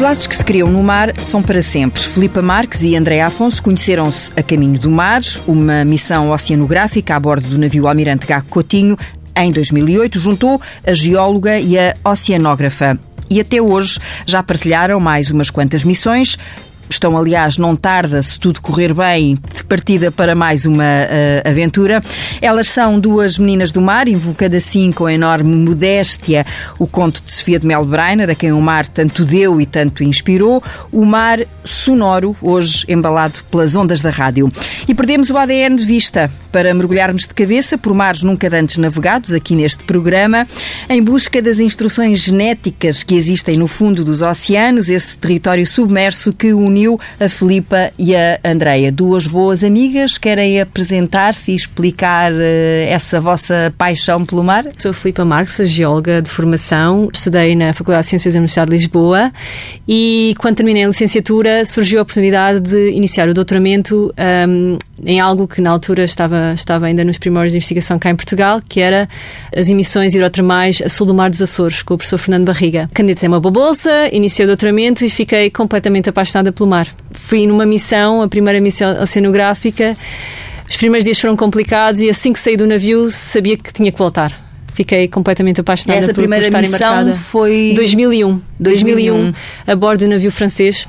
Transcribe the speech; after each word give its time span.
Os 0.00 0.02
laços 0.02 0.26
que 0.26 0.34
se 0.34 0.42
criam 0.42 0.70
no 0.70 0.82
mar 0.82 1.12
são 1.22 1.42
para 1.42 1.60
sempre. 1.60 2.00
Filipa 2.00 2.40
Marques 2.40 2.82
e 2.82 2.96
André 2.96 3.20
Afonso 3.20 3.62
conheceram-se 3.62 4.32
a 4.34 4.42
caminho 4.42 4.78
do 4.78 4.90
mar, 4.90 5.20
uma 5.46 5.84
missão 5.84 6.30
oceanográfica 6.30 7.14
a 7.14 7.20
bordo 7.20 7.46
do 7.46 7.58
navio 7.58 7.86
Almirante 7.86 8.26
Gago 8.26 8.46
Coutinho. 8.48 8.96
Em 9.36 9.52
2008, 9.52 10.18
juntou 10.18 10.58
a 10.86 10.94
geóloga 10.94 11.60
e 11.60 11.78
a 11.78 11.94
oceanógrafa. 12.02 12.98
E 13.28 13.42
até 13.42 13.60
hoje 13.60 14.00
já 14.24 14.42
partilharam 14.42 14.98
mais 14.98 15.30
umas 15.30 15.50
quantas 15.50 15.84
missões, 15.84 16.38
Estão, 16.92 17.16
aliás, 17.16 17.56
não 17.56 17.76
tarda, 17.76 18.20
se 18.20 18.36
tudo 18.36 18.60
correr 18.60 18.92
bem, 18.92 19.38
de 19.54 19.62
partida 19.62 20.10
para 20.10 20.34
mais 20.34 20.66
uma 20.66 20.82
uh, 20.82 21.48
aventura. 21.48 22.02
Elas 22.42 22.68
são 22.68 22.98
duas 22.98 23.38
meninas 23.38 23.70
do 23.70 23.80
mar, 23.80 24.08
invocando 24.08 24.56
assim 24.56 24.90
com 24.90 25.08
enorme 25.08 25.54
modéstia 25.54 26.44
o 26.80 26.88
conto 26.88 27.22
de 27.24 27.30
Sofia 27.30 27.60
de 27.60 27.66
Mel 27.66 27.84
Breiner, 27.84 28.28
a 28.28 28.34
quem 28.34 28.50
o 28.50 28.60
mar 28.60 28.88
tanto 28.88 29.24
deu 29.24 29.60
e 29.60 29.66
tanto 29.66 30.02
inspirou. 30.02 30.60
O 30.90 31.04
mar 31.04 31.38
sonoro, 31.64 32.36
hoje 32.42 32.84
embalado 32.88 33.38
pelas 33.50 33.76
ondas 33.76 34.00
da 34.00 34.10
rádio. 34.10 34.50
E 34.88 34.92
perdemos 34.92 35.30
o 35.30 35.38
ADN 35.38 35.76
de 35.76 35.84
vista 35.84 36.28
para 36.50 36.74
mergulharmos 36.74 37.22
de 37.22 37.34
cabeça 37.34 37.78
por 37.78 37.94
mares 37.94 38.22
nunca 38.22 38.50
antes 38.52 38.76
navegados 38.76 39.32
aqui 39.32 39.54
neste 39.54 39.84
programa, 39.84 40.46
em 40.88 41.00
busca 41.02 41.40
das 41.40 41.60
instruções 41.60 42.20
genéticas 42.20 43.04
que 43.04 43.14
existem 43.14 43.56
no 43.56 43.68
fundo 43.68 44.04
dos 44.04 44.22
oceanos, 44.22 44.90
esse 44.90 45.16
território 45.16 45.64
submerso 45.64 46.32
que 46.32 46.52
uniu 46.80 46.98
a 47.18 47.28
Filipa 47.28 47.92
e 47.98 48.16
a 48.16 48.40
Andreia. 48.42 48.90
Duas 48.90 49.26
boas 49.26 49.62
amigas, 49.62 50.16
querem 50.16 50.60
apresentar-se 50.60 51.52
e 51.52 51.54
explicar 51.54 52.32
uh, 52.32 52.36
essa 52.88 53.20
vossa 53.20 53.72
paixão 53.76 54.24
pelo 54.24 54.42
mar? 54.42 54.64
Sou 54.78 54.92
Filipa 54.92 55.24
Marques, 55.24 55.54
sou 55.54 55.66
geóloga 55.66 56.22
de 56.22 56.30
formação, 56.30 57.10
estudei 57.12 57.54
na 57.54 57.72
Faculdade 57.72 58.04
de 58.04 58.10
Ciências 58.10 58.34
da 58.34 58.38
Universidade 58.38 58.70
de 58.70 58.76
Lisboa 58.76 59.30
e 59.86 60.34
quando 60.38 60.56
terminei 60.56 60.84
a 60.84 60.88
licenciatura 60.88 61.64
surgiu 61.64 61.98
a 61.98 62.02
oportunidade 62.02 62.60
de 62.60 62.90
iniciar 62.92 63.28
o 63.28 63.34
doutoramento 63.34 64.12
um, 64.48 64.78
em 65.04 65.20
algo 65.20 65.46
que 65.46 65.60
na 65.60 65.70
altura 65.70 66.04
estava, 66.04 66.52
estava 66.54 66.86
ainda 66.86 67.04
nos 67.04 67.18
primórdios 67.18 67.52
de 67.52 67.58
investigação 67.58 67.98
cá 67.98 68.10
em 68.10 68.16
Portugal, 68.16 68.60
que 68.66 68.80
era 68.80 69.08
as 69.54 69.68
emissões 69.68 70.14
hidrotermais 70.14 70.82
a 70.84 70.88
sul 70.88 71.06
do 71.06 71.14
Mar 71.14 71.30
dos 71.30 71.42
Açores, 71.42 71.82
com 71.82 71.94
o 71.94 71.96
professor 71.96 72.18
Fernando 72.18 72.46
Barriga. 72.46 72.90
Candidatei 72.94 73.28
uma 73.28 73.40
bolsa, 73.40 74.08
iniciei 74.12 74.44
o 74.44 74.48
doutoramento 74.48 75.04
e 75.04 75.10
fiquei 75.10 75.50
completamente 75.50 76.08
apaixonada 76.08 76.52
pelo 76.52 76.68
mar. 76.70 76.88
Fui 77.12 77.46
numa 77.46 77.66
missão, 77.66 78.22
a 78.22 78.28
primeira 78.28 78.60
missão 78.60 79.02
oceanográfica. 79.02 79.96
Os 80.68 80.76
primeiros 80.76 81.04
dias 81.04 81.18
foram 81.18 81.36
complicados 81.36 82.00
e 82.00 82.08
assim 82.08 82.32
que 82.32 82.38
saí 82.38 82.56
do 82.56 82.66
navio 82.66 83.10
sabia 83.10 83.56
que 83.56 83.72
tinha 83.72 83.90
que 83.92 83.98
voltar 83.98 84.50
fiquei 84.72 85.08
completamente 85.08 85.60
apaixonada 85.60 85.98
Essa 85.98 86.14
por, 86.14 86.20
primeira 86.22 86.44
por 86.44 86.48
estar 86.48 86.62
missão 86.62 87.02
embarcada. 87.02 87.14
foi 87.14 87.72
2001. 87.76 88.40
2001, 88.58 89.32
a 89.66 89.76
bordo 89.76 90.04
do 90.04 90.10
navio 90.10 90.30
francês 90.32 90.88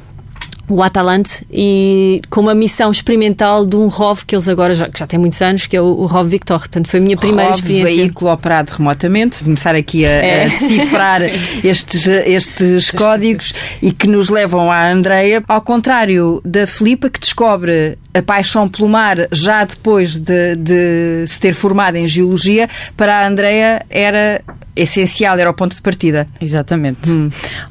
o 0.75 0.83
Atalante 0.83 1.45
e 1.51 2.21
com 2.29 2.41
uma 2.41 2.53
missão 2.55 2.89
experimental 2.91 3.65
de 3.65 3.75
um 3.75 3.87
ROV 3.87 4.23
que 4.25 4.35
eles 4.35 4.47
agora 4.47 4.73
já, 4.75 4.89
que 4.89 4.99
já 4.99 5.07
têm 5.07 5.19
muitos 5.19 5.41
anos, 5.41 5.67
que 5.67 5.75
é 5.75 5.81
o, 5.81 5.85
o 5.85 6.05
ROV 6.05 6.29
Victor. 6.29 6.59
Portanto, 6.59 6.87
foi 6.89 6.99
a 6.99 7.03
minha 7.03 7.17
primeira 7.17 7.51
ROV, 7.51 7.59
experiência. 7.59 7.95
veículo 7.95 8.31
operado 8.31 8.71
remotamente, 8.77 9.43
começar 9.43 9.75
aqui 9.75 10.05
a, 10.05 10.09
É. 10.09 10.45
a 10.45 10.47
decifrar 10.49 11.21
estes, 11.63 12.07
estes 12.07 12.91
códigos 12.91 13.53
e 13.81 13.91
que 13.91 14.07
nos 14.07 14.29
levam 14.29 14.71
à 14.71 14.89
Andreia, 14.89 15.43
ao 15.47 15.61
contrário 15.61 16.41
da 16.45 16.65
Filipa, 16.67 17.09
que 17.09 17.19
descobre 17.19 17.97
a 18.13 18.21
paixão 18.21 18.67
pelo 18.67 18.89
mar 18.89 19.17
já 19.31 19.63
depois 19.63 20.17
de, 20.17 20.55
de 20.57 21.25
se 21.27 21.39
ter 21.39 21.53
formado 21.53 21.95
em 21.95 22.07
Geologia, 22.07 22.67
para 22.97 23.19
a 23.19 23.27
Andreia 23.27 23.85
era 23.89 24.41
essencial, 24.75 25.37
era 25.39 25.49
o 25.49 25.53
ponto 25.53 25.75
de 25.75 25.81
partida. 25.81 26.27
Exatamente. 26.41 27.09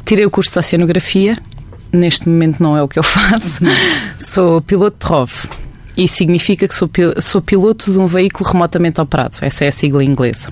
Tirei 0.05 0.25
o 0.25 0.31
curso 0.31 0.53
de 0.53 0.59
Oceanografia. 0.59 1.37
Neste 1.93 2.29
momento 2.29 2.63
não 2.63 2.77
é 2.77 2.83
o 2.83 2.89
que 2.89 2.99
eu 2.99 3.03
faço. 3.05 3.63
sou 4.19 4.61
piloto 4.61 5.07
de 5.07 5.13
ROV. 5.13 5.31
E 5.97 6.07
significa 6.09 6.67
que 6.69 6.75
sou, 6.75 6.89
pil- 6.89 7.21
sou 7.21 7.43
piloto 7.43 7.93
de 7.93 7.99
um 7.99 8.07
veículo 8.07 8.49
remotamente 8.51 9.01
operado. 9.01 9.39
Essa 9.43 9.65
é 9.65 9.69
a 9.69 9.73
sigla 9.73 10.03
inglesa. 10.05 10.49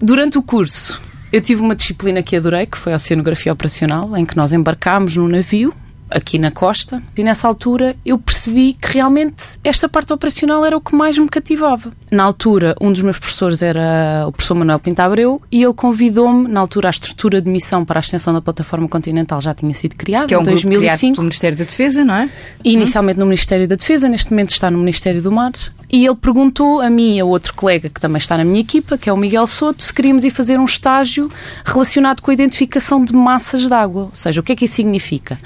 Durante 0.00 0.36
o 0.36 0.42
curso, 0.42 1.00
eu 1.32 1.40
tive 1.40 1.60
uma 1.62 1.76
disciplina 1.76 2.22
que 2.22 2.34
adorei, 2.36 2.66
que 2.66 2.76
foi 2.76 2.92
a 2.92 2.96
Oceanografia 2.96 3.52
Operacional, 3.52 4.16
em 4.16 4.26
que 4.26 4.36
nós 4.36 4.52
embarcámos 4.52 5.16
num 5.16 5.28
navio 5.28 5.72
aqui 6.10 6.38
na 6.38 6.50
costa 6.50 7.02
e 7.16 7.22
nessa 7.22 7.46
altura 7.46 7.96
eu 8.04 8.18
percebi 8.18 8.72
que 8.72 8.94
realmente 8.94 9.42
esta 9.62 9.88
parte 9.88 10.12
operacional 10.12 10.64
era 10.64 10.76
o 10.76 10.80
que 10.80 10.94
mais 10.94 11.16
me 11.16 11.28
cativava. 11.28 11.92
Na 12.10 12.24
altura, 12.24 12.74
um 12.80 12.90
dos 12.92 13.02
meus 13.02 13.18
professores 13.18 13.62
era 13.62 14.24
o 14.26 14.32
professor 14.32 14.54
Manuel 14.54 14.78
Pinto 14.80 15.00
Abreu 15.00 15.40
e 15.50 15.62
ele 15.62 15.72
convidou-me, 15.74 16.48
na 16.48 16.60
altura 16.60 16.88
a 16.88 16.90
estrutura 16.90 17.40
de 17.40 17.48
missão 17.48 17.84
para 17.84 17.98
a 17.98 18.02
extensão 18.02 18.32
da 18.32 18.40
plataforma 18.40 18.88
continental 18.88 19.40
já 19.40 19.54
tinha 19.54 19.72
sido 19.74 19.94
criada, 19.96 20.26
Que 20.26 20.34
é 20.34 20.38
um 20.38 20.42
em 20.42 20.44
grupo 20.44 20.60
criado 20.60 20.80
2005. 20.80 21.14
pelo 21.14 21.24
Ministério 21.24 21.58
da 21.58 21.64
Defesa, 21.64 22.04
não 22.04 22.14
é? 22.14 22.28
Inicialmente 22.64 23.18
no 23.18 23.26
Ministério 23.26 23.68
da 23.68 23.76
Defesa, 23.76 24.08
neste 24.08 24.30
momento 24.30 24.50
está 24.50 24.70
no 24.70 24.78
Ministério 24.78 25.22
do 25.22 25.30
Mar. 25.30 25.52
E 25.92 26.06
ele 26.06 26.14
perguntou 26.14 26.80
a 26.80 26.88
mim 26.88 27.16
e 27.16 27.20
a 27.20 27.24
outro 27.24 27.52
colega 27.54 27.88
que 27.88 28.00
também 28.00 28.18
está 28.18 28.38
na 28.38 28.44
minha 28.44 28.60
equipa, 28.60 28.96
que 28.96 29.08
é 29.10 29.12
o 29.12 29.16
Miguel 29.16 29.46
Soto, 29.46 29.82
se 29.82 29.92
queríamos 29.92 30.24
ir 30.24 30.30
fazer 30.30 30.58
um 30.58 30.64
estágio 30.64 31.30
relacionado 31.64 32.20
com 32.22 32.30
a 32.30 32.34
identificação 32.34 33.04
de 33.04 33.12
massas 33.12 33.66
de 33.66 33.74
água. 33.74 34.02
Ou 34.04 34.10
seja, 34.12 34.40
o 34.40 34.44
que 34.44 34.52
é 34.52 34.56
que 34.56 34.66
isso 34.66 34.74
significa? 34.74 35.38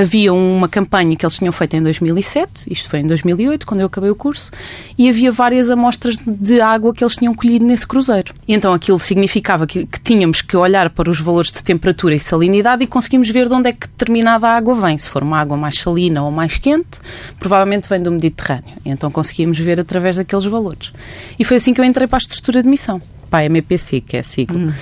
Havia 0.00 0.32
uma 0.32 0.68
campanha 0.68 1.16
que 1.16 1.26
eles 1.26 1.38
tinham 1.38 1.50
feito 1.50 1.74
em 1.74 1.82
2007, 1.82 2.72
isto 2.72 2.88
foi 2.88 3.00
em 3.00 3.06
2008, 3.08 3.66
quando 3.66 3.80
eu 3.80 3.86
acabei 3.88 4.08
o 4.08 4.14
curso, 4.14 4.48
e 4.96 5.08
havia 5.08 5.32
várias 5.32 5.72
amostras 5.72 6.16
de 6.24 6.60
água 6.60 6.94
que 6.94 7.02
eles 7.02 7.16
tinham 7.16 7.34
colhido 7.34 7.64
nesse 7.64 7.84
cruzeiro. 7.84 8.32
E 8.46 8.54
então 8.54 8.72
aquilo 8.72 8.96
significava 9.00 9.66
que, 9.66 9.86
que 9.86 9.98
tínhamos 9.98 10.40
que 10.40 10.56
olhar 10.56 10.88
para 10.90 11.10
os 11.10 11.20
valores 11.20 11.50
de 11.50 11.64
temperatura 11.64 12.14
e 12.14 12.20
salinidade 12.20 12.84
e 12.84 12.86
conseguimos 12.86 13.28
ver 13.28 13.48
de 13.48 13.54
onde 13.54 13.70
é 13.70 13.72
que 13.72 13.88
determinada 13.88 14.46
água 14.48 14.72
vem. 14.72 14.96
Se 14.96 15.08
for 15.08 15.24
uma 15.24 15.40
água 15.40 15.56
mais 15.56 15.76
salina 15.80 16.22
ou 16.22 16.30
mais 16.30 16.56
quente, 16.56 17.00
provavelmente 17.40 17.88
vem 17.88 18.00
do 18.00 18.12
Mediterrâneo. 18.12 18.76
E 18.84 18.90
então 18.90 19.10
conseguíamos 19.10 19.58
ver 19.58 19.80
através 19.80 20.14
daqueles 20.14 20.44
valores. 20.44 20.92
E 21.36 21.42
foi 21.42 21.56
assim 21.56 21.74
que 21.74 21.80
eu 21.80 21.84
entrei 21.84 22.06
para 22.06 22.18
a 22.18 22.22
estrutura 22.22 22.62
de 22.62 22.68
missão, 22.68 23.02
para 23.28 23.40
a 23.40 23.46
MPC, 23.46 24.00
que 24.02 24.16
é 24.16 24.20
a 24.20 24.22
sigla. 24.22 24.72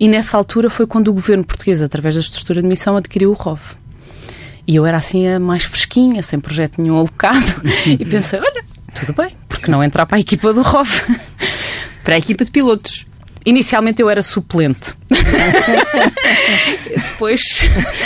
E 0.00 0.08
nessa 0.08 0.38
altura 0.38 0.70
foi 0.70 0.86
quando 0.86 1.08
o 1.08 1.12
governo 1.12 1.44
português, 1.44 1.82
através 1.82 2.14
da 2.14 2.22
estrutura 2.22 2.62
de 2.62 2.68
missão, 2.68 2.96
adquiriu 2.96 3.32
o 3.32 3.34
ROV. 3.34 3.60
E 4.70 4.76
eu 4.76 4.86
era 4.86 4.98
assim 4.98 5.26
a 5.26 5.40
mais 5.40 5.64
fresquinha, 5.64 6.22
sem 6.22 6.38
projeto 6.38 6.80
nenhum 6.80 6.96
alocado, 6.96 7.60
e 7.84 8.04
pensei: 8.04 8.38
olha, 8.38 8.64
tudo 8.94 9.12
bem, 9.12 9.36
porque 9.48 9.68
não 9.68 9.82
entrar 9.82 10.06
para 10.06 10.16
a 10.16 10.20
equipa 10.20 10.52
do 10.54 10.62
ROV? 10.62 10.88
Para 12.04 12.14
a 12.14 12.18
equipa 12.18 12.44
de 12.44 12.50
pilotos. 12.50 13.06
Inicialmente 13.44 14.00
eu 14.00 14.08
era 14.08 14.22
suplente. 14.22 14.94
Depois 16.88 17.60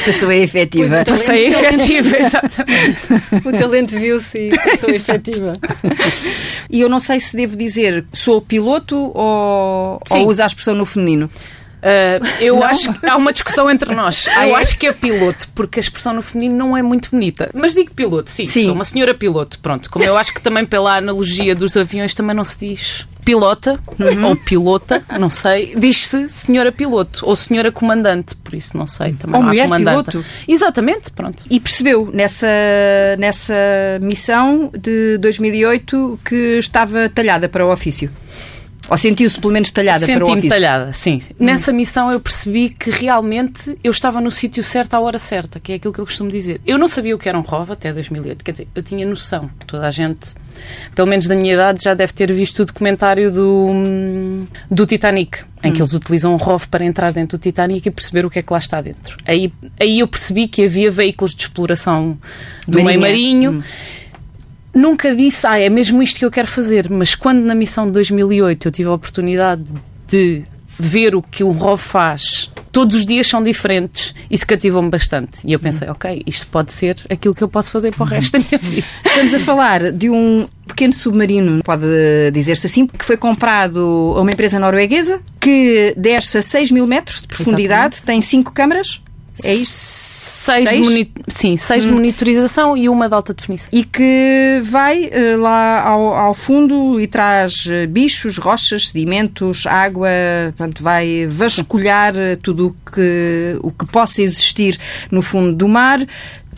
Passou 0.05 0.29
a 0.29 0.35
efetiva. 0.35 1.05
Pois, 1.07 1.21
passei 1.21 1.47
a 1.47 1.49
efetiva, 1.49 2.17
exatamente. 2.19 2.99
O 3.47 3.53
talento 3.53 3.91
viu-se 3.91 4.49
e 4.49 4.57
passou 4.57 4.91
efetiva. 4.91 5.53
E 6.69 6.81
eu 6.81 6.89
não 6.89 6.99
sei 6.99 7.21
se 7.21 7.37
devo 7.37 7.57
dizer 7.57 8.05
sou 8.13 8.41
piloto 8.41 9.13
ou, 9.15 10.01
Sim. 10.07 10.23
ou 10.23 10.29
usa 10.29 10.43
a 10.43 10.47
expressão 10.49 10.75
no 10.75 10.85
feminino. 10.85 11.31
Uh, 11.85 12.27
eu 12.41 12.63
acho 12.65 12.93
que 12.95 13.07
há 13.07 13.15
uma 13.17 13.31
discussão 13.31 13.71
entre 13.71 13.95
nós. 13.95 14.27
Ah, 14.35 14.49
eu 14.49 14.57
é? 14.57 14.61
acho 14.63 14.79
que 14.79 14.87
é 14.87 14.93
piloto, 14.93 15.49
porque 15.55 15.79
a 15.79 15.83
expressão 15.83 16.15
no 16.15 16.23
feminino 16.23 16.57
não 16.57 16.75
é 16.77 16.83
muito 16.83 17.11
bonita. 17.11 17.51
Mas 17.53 17.75
digo 17.75 17.93
piloto, 17.93 18.31
sim, 18.31 18.47
Sim. 18.47 18.65
Sou 18.65 18.73
uma 18.75 18.85
senhora 18.85 19.13
piloto, 19.15 19.59
pronto. 19.59 19.91
Como 19.91 20.03
eu 20.05 20.17
acho 20.17 20.33
que 20.33 20.41
também 20.41 20.65
pela 20.65 20.97
analogia 20.97 21.55
dos 21.55 21.77
aviões 21.77 22.15
também 22.15 22.35
não 22.35 22.43
se 22.45 22.59
diz 22.59 23.07
pilota 23.25 23.79
Uhum. 23.99 24.29
ou 24.29 24.37
pilota, 24.37 25.03
não 25.19 25.31
sei. 25.31 25.75
Diz-se 25.77 26.29
senhora 26.29 26.71
piloto 26.71 27.21
ou 27.27 27.35
senhora 27.35 27.73
comandante, 27.73 28.35
por 28.37 28.55
isso 28.55 28.77
não 28.77 28.87
sei. 28.87 29.13
Também 29.15 29.37
Ou 29.37 29.41
não 29.43 29.49
há 29.49 29.53
mulher 29.53 29.65
comandante. 29.65 30.11
piloto. 30.11 30.27
Exatamente, 30.47 31.11
pronto. 31.11 31.45
E 31.51 31.59
percebeu 31.61 32.11
nessa, 32.13 32.47
nessa 33.19 33.55
missão 34.03 34.71
de 34.79 35.17
2008 35.19 36.19
que 36.25 36.59
estava 36.59 37.09
talhada 37.09 37.49
para 37.49 37.65
o 37.65 37.73
ofício? 37.73 38.11
Ou 38.89 38.97
sentiu-se 38.97 39.41
pelo 39.41 39.53
menos 39.53 39.71
talhada 39.71 40.07
para 40.07 40.23
o 40.23 40.27
Senti-me 40.27 40.49
talhada, 40.49 40.93
sim. 40.93 41.23
Nessa 41.39 41.73
missão 41.73 42.11
eu 42.13 42.21
percebi 42.21 42.69
que 42.69 42.91
realmente 42.91 43.79
eu 43.83 43.91
estava 43.91 44.21
no 44.21 44.31
sítio 44.31 44.63
certo 44.63 44.95
à 44.95 45.01
hora 45.01 45.19
certa, 45.19 45.59
que 45.59 45.73
é 45.73 45.75
aquilo 45.77 45.93
que 45.93 46.01
eu 46.01 46.05
costumo 46.05 46.31
dizer. 46.31 46.61
Eu 46.67 46.79
não 46.79 46.89
sabia 46.89 47.15
o 47.15 47.19
que 47.19 47.29
era 47.29 47.39
um 47.39 47.43
ROV 47.43 47.73
até 47.73 47.93
2008, 47.93 48.45
quer 48.45 48.53
dizer, 48.53 48.69
eu 48.75 48.83
tinha 48.83 49.07
noção. 49.07 49.51
Toda 49.67 49.87
a 49.87 49.91
gente, 49.91 50.35
pelo 50.95 51.09
menos 51.09 51.27
da 51.27 51.35
minha 51.35 51.55
idade, 51.55 51.83
já 51.83 51.95
deve 51.95 52.13
ter 52.13 52.31
visto 52.33 52.61
o 52.61 52.65
documentário 52.65 53.31
do, 53.31 53.67
hum, 53.71 54.47
do 54.71 54.85
Titanic, 54.85 55.45
em 55.63 55.73
que 55.73 55.81
eles 55.81 55.95
utilizam 55.95 56.35
um 56.35 56.37
ROV 56.37 56.67
para 56.69 56.85
entrar 56.85 57.11
dentro 57.11 57.39
do 57.39 57.41
Titanic 57.41 57.89
e 57.89 57.91
perceber 57.91 58.27
o 58.27 58.31
que 58.31 58.39
é 58.39 58.43
que 58.43 58.53
lá 58.53 58.59
está 58.59 58.83
dentro. 58.83 59.17
Aí, 59.25 59.51
aí 59.81 60.01
eu 60.01 60.07
percebi 60.07 60.47
que 60.47 60.65
havia 60.65 60.91
veículos 60.91 61.35
de 61.35 61.43
exploração 61.43 62.19
do 62.69 62.83
meio 62.83 63.01
marinho. 63.01 63.65
Nunca 64.75 65.15
disse, 65.15 65.47
ah, 65.47 65.59
é 65.59 65.69
mesmo 65.69 66.03
isto 66.03 66.19
que 66.19 66.25
eu 66.25 66.31
quero 66.31 66.49
fazer, 66.49 66.91
mas 66.91 67.15
quando 67.15 67.45
na 67.45 67.55
missão 67.55 67.87
de 67.87 67.93
2008 67.93 68.69
eu 68.69 68.73
tive 68.73 68.89
a 68.89 68.93
oportunidade 68.93 69.73
de 70.09 70.45
ver 70.79 71.15
o 71.15 71.23
que 71.23 71.45
o 71.45 71.51
ROV 71.53 71.81
faz, 71.81 72.51
todos 72.73 72.97
os 72.97 73.07
dias 73.07 73.29
são 73.29 73.41
diferentes, 73.41 74.13
isso 74.29 74.45
cativou-me 74.45 74.91
bastante. 74.91 75.39
E 75.45 75.53
eu 75.53 75.61
pensei, 75.61 75.89
ok, 75.89 76.23
isto 76.27 76.49
pode 76.49 76.73
ser 76.73 76.97
aquilo 77.09 77.33
que 77.33 77.43
eu 77.43 77.49
posso 77.49 77.71
fazer 77.71 77.93
para 77.95 78.03
o 78.03 78.07
resto 78.07 78.33
da 78.33 78.41
minha 78.41 78.59
vida. 78.59 78.87
Estamos 79.07 79.33
a 79.33 79.39
falar 79.39 79.93
de 79.93 80.11
um 80.11 80.49
pequeno 80.67 80.93
submarino, 80.93 81.63
pode 81.63 81.87
dizer-se 82.33 82.67
assim, 82.67 82.87
que 82.87 83.05
foi 83.05 83.17
comprado 83.17 84.15
a 84.17 84.21
uma 84.21 84.33
empresa 84.33 84.59
norueguesa 84.59 85.21
que 85.41 85.95
desce 85.97 86.39
a 86.39 86.43
6 86.43 86.73
mil 86.73 86.87
metros 86.87 87.21
de 87.21 87.29
profundidade, 87.29 88.03
tem 88.03 88.21
cinco 88.21 88.51
câmaras. 88.51 89.01
É 89.43 89.55
isso? 89.55 90.05
Seis, 90.45 90.69
seis? 90.69 90.81
Moni 90.81 91.11
sim, 91.27 91.57
seis 91.57 91.85
hum. 91.85 91.89
de 91.89 91.95
monitorização 91.95 92.77
e 92.77 92.87
uma 92.87 93.09
de 93.09 93.15
alta 93.15 93.33
definição. 93.33 93.71
E 93.73 93.83
que 93.83 94.61
vai 94.63 95.07
uh, 95.07 95.41
lá 95.41 95.83
ao, 95.83 96.15
ao, 96.15 96.35
fundo 96.35 97.01
e 97.01 97.07
traz 97.07 97.65
uh, 97.65 97.89
bichos, 97.89 98.37
rochas, 98.37 98.89
sedimentos, 98.89 99.67
água, 99.67 100.11
portanto, 100.57 100.83
vai 100.83 101.27
vasculhar 101.27 102.15
uh, 102.15 102.37
tudo 102.43 102.69
o 102.69 102.93
que, 102.93 103.59
o 103.63 103.71
que 103.71 103.87
possa 103.87 104.21
existir 104.21 104.79
no 105.11 105.23
fundo 105.23 105.55
do 105.55 105.67
mar 105.67 106.01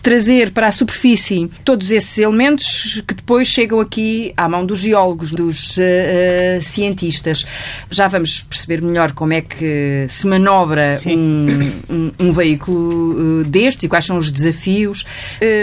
trazer 0.06 0.52
para 0.52 0.68
a 0.68 0.72
superfície 0.72 1.50
todos 1.64 1.90
esses 1.90 2.16
elementos 2.18 3.02
que 3.08 3.12
depois 3.12 3.48
chegam 3.48 3.80
aqui 3.80 4.32
à 4.36 4.48
mão 4.48 4.64
dos 4.64 4.78
geólogos, 4.78 5.32
dos 5.32 5.78
uh, 5.78 5.80
uh, 5.80 6.62
cientistas. 6.62 7.44
Já 7.90 8.06
vamos 8.06 8.40
perceber 8.40 8.80
melhor 8.80 9.10
como 9.10 9.32
é 9.32 9.40
que 9.40 10.06
se 10.08 10.28
manobra 10.28 11.00
um, 11.04 11.72
um, 11.90 12.12
um, 12.20 12.32
veículo 12.32 13.40
uh, 13.40 13.44
destes 13.46 13.82
e 13.82 13.88
quais 13.88 14.04
são 14.04 14.16
os 14.16 14.30
desafios. 14.30 15.04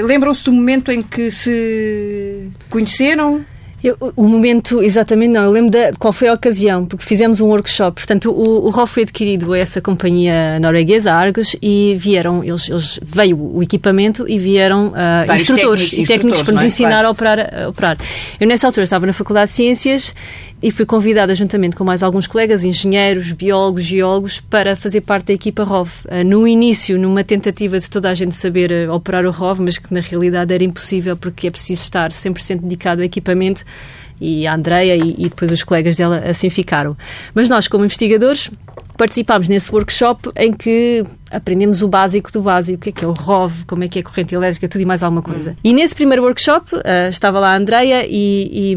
Lembram-se 0.06 0.44
do 0.44 0.51
momento 0.51 0.92
em 0.92 1.01
que 1.01 1.31
se 1.31 2.50
conheceram? 2.69 3.45
Eu, 3.83 3.97
o 4.15 4.24
momento, 4.24 4.81
exatamente 4.81 5.31
não. 5.31 5.44
Eu 5.44 5.51
lembro 5.51 5.71
de 5.71 5.91
qual 6.00 6.13
foi 6.13 6.30
a 6.30 6.33
ocasião, 6.33 6.85
porque 6.85 7.03
fizemos 7.03 7.41
um 7.41 7.47
workshop. 7.47 8.00
Portanto, 8.01 8.31
o, 8.31 8.65
o 8.65 8.69
ROV 8.69 8.88
foi 8.88 9.03
adquirido 9.03 9.51
a 9.51 9.57
essa 9.57 9.81
companhia 9.81 10.57
norueguesa, 10.62 11.12
Argos, 11.12 11.53
e 11.62 11.94
vieram, 11.97 12.41
eles, 12.44 12.69
eles 12.69 13.00
veio 13.03 13.38
o 13.38 13.62
equipamento 13.62 14.25
e 14.27 14.39
vieram 14.39 14.94
uh, 14.94 15.33
instrutores 15.35 15.89
técnicos, 15.89 16.09
e 16.09 16.13
técnicos 16.13 16.41
para 16.44 16.53
nos 16.53 16.63
é? 16.63 16.65
ensinar 16.68 16.89
claro. 16.89 17.07
a, 17.07 17.12
operar, 17.12 17.63
a 17.63 17.68
operar. 17.68 17.97
Eu, 18.39 18.47
nessa 18.47 18.68
altura, 18.68 18.85
estava 18.85 19.06
na 19.06 19.12
Faculdade 19.12 19.51
de 19.51 19.56
Ciências 19.57 20.15
e 20.63 20.71
fui 20.71 20.86
convidada, 20.86 21.36
juntamente 21.36 21.75
com 21.75 21.83
mais 21.83 22.01
alguns 22.01 22.25
colegas, 22.25 22.63
engenheiros, 22.63 23.33
biólogos, 23.33 23.83
geólogos, 23.83 24.39
para 24.39 24.77
fazer 24.77 25.01
parte 25.01 25.25
da 25.27 25.33
equipa 25.33 25.65
ROV. 25.65 25.89
Uh, 26.06 26.24
no 26.25 26.48
início, 26.48 26.98
numa 26.98 27.21
tentativa 27.21 27.77
de 27.77 27.89
toda 27.89 28.10
a 28.10 28.13
gente 28.13 28.33
saber 28.33 28.71
uh, 28.88 28.94
operar 28.94 29.25
o 29.25 29.31
ROV, 29.31 29.60
mas 29.60 29.77
que 29.77 29.94
na 29.94 30.00
realidade 30.00 30.54
era 30.54 30.63
impossível 30.63 31.18
porque 31.18 31.48
é 31.48 31.51
preciso 31.51 31.83
estar 31.83 32.12
100% 32.12 32.62
dedicado 32.62 33.01
ao 33.01 33.06
equipamento 33.06 33.65
e 34.21 34.48
a 34.48 34.56
Andreia 34.56 34.95
e, 34.95 35.15
e, 35.18 35.24
depois 35.24 35.51
os 35.51 35.63
colegas 35.65 35.98
dela 35.98 36.19
assim 36.19 36.50
ficaram. 36.50 36.95
Mas 37.33 37.50
nós, 37.50 37.68
como 37.68 37.83
investigadores, 37.83 38.50
participámos 38.98 39.50
nesse 39.50 39.69
workshop 39.69 40.30
em 40.38 40.54
que 40.54 41.04
aprendemos 41.33 41.81
o 41.81 41.88
básico 41.88 42.31
do 42.31 42.41
básico, 42.41 42.77
o 42.77 42.81
que 42.81 42.89
é 42.89 42.91
que 42.91 43.03
é 43.03 43.07
o 43.07 43.12
ROV, 43.12 43.65
como 43.65 43.83
é 43.83 43.88
que 43.88 44.00
é 44.00 44.01
a 44.01 44.06
corrente 44.06 44.35
elétrica, 44.35 44.68
tudo 44.68 44.81
e 44.81 44.85
mais 44.85 45.03
alguma 45.03 45.21
coisa. 45.21 45.51
Hum. 45.51 45.56
E 45.63 45.74
nesse 45.74 45.95
primeiro 45.95 46.24
workshop 46.24 46.75
uh, 46.75 47.09
estava 47.09 47.39
lá 47.39 47.53
a 47.53 47.57
Andreia 47.57 48.06
e, 48.07 48.74
e, 48.74 48.75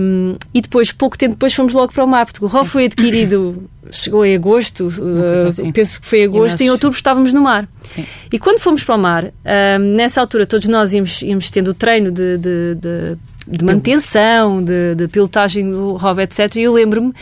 e, 0.54 0.60
depois, 0.62 0.90
pouco 0.90 1.18
tempo 1.18 1.34
depois, 1.34 1.52
fomos 1.54 1.74
logo 1.74 1.92
para 1.92 2.04
o 2.04 2.08
mar, 2.08 2.26
porque 2.26 2.44
o 2.44 2.48
ROV 2.48 2.64
Sim. 2.64 2.70
foi 2.70 2.84
adquirido, 2.86 3.68
chegou 3.92 4.24
em 4.24 4.34
agosto, 4.34 4.88
uh, 4.88 5.48
assim. 5.48 5.70
penso 5.70 6.00
que 6.00 6.06
foi 6.06 6.20
em 6.20 6.24
agosto, 6.24 6.60
e, 6.60 6.64
em 6.64 6.70
outubro 6.70 6.96
estávamos 6.96 7.32
no 7.32 7.42
mar. 7.42 7.68
Sim. 7.90 8.06
E 8.32 8.38
quando 8.38 8.58
fomos 8.58 8.82
para 8.82 8.94
o 8.94 8.98
mar, 8.98 9.24
uh, 9.24 9.78
nessa 9.78 10.20
altura 10.20 10.46
todos 10.46 10.66
nós 10.66 10.94
íamos, 10.94 11.20
íamos 11.22 11.50
tendo 11.50 11.68
o 11.68 11.74
treino 11.74 12.10
de, 12.10 12.38
de, 12.38 12.74
de 12.74 13.18
de 13.46 13.64
manutenção, 13.64 14.62
de, 14.62 14.94
de 14.94 15.08
pilotagem 15.08 15.70
do 15.70 15.93
ROV, 15.94 16.20
etc. 16.20 16.56
E 16.56 16.62
eu 16.62 16.72
lembro-me 16.72 17.12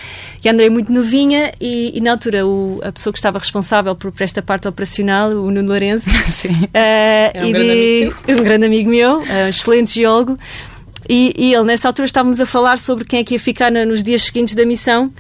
que 0.40 0.48
andei 0.48 0.70
muito 0.70 0.90
novinha 0.90 1.52
e, 1.60 1.96
e 1.96 2.00
na 2.00 2.12
altura 2.12 2.46
o, 2.46 2.80
a 2.82 2.90
pessoa 2.90 3.12
que 3.12 3.18
estava 3.18 3.38
responsável 3.38 3.94
por, 3.94 4.10
por 4.10 4.22
esta 4.22 4.40
parte 4.40 4.66
operacional, 4.66 5.30
o 5.30 5.50
Nuno 5.50 5.68
Lourenço, 5.68 6.08
uh, 6.10 6.68
é 6.72 7.32
um, 7.36 7.52
grande 7.52 8.12
de, 8.26 8.32
um 8.32 8.44
grande 8.44 8.66
amigo 8.66 8.90
meu, 8.90 9.18
uh, 9.18 9.48
excelente 9.48 9.92
geólogo, 9.92 10.38
e, 11.06 11.34
e, 11.36 11.54
ele 11.54 11.64
nessa 11.64 11.88
altura 11.88 12.06
estávamos 12.06 12.40
a 12.40 12.46
falar 12.46 12.78
sobre 12.78 13.04
quem 13.04 13.20
é 13.20 13.24
que 13.24 13.34
ia 13.34 13.40
ficar 13.40 13.70
na, 13.70 13.84
nos 13.84 14.02
dias 14.02 14.22
seguintes 14.22 14.54
da 14.54 14.64
missão 14.64 15.12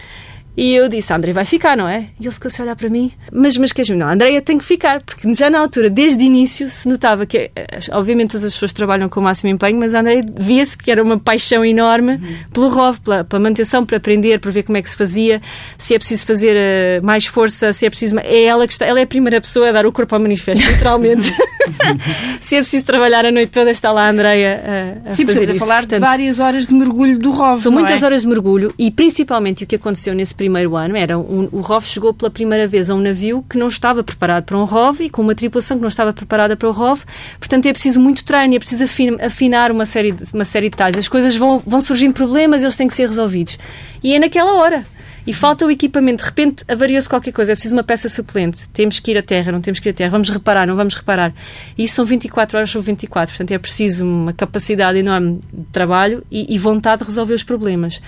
e 0.56 0.74
eu 0.74 0.88
disse, 0.88 1.12
a 1.12 1.16
André 1.16 1.32
vai 1.32 1.44
ficar, 1.44 1.76
não 1.76 1.88
é? 1.88 2.08
E 2.20 2.26
ele 2.26 2.30
ficou-se 2.30 2.60
a 2.60 2.64
olhar 2.64 2.76
para 2.76 2.88
mim. 2.88 3.10
Mas, 3.32 3.56
mas 3.56 3.72
queres 3.72 3.88
Não, 3.90 4.06
a 4.06 4.12
Andréia 4.12 4.40
tem 4.40 4.56
que 4.56 4.64
ficar, 4.64 5.02
porque 5.02 5.32
já 5.34 5.50
na 5.50 5.58
altura, 5.58 5.90
desde 5.90 6.22
o 6.22 6.26
início, 6.26 6.68
se 6.68 6.88
notava 6.88 7.26
que, 7.26 7.50
eh, 7.54 7.78
obviamente, 7.90 8.30
todas 8.30 8.44
as 8.44 8.52
pessoas 8.52 8.72
trabalham 8.72 9.08
com 9.08 9.18
o 9.18 9.22
máximo 9.22 9.50
empenho, 9.50 9.78
mas 9.78 9.94
a 9.94 10.00
Andréia 10.00 10.22
via-se 10.38 10.78
que 10.78 10.90
era 10.90 11.02
uma 11.02 11.18
paixão 11.18 11.64
enorme 11.64 12.12
uhum. 12.12 12.36
pelo 12.52 12.68
ROV, 12.68 13.00
pela, 13.00 13.24
pela, 13.24 13.40
manutenção, 13.40 13.84
para 13.84 13.96
aprender, 13.96 14.38
para 14.38 14.50
ver 14.52 14.62
como 14.62 14.78
é 14.78 14.82
que 14.82 14.88
se 14.88 14.96
fazia, 14.96 15.42
se 15.76 15.94
é 15.94 15.98
preciso 15.98 16.24
fazer 16.24 16.56
uh, 16.56 17.04
mais 17.04 17.26
força, 17.26 17.72
se 17.72 17.84
é 17.84 17.90
preciso. 17.90 18.16
É 18.20 18.44
ela 18.44 18.66
que 18.66 18.72
está, 18.72 18.86
ela 18.86 19.00
é 19.00 19.02
a 19.02 19.06
primeira 19.06 19.40
pessoa 19.40 19.68
a 19.68 19.72
dar 19.72 19.86
o 19.86 19.92
corpo 19.92 20.14
ao 20.14 20.20
manifesto, 20.20 20.64
literalmente. 20.70 21.32
se 22.40 22.56
é 22.56 22.58
preciso 22.58 22.84
trabalhar 22.84 23.24
a 23.24 23.30
noite 23.30 23.50
toda, 23.50 23.70
está 23.70 23.90
lá 23.92 24.06
a 24.06 24.10
Andréia 24.10 24.62
a, 25.04 25.08
a 25.08 25.12
Sim, 25.12 25.26
fazer 25.26 25.50
a 25.50 25.58
falar 25.58 25.78
Portanto, 25.80 26.00
de 26.00 26.06
várias 26.06 26.38
horas 26.38 26.66
de 26.66 26.74
mergulho 26.74 27.18
do 27.18 27.30
ROV. 27.30 27.60
São 27.60 27.72
muitas 27.72 28.02
é? 28.02 28.06
horas 28.06 28.22
de 28.22 28.28
mergulho 28.28 28.74
e, 28.78 28.90
principalmente, 28.90 29.64
o 29.64 29.66
que 29.66 29.76
aconteceu 29.76 30.14
nesse 30.14 30.34
primeiro 30.44 30.76
ano 30.76 30.94
era 30.94 31.18
um, 31.18 31.48
o 31.50 31.60
ROV 31.60 31.86
chegou 31.86 32.12
pela 32.12 32.30
primeira 32.30 32.66
vez 32.66 32.90
a 32.90 32.94
um 32.94 33.00
navio 33.00 33.42
que 33.48 33.56
não 33.56 33.66
estava 33.66 34.04
preparado 34.04 34.44
para 34.44 34.58
um 34.58 34.64
ROV 34.64 35.00
e 35.00 35.08
com 35.08 35.22
uma 35.22 35.34
tripulação 35.34 35.78
que 35.78 35.80
não 35.80 35.88
estava 35.88 36.12
preparada 36.12 36.54
para 36.54 36.68
o 36.68 36.72
ROV. 36.72 37.02
Portanto, 37.38 37.64
é 37.66 37.72
preciso 37.72 37.98
muito 37.98 38.22
treino, 38.24 38.54
é 38.54 38.58
preciso 38.58 38.84
afinar 39.24 39.70
uma 39.70 39.86
série 39.86 40.12
de, 40.12 40.22
uma 40.34 40.44
série 40.44 40.66
de 40.66 40.72
detalhes. 40.72 40.98
As 40.98 41.08
coisas 41.08 41.34
vão, 41.34 41.62
vão 41.66 41.80
surgindo 41.80 42.12
problemas 42.12 42.62
eles 42.62 42.76
têm 42.76 42.86
que 42.86 42.94
ser 42.94 43.08
resolvidos. 43.08 43.58
E 44.02 44.14
é 44.14 44.18
naquela 44.18 44.52
hora 44.52 44.86
e 45.26 45.32
falta 45.32 45.64
o 45.64 45.70
equipamento, 45.70 46.22
de 46.22 46.28
repente 46.28 46.64
avariou-se 46.68 47.08
qualquer 47.08 47.32
coisa, 47.32 47.52
é 47.52 47.54
preciso 47.54 47.74
uma 47.74 47.82
peça 47.82 48.08
suplente, 48.08 48.68
temos 48.68 49.00
que 49.00 49.10
ir 49.10 49.18
à 49.18 49.22
terra, 49.22 49.50
não 49.52 49.60
temos 49.60 49.80
que 49.80 49.88
ir 49.88 49.90
à 49.90 49.94
terra, 49.94 50.10
vamos 50.10 50.28
reparar, 50.28 50.66
não 50.66 50.76
vamos 50.76 50.94
reparar. 50.94 51.32
E 51.78 51.84
isso 51.84 51.94
são 51.94 52.04
24 52.04 52.58
horas 52.58 52.70
sobre 52.70 52.86
24, 52.86 53.32
portanto 53.32 53.52
é 53.52 53.58
preciso 53.58 54.04
uma 54.04 54.32
capacidade 54.32 54.98
enorme 54.98 55.40
de 55.52 55.64
trabalho 55.72 56.24
e, 56.30 56.54
e 56.54 56.58
vontade 56.58 57.02
de 57.02 57.08
resolver 57.08 57.34
os 57.34 57.42
problemas. 57.42 58.02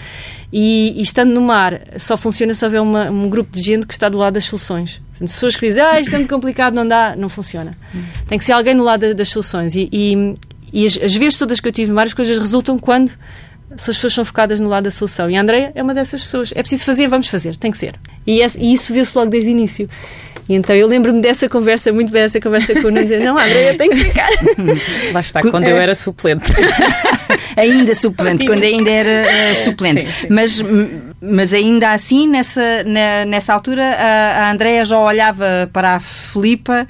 E, 0.52 0.94
e, 0.96 1.02
estando 1.02 1.32
no 1.32 1.40
mar, 1.40 1.80
só 1.96 2.16
funciona 2.16 2.52
se 2.54 2.64
houver 2.64 2.80
uma, 2.80 3.10
um 3.10 3.28
grupo 3.28 3.50
de 3.52 3.62
gente 3.62 3.86
que 3.86 3.92
está 3.92 4.08
do 4.08 4.18
lado 4.18 4.34
das 4.34 4.44
soluções. 4.44 5.00
Portanto, 5.10 5.30
pessoas 5.30 5.56
que 5.56 5.66
dizem, 5.66 5.82
ah, 5.82 5.98
isto 5.98 6.14
é 6.14 6.18
muito 6.18 6.30
complicado, 6.30 6.74
não 6.74 6.86
dá, 6.86 7.16
não 7.16 7.28
funciona. 7.28 7.76
Tem 8.28 8.38
que 8.38 8.44
ser 8.44 8.52
alguém 8.52 8.74
no 8.74 8.84
lado 8.84 9.14
das 9.14 9.28
soluções. 9.28 9.74
E, 9.74 9.88
e, 9.90 10.34
e 10.72 10.86
as, 10.86 10.98
as 11.02 11.14
vezes 11.14 11.38
todas 11.38 11.58
que 11.58 11.66
eu 11.66 11.72
tive 11.72 11.92
várias 11.92 12.12
coisas 12.12 12.38
resultam 12.38 12.78
quando 12.78 13.12
se 13.82 13.90
as 13.90 13.96
pessoas 13.96 14.14
são 14.14 14.24
focadas 14.24 14.60
no 14.60 14.68
lado 14.68 14.84
da 14.84 14.90
solução. 14.90 15.30
E 15.30 15.36
a 15.36 15.40
Andrea 15.40 15.72
é 15.74 15.82
uma 15.82 15.94
dessas 15.94 16.22
pessoas. 16.22 16.52
É 16.54 16.60
preciso 16.60 16.84
fazer, 16.84 17.08
vamos 17.08 17.28
fazer, 17.28 17.56
tem 17.56 17.70
que 17.70 17.78
ser. 17.78 17.94
E, 18.26 18.40
e 18.40 18.72
isso 18.72 18.92
viu-se 18.92 19.16
logo 19.16 19.30
desde 19.30 19.50
o 19.50 19.52
início. 19.52 19.88
E 20.48 20.54
então 20.54 20.76
eu 20.76 20.86
lembro-me 20.86 21.20
dessa 21.20 21.48
conversa, 21.48 21.92
muito 21.92 22.12
bem 22.12 22.22
essa 22.22 22.40
conversa 22.40 22.72
com 22.74 22.80
o 22.86 22.90
Nuno, 22.90 23.02
dizer, 23.02 23.20
não, 23.20 23.36
Andréia, 23.36 23.76
tem 23.76 23.90
que 23.90 23.96
ficar. 23.96 24.28
Lá 25.12 25.20
está, 25.20 25.42
quando 25.42 25.66
eu 25.66 25.76
era 25.76 25.94
suplente. 25.94 26.52
ainda 27.56 27.94
suplente, 27.96 28.46
quando 28.46 28.62
ainda 28.62 28.88
era 28.88 29.26
uh, 29.28 29.56
suplente. 29.56 30.06
Sim, 30.06 30.12
sim. 30.12 30.26
Mas, 30.30 30.62
mas 31.20 31.54
ainda 31.54 31.92
assim, 31.92 32.28
nessa, 32.28 32.84
na, 32.84 33.24
nessa 33.24 33.54
altura, 33.54 33.84
a, 33.84 34.46
a 34.46 34.52
Andréia 34.52 34.84
já 34.84 34.98
olhava 34.98 35.68
para 35.72 35.96
a 35.96 36.00
Filipa 36.00 36.86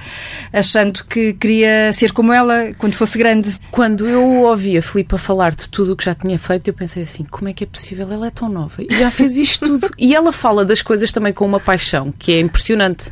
achando 0.52 1.04
que 1.04 1.32
queria 1.34 1.92
ser 1.92 2.12
como 2.12 2.32
ela 2.32 2.72
quando 2.76 2.94
fosse 2.94 3.16
grande. 3.16 3.58
Quando 3.70 4.06
eu 4.06 4.22
ouvi 4.44 4.76
a 4.76 4.82
Filipa 4.82 5.16
falar 5.16 5.54
de 5.54 5.68
tudo 5.68 5.92
o 5.92 5.96
que 5.96 6.04
já 6.04 6.14
tinha 6.14 6.38
feito, 6.38 6.68
eu 6.68 6.74
pensei 6.74 7.04
assim, 7.04 7.24
como 7.24 7.48
é 7.48 7.52
que 7.52 7.64
é 7.64 7.66
possível? 7.66 8.10
Ela 8.10 8.26
é 8.26 8.30
tão 8.30 8.48
nova 8.48 8.82
e 8.82 8.98
já 8.98 9.10
fez 9.10 9.36
isto 9.36 9.66
tudo. 9.66 9.90
e 9.98 10.14
ela 10.14 10.32
fala 10.32 10.64
das 10.64 10.82
coisas 10.82 11.12
também 11.12 11.32
com 11.32 11.46
uma 11.46 11.60
paixão, 11.60 12.12
que 12.18 12.32
é 12.32 12.40
impressionante 12.40 13.10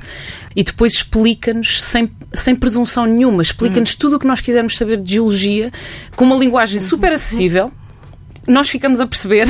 e 0.57 0.63
depois 0.63 0.95
explica-nos, 0.95 1.83
sem, 1.83 2.11
sem 2.33 2.55
presunção 2.55 3.07
nenhuma, 3.07 3.43
explica-nos 3.43 3.95
tudo 3.95 4.17
o 4.17 4.19
que 4.19 4.27
nós 4.27 4.41
quisermos 4.41 4.77
saber 4.77 4.99
de 4.99 5.15
geologia, 5.15 5.73
com 6.15 6.25
uma 6.25 6.37
linguagem 6.37 6.81
super 6.81 7.13
acessível. 7.13 7.73
Nós 8.47 8.69
ficamos 8.69 9.01
a 9.01 9.07
perceber 9.07 9.47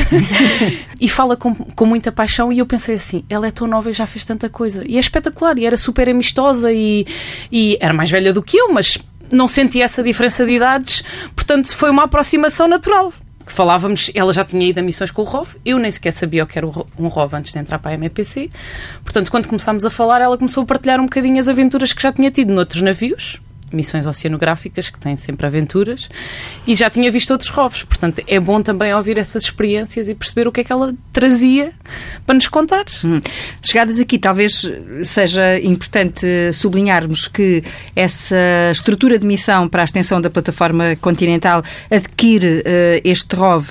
e 1.00 1.08
fala 1.08 1.36
com, 1.36 1.54
com 1.54 1.86
muita 1.86 2.12
paixão. 2.12 2.52
E 2.52 2.58
eu 2.58 2.66
pensei 2.66 2.96
assim: 2.96 3.24
ela 3.28 3.46
é 3.46 3.50
tão 3.50 3.66
nova 3.66 3.90
e 3.90 3.92
já 3.92 4.06
fez 4.06 4.24
tanta 4.24 4.48
coisa. 4.48 4.84
E 4.86 4.96
é 4.96 5.00
espetacular, 5.00 5.58
e 5.58 5.66
era 5.66 5.76
super 5.76 6.08
amistosa 6.08 6.72
e, 6.72 7.06
e 7.50 7.76
era 7.80 7.92
mais 7.92 8.10
velha 8.10 8.32
do 8.32 8.42
que 8.42 8.56
eu, 8.56 8.72
mas 8.72 8.98
não 9.30 9.48
senti 9.48 9.80
essa 9.80 10.02
diferença 10.02 10.44
de 10.44 10.52
idades, 10.52 11.02
portanto 11.34 11.74
foi 11.74 11.90
uma 11.90 12.04
aproximação 12.04 12.68
natural 12.68 13.12
que 13.44 13.52
falávamos, 13.52 14.10
ela 14.14 14.32
já 14.32 14.44
tinha 14.44 14.66
ido 14.66 14.78
a 14.78 14.82
missões 14.82 15.10
com 15.10 15.22
o 15.22 15.24
ROV, 15.24 15.56
eu 15.64 15.78
nem 15.78 15.90
sequer 15.90 16.12
sabia 16.12 16.42
o 16.42 16.46
que 16.46 16.58
era 16.58 16.66
um 16.66 17.08
ROV 17.08 17.34
antes 17.34 17.52
de 17.52 17.58
entrar 17.58 17.78
para 17.78 17.94
a 17.94 17.98
MEPC. 17.98 18.50
Portanto, 19.02 19.30
quando 19.30 19.46
começámos 19.46 19.84
a 19.84 19.90
falar, 19.90 20.22
ela 20.22 20.38
começou 20.38 20.62
a 20.62 20.66
partilhar 20.66 20.98
um 20.98 21.04
bocadinho 21.04 21.38
as 21.38 21.48
aventuras 21.48 21.92
que 21.92 22.02
já 22.02 22.10
tinha 22.10 22.30
tido 22.30 22.54
noutros 22.54 22.80
navios, 22.80 23.40
missões 23.74 24.06
oceanográficas, 24.06 24.90
que 24.90 24.98
têm 24.98 25.16
sempre 25.16 25.46
aventuras, 25.46 26.08
e 26.66 26.74
já 26.74 26.88
tinha 26.88 27.10
visto 27.10 27.30
outros 27.30 27.50
rovos. 27.50 27.82
Portanto, 27.82 28.22
é 28.26 28.40
bom 28.40 28.62
também 28.62 28.94
ouvir 28.94 29.18
essas 29.18 29.44
experiências 29.44 30.08
e 30.08 30.14
perceber 30.14 30.46
o 30.48 30.52
que 30.52 30.60
é 30.60 30.64
que 30.64 30.72
ela 30.72 30.94
trazia 31.12 31.72
para 32.24 32.34
nos 32.34 32.48
contar. 32.48 32.84
Hum. 33.04 33.20
Chegadas 33.62 34.00
aqui, 34.00 34.18
talvez 34.18 34.70
seja 35.02 35.60
importante 35.60 36.26
sublinharmos 36.52 37.28
que 37.28 37.62
essa 37.94 38.36
estrutura 38.72 39.18
de 39.18 39.26
missão 39.26 39.68
para 39.68 39.82
a 39.82 39.84
extensão 39.84 40.20
da 40.20 40.30
plataforma 40.30 40.96
continental 41.00 41.62
adquire 41.90 42.60
uh, 42.60 43.00
este 43.04 43.34
ROV 43.36 43.66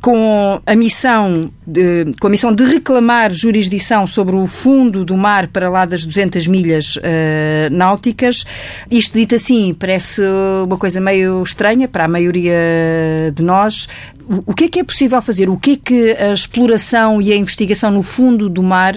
com 0.00 0.60
a 0.64 0.76
missão 0.76 1.50
de, 1.66 2.12
com 2.20 2.28
a 2.28 2.30
missão 2.30 2.54
de 2.54 2.64
reclamar 2.64 3.34
jurisdição 3.34 4.06
sobre 4.06 4.36
o 4.36 4.46
fundo 4.46 5.04
do 5.04 5.16
mar 5.16 5.48
para 5.48 5.68
lá 5.68 5.84
das 5.84 6.04
200 6.04 6.46
milhas 6.46 6.96
uh, 6.96 7.00
náuticas. 7.70 8.44
Isto 8.90 9.18
dito 9.18 9.34
assim 9.34 9.74
parece 9.74 10.22
uma 10.64 10.76
coisa 10.76 11.00
meio 11.00 11.42
estranha 11.42 11.88
para 11.88 12.04
a 12.04 12.08
maioria 12.08 12.56
de 13.34 13.42
nós. 13.42 13.88
O 14.46 14.54
que 14.54 14.64
é 14.64 14.68
que 14.68 14.78
é 14.78 14.84
possível 14.84 15.20
fazer? 15.22 15.48
O 15.48 15.56
que 15.56 15.72
é 15.72 15.76
que 15.76 16.10
a 16.12 16.32
exploração 16.32 17.20
e 17.20 17.32
a 17.32 17.36
investigação 17.36 17.90
no 17.90 18.02
fundo 18.02 18.48
do 18.48 18.62
mar 18.62 18.94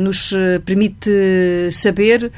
nos 0.00 0.32
permite 0.64 1.10
saber 1.70 2.30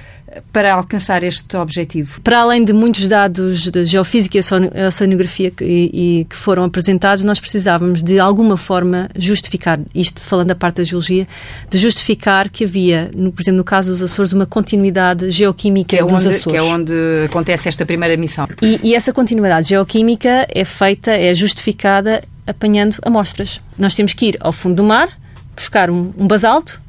para 0.52 0.74
alcançar 0.74 1.22
este 1.22 1.56
objetivo? 1.56 2.20
Para 2.20 2.40
além 2.40 2.64
de 2.64 2.72
muitos 2.72 3.06
dados 3.08 3.70
de 3.70 3.84
geofísica 3.84 4.38
e 4.38 4.86
oceanografia 4.86 5.50
que, 5.50 5.64
e, 5.64 6.26
que 6.28 6.36
foram 6.36 6.64
apresentados, 6.64 7.24
nós 7.24 7.40
precisávamos 7.40 8.02
de 8.02 8.18
alguma 8.18 8.56
forma 8.56 9.08
justificar, 9.16 9.80
isto 9.94 10.20
falando 10.20 10.48
da 10.48 10.54
parte 10.54 10.76
da 10.76 10.84
geologia, 10.84 11.26
de 11.70 11.78
justificar 11.78 12.48
que 12.48 12.64
havia, 12.64 13.10
no, 13.14 13.32
por 13.32 13.42
exemplo, 13.42 13.58
no 13.58 13.64
caso 13.64 13.90
dos 13.90 14.02
Açores, 14.02 14.32
uma 14.32 14.46
continuidade 14.46 15.30
geoquímica 15.30 15.96
é 15.96 16.02
dos 16.02 16.12
onde, 16.12 16.28
Açores. 16.28 16.44
Que 16.44 16.56
é 16.56 16.62
onde 16.62 16.92
acontece 17.24 17.68
esta 17.68 17.86
primeira 17.86 18.16
missão. 18.16 18.46
E, 18.62 18.80
e 18.82 18.94
essa 18.94 19.12
continuidade 19.12 19.68
geoquímica 19.68 20.46
é 20.54 20.64
feita, 20.64 21.12
é 21.12 21.34
justificada 21.34 22.22
apanhando 22.46 22.96
amostras. 23.02 23.60
Nós 23.78 23.94
temos 23.94 24.14
que 24.14 24.26
ir 24.26 24.36
ao 24.40 24.52
fundo 24.52 24.76
do 24.76 24.84
mar, 24.84 25.08
buscar 25.54 25.90
um, 25.90 26.12
um 26.16 26.26
basalto, 26.26 26.80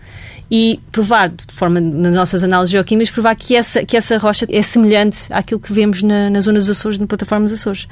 e 0.51 0.79
provar, 0.91 1.29
de 1.29 1.53
forma 1.53 1.79
nas 1.79 2.13
nossas 2.13 2.43
análises 2.43 2.71
geoquímicas, 2.71 3.13
provar 3.13 3.35
que 3.35 3.55
essa, 3.55 3.85
que 3.85 3.95
essa 3.95 4.17
rocha 4.17 4.47
é 4.49 4.61
semelhante 4.61 5.31
àquilo 5.31 5.59
que 5.59 5.71
vemos 5.71 6.01
na, 6.01 6.29
na 6.29 6.41
zona 6.41 6.59
dos 6.59 6.69
Açores, 6.69 6.97
na 6.97 7.05
plataforma 7.05 7.45
dos 7.45 7.53
Açores. 7.53 7.87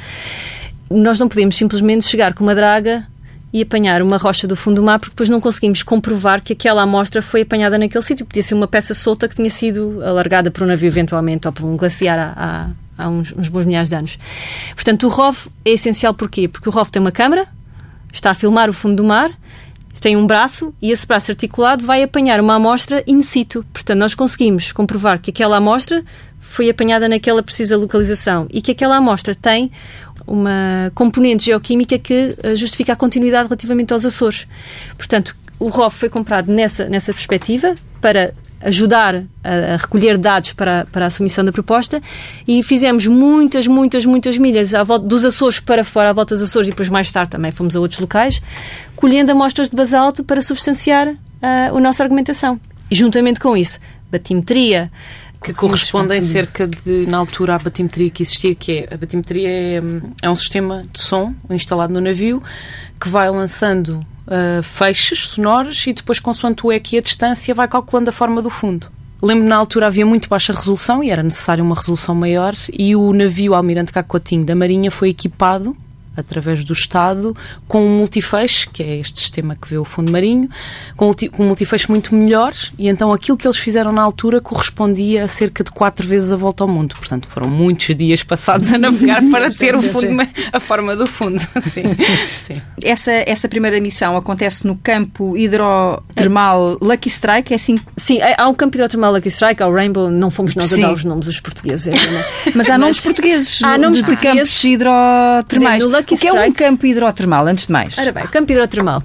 Nós 0.89 1.19
não 1.19 1.27
podemos 1.27 1.55
simplesmente 1.55 2.05
chegar 2.05 2.33
com 2.33 2.43
uma 2.43 2.55
draga 2.55 3.05
e 3.53 3.61
apanhar 3.61 4.01
uma 4.01 4.17
rocha 4.17 4.47
do 4.47 4.55
fundo 4.55 4.77
do 4.77 4.83
mar, 4.83 4.99
porque 4.99 5.11
depois 5.11 5.29
não 5.29 5.39
conseguimos 5.39 5.83
comprovar 5.83 6.41
que 6.41 6.53
aquela 6.53 6.81
amostra 6.81 7.21
foi 7.21 7.41
apanhada 7.41 7.77
naquele 7.77 8.03
sítio. 8.03 8.25
Podia 8.25 8.43
ser 8.43 8.55
uma 8.55 8.67
peça 8.67 8.93
solta 8.93 9.27
que 9.27 9.35
tinha 9.35 9.49
sido 9.49 10.03
alargada 10.03 10.49
por 10.49 10.63
um 10.63 10.65
navio, 10.67 10.87
eventualmente, 10.87 11.47
ou 11.47 11.53
por 11.53 11.65
um 11.65 11.77
glaciar 11.77 12.33
há, 12.35 12.69
há, 12.97 13.09
uns, 13.09 13.33
uns 13.37 13.47
bons 13.47 13.65
milhares 13.65 13.89
de 13.89 13.95
anos. 13.95 14.17
Portanto, 14.73 15.05
o 15.05 15.09
ROV 15.09 15.47
é 15.63 15.71
essencial 15.71 16.13
porquê? 16.13 16.47
Porque 16.47 16.67
o 16.67 16.71
ROV 16.71 16.89
tem 16.89 17.01
uma 17.01 17.11
câmara, 17.11 17.47
está 18.11 18.31
a 18.31 18.33
filmar 18.33 18.69
o 18.69 18.73
fundo 18.73 18.95
do 18.95 19.03
mar 19.03 19.31
tem 19.99 20.15
um 20.15 20.25
braço 20.25 20.73
e 20.81 20.91
esse 20.91 21.05
braço 21.05 21.31
articulado 21.31 21.85
vai 21.85 22.03
apanhar 22.03 22.39
uma 22.39 22.55
amostra 22.55 23.03
in 23.07 23.21
situ. 23.21 23.65
Portanto, 23.73 23.99
nós 23.99 24.15
conseguimos 24.15 24.71
comprovar 24.71 25.19
que 25.19 25.31
aquela 25.31 25.57
amostra 25.57 26.03
foi 26.39 26.69
apanhada 26.69 27.09
naquela 27.09 27.43
precisa 27.43 27.77
localização 27.77 28.47
e 28.51 28.61
que 28.61 28.71
aquela 28.71 28.95
amostra 28.95 29.35
tem 29.35 29.71
uma 30.25 30.91
componente 30.95 31.45
geoquímica 31.45 31.97
que 31.97 32.35
eh, 32.41 32.55
justifica 32.55 32.93
a 32.93 32.95
continuidade 32.95 33.47
relativamente 33.47 33.93
aos 33.93 34.05
Açores. 34.05 34.47
Portanto, 34.97 35.35
o 35.59 35.69
ROF 35.69 35.97
foi 35.97 36.09
comprado 36.09 36.51
nessa, 36.51 36.85
nessa 36.85 37.13
perspectiva 37.13 37.75
para 38.01 38.33
ajudar 38.61 39.23
a, 39.43 39.73
a, 39.73 39.77
recolher 39.77 40.17
dados 40.17 40.53
para, 40.53 40.85
para 40.91 41.05
a 41.05 41.09
submissão 41.09 41.43
da 41.45 41.51
proposta 41.51 42.01
e 42.47 42.61
fizemos 42.63 43.05
muitas, 43.07 43.67
muitas, 43.67 44.05
muitas 44.05 44.37
milhas 44.37 44.73
à 44.73 44.83
volta, 44.83 45.05
dos 45.05 45.25
Açores 45.25 45.59
para 45.59 45.83
fora, 45.83 46.09
à 46.09 46.13
volta 46.13 46.35
dos 46.35 46.43
Açores 46.43 46.67
e 46.67 46.71
depois 46.71 46.89
mais 46.89 47.11
tarde 47.11 47.31
também 47.31 47.51
fomos 47.51 47.75
a 47.75 47.79
outros 47.79 47.99
locais, 47.99 48.41
colhendo 48.95 49.31
amostras 49.31 49.69
de 49.69 49.75
basalto 49.75 50.23
para 50.23 50.41
substanciar 50.41 51.07
uh, 51.07 51.17
a 51.75 51.79
nossa 51.79 52.03
argumentação. 52.03 52.59
E 52.89 52.95
juntamente 52.95 53.39
com 53.39 53.55
isso, 53.55 53.79
batimetria, 54.11 54.91
que 55.43 55.53
correspondem 55.53 56.21
cerca 56.21 56.67
de, 56.67 57.05
na 57.05 57.17
altura, 57.17 57.55
à 57.55 57.59
batimetria 57.59 58.09
que 58.09 58.23
existia, 58.23 58.55
que 58.55 58.71
é 58.71 58.93
a 58.93 58.97
batimetria 58.97 59.49
é, 59.49 59.81
é 60.23 60.29
um 60.29 60.35
sistema 60.35 60.83
de 60.91 60.99
som 61.01 61.33
instalado 61.49 61.93
no 61.93 62.01
navio 62.01 62.41
que 62.99 63.07
vai 63.07 63.29
lançando 63.29 64.05
uh, 64.27 64.61
feixes 64.63 65.27
sonoros 65.27 65.85
e 65.87 65.93
depois, 65.93 66.19
consoante 66.19 66.65
o 66.65 66.71
eco 66.71 66.89
e 66.93 66.97
a 66.97 67.01
distância, 67.01 67.53
vai 67.55 67.67
calculando 67.67 68.09
a 68.09 68.13
forma 68.13 68.41
do 68.41 68.49
fundo. 68.49 68.87
Lembro 69.21 69.47
na 69.47 69.55
altura 69.55 69.87
havia 69.87 70.05
muito 70.05 70.29
baixa 70.29 70.53
resolução 70.53 71.03
e 71.03 71.09
era 71.09 71.23
necessária 71.23 71.63
uma 71.63 71.75
resolução 71.75 72.13
maior 72.13 72.53
e 72.71 72.95
o 72.95 73.11
navio 73.13 73.55
Almirante 73.55 73.91
Cacotinho 73.91 74.45
da 74.45 74.55
Marinha 74.55 74.91
foi 74.91 75.09
equipado 75.09 75.75
através 76.17 76.63
do 76.63 76.73
Estado, 76.73 77.35
com 77.67 77.85
um 77.85 77.97
multifeixe, 77.97 78.67
que 78.67 78.83
é 78.83 78.97
este 78.97 79.19
sistema 79.19 79.55
que 79.55 79.69
vê 79.69 79.77
o 79.77 79.85
fundo 79.85 80.11
marinho, 80.11 80.49
com 80.95 81.13
um 81.39 81.45
multifeixe 81.45 81.89
muito 81.89 82.13
melhor, 82.15 82.53
e 82.77 82.87
então 82.87 83.13
aquilo 83.13 83.37
que 83.37 83.47
eles 83.47 83.57
fizeram 83.57 83.91
na 83.91 84.01
altura 84.01 84.41
correspondia 84.41 85.23
a 85.23 85.27
cerca 85.27 85.63
de 85.63 85.71
quatro 85.71 86.07
vezes 86.07 86.31
a 86.31 86.35
volta 86.35 86.63
ao 86.63 86.67
mundo. 86.67 86.95
Portanto, 86.95 87.27
foram 87.27 87.47
muitos 87.47 87.95
dias 87.95 88.23
passados 88.23 88.71
a 88.73 88.77
navegar 88.77 89.21
para 89.31 89.51
ter 89.51 89.75
o 89.75 89.81
fundo, 89.81 90.07
a 90.51 90.59
forma 90.59 90.95
do 90.95 91.05
fundo. 91.05 91.39
Sim. 91.61 91.83
Sim. 92.43 92.61
Essa, 92.81 93.11
essa 93.11 93.47
primeira 93.47 93.79
missão 93.79 94.17
acontece 94.17 94.65
no 94.65 94.75
campo 94.75 95.37
hidrotermal 95.37 96.77
Lucky 96.81 97.09
Strike, 97.09 97.53
é 97.53 97.55
assim? 97.55 97.79
Sim, 97.95 98.19
há 98.37 98.47
um 98.47 98.53
campo 98.53 98.75
hidrotermal 98.75 99.13
Lucky 99.13 99.29
Strike, 99.29 99.61
há 99.61 99.67
o 99.67 99.73
Rainbow, 99.73 100.09
não 100.09 100.29
fomos 100.31 100.55
nós 100.55 100.69
Sim. 100.69 100.83
a 100.83 100.87
dar 100.87 100.93
os 100.93 101.03
nomes, 101.03 101.27
os 101.27 101.39
portugueses. 101.39 101.87
É, 101.87 101.93
Mas 102.55 102.69
há 102.69 102.77
nomes 102.77 102.99
portugueses 102.99 103.61
há 103.63 103.77
nomes 103.77 103.99
de, 103.99 104.05
portugueses. 104.05 104.37
campos 104.39 104.63
hidrotermais. 104.63 105.83
Exemplo, 106.13 106.37
o 106.37 106.41
que 106.41 106.45
é 106.45 106.49
um 106.49 106.53
campo 106.53 106.85
hidrotermal, 106.85 107.45
antes 107.47 107.67
de 107.67 107.73
mais? 107.73 107.97
Ora 107.97 108.11
bem, 108.11 108.27
campo 108.27 108.51
hidrotermal. 108.51 109.03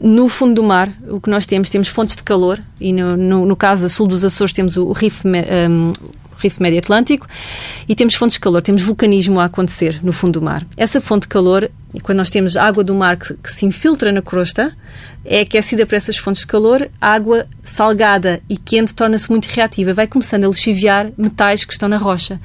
No 0.00 0.28
fundo 0.28 0.54
do 0.54 0.62
mar, 0.62 0.92
o 1.08 1.20
que 1.20 1.30
nós 1.30 1.46
temos, 1.46 1.70
temos 1.70 1.88
fontes 1.88 2.14
de 2.14 2.22
calor, 2.22 2.60
e 2.80 2.92
no, 2.92 3.16
no, 3.16 3.46
no 3.46 3.56
caso 3.56 3.86
a 3.86 3.88
sul 3.88 4.06
dos 4.06 4.24
Açores 4.24 4.52
temos 4.52 4.76
o, 4.76 4.86
o 4.86 4.92
um, 4.92 5.92
Rift 6.38 6.60
Médio 6.60 6.78
Atlântico, 6.78 7.26
e 7.88 7.94
temos 7.94 8.14
fontes 8.14 8.34
de 8.34 8.40
calor, 8.40 8.62
temos 8.62 8.82
vulcanismo 8.82 9.40
a 9.40 9.44
acontecer 9.44 10.00
no 10.02 10.12
fundo 10.12 10.40
do 10.40 10.44
mar. 10.44 10.66
Essa 10.76 11.00
fonte 11.00 11.22
de 11.22 11.28
calor, 11.28 11.70
quando 12.02 12.18
nós 12.18 12.30
temos 12.30 12.56
água 12.56 12.84
do 12.84 12.94
mar 12.94 13.16
que, 13.16 13.34
que 13.34 13.52
se 13.52 13.66
infiltra 13.66 14.12
na 14.12 14.22
crosta, 14.22 14.76
é 15.24 15.40
aquecida 15.40 15.84
por 15.84 15.94
essas 15.94 16.16
fontes 16.16 16.42
de 16.42 16.46
calor, 16.46 16.88
a 17.00 17.12
água 17.12 17.46
salgada 17.62 18.40
e 18.48 18.56
quente 18.56 18.94
torna-se 18.94 19.28
muito 19.30 19.46
reativa, 19.46 19.92
vai 19.92 20.06
começando 20.06 20.44
a 20.44 20.48
lixiviar 20.48 21.10
metais 21.18 21.64
que 21.64 21.72
estão 21.72 21.88
na 21.88 21.98
rocha. 21.98 22.40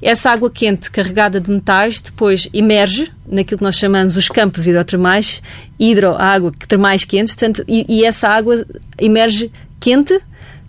Essa 0.00 0.30
água 0.30 0.50
quente 0.50 0.90
carregada 0.90 1.40
de 1.40 1.50
metais 1.50 2.00
depois 2.00 2.48
emerge 2.52 3.10
naquilo 3.26 3.58
que 3.58 3.64
nós 3.64 3.76
chamamos 3.76 4.16
os 4.16 4.28
campos 4.28 4.66
hidrotermais, 4.66 5.42
hidro, 5.78 6.14
água 6.14 6.52
termais 6.68 7.04
quentes, 7.04 7.34
portanto, 7.34 7.64
e, 7.66 7.86
e 7.88 8.04
essa 8.04 8.28
água 8.28 8.64
emerge 8.98 9.50
quente 9.80 10.20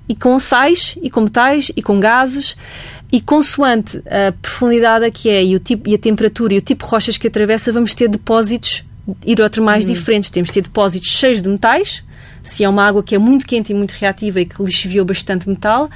e 0.08 0.16
com 0.16 0.38
sais 0.38 0.98
e 1.02 1.10
com 1.10 1.22
metais 1.22 1.72
e 1.76 1.82
com 1.82 2.00
gases 2.00 2.56
e 3.12 3.22
consoante 3.22 4.02
a 4.08 4.32
profundidade 4.42 5.10
que 5.12 5.30
é 5.30 5.44
e, 5.44 5.56
o 5.56 5.60
tipo, 5.60 5.90
e 5.90 5.96
a 5.96 5.98
temperatura 5.98 6.54
e 6.54 6.58
o 6.58 6.62
tipo 6.62 6.86
de 6.86 6.92
rochas 6.92 7.18
que 7.18 7.28
atravessa, 7.28 7.72
vamos 7.72 7.94
ter 7.94 8.08
depósitos 8.10 8.84
hidrotermais 9.26 9.86
uhum. 9.86 9.94
diferentes. 9.94 10.30
Temos 10.30 10.50
de 10.50 10.54
ter 10.54 10.62
depósitos 10.62 11.10
cheios 11.10 11.42
de 11.42 11.50
metais, 11.50 12.04
se 12.44 12.64
é 12.64 12.70
uma 12.70 12.86
água 12.86 13.04
que 13.04 13.16
é 13.16 13.18
muito 13.18 13.46
quente 13.46 13.72
e 13.72 13.76
muito 13.76 13.92
reativa 13.92 14.42
e 14.42 14.46
que 14.46 14.62
lixiviou 14.62 15.06
bastante 15.06 15.48
metal, 15.48 15.90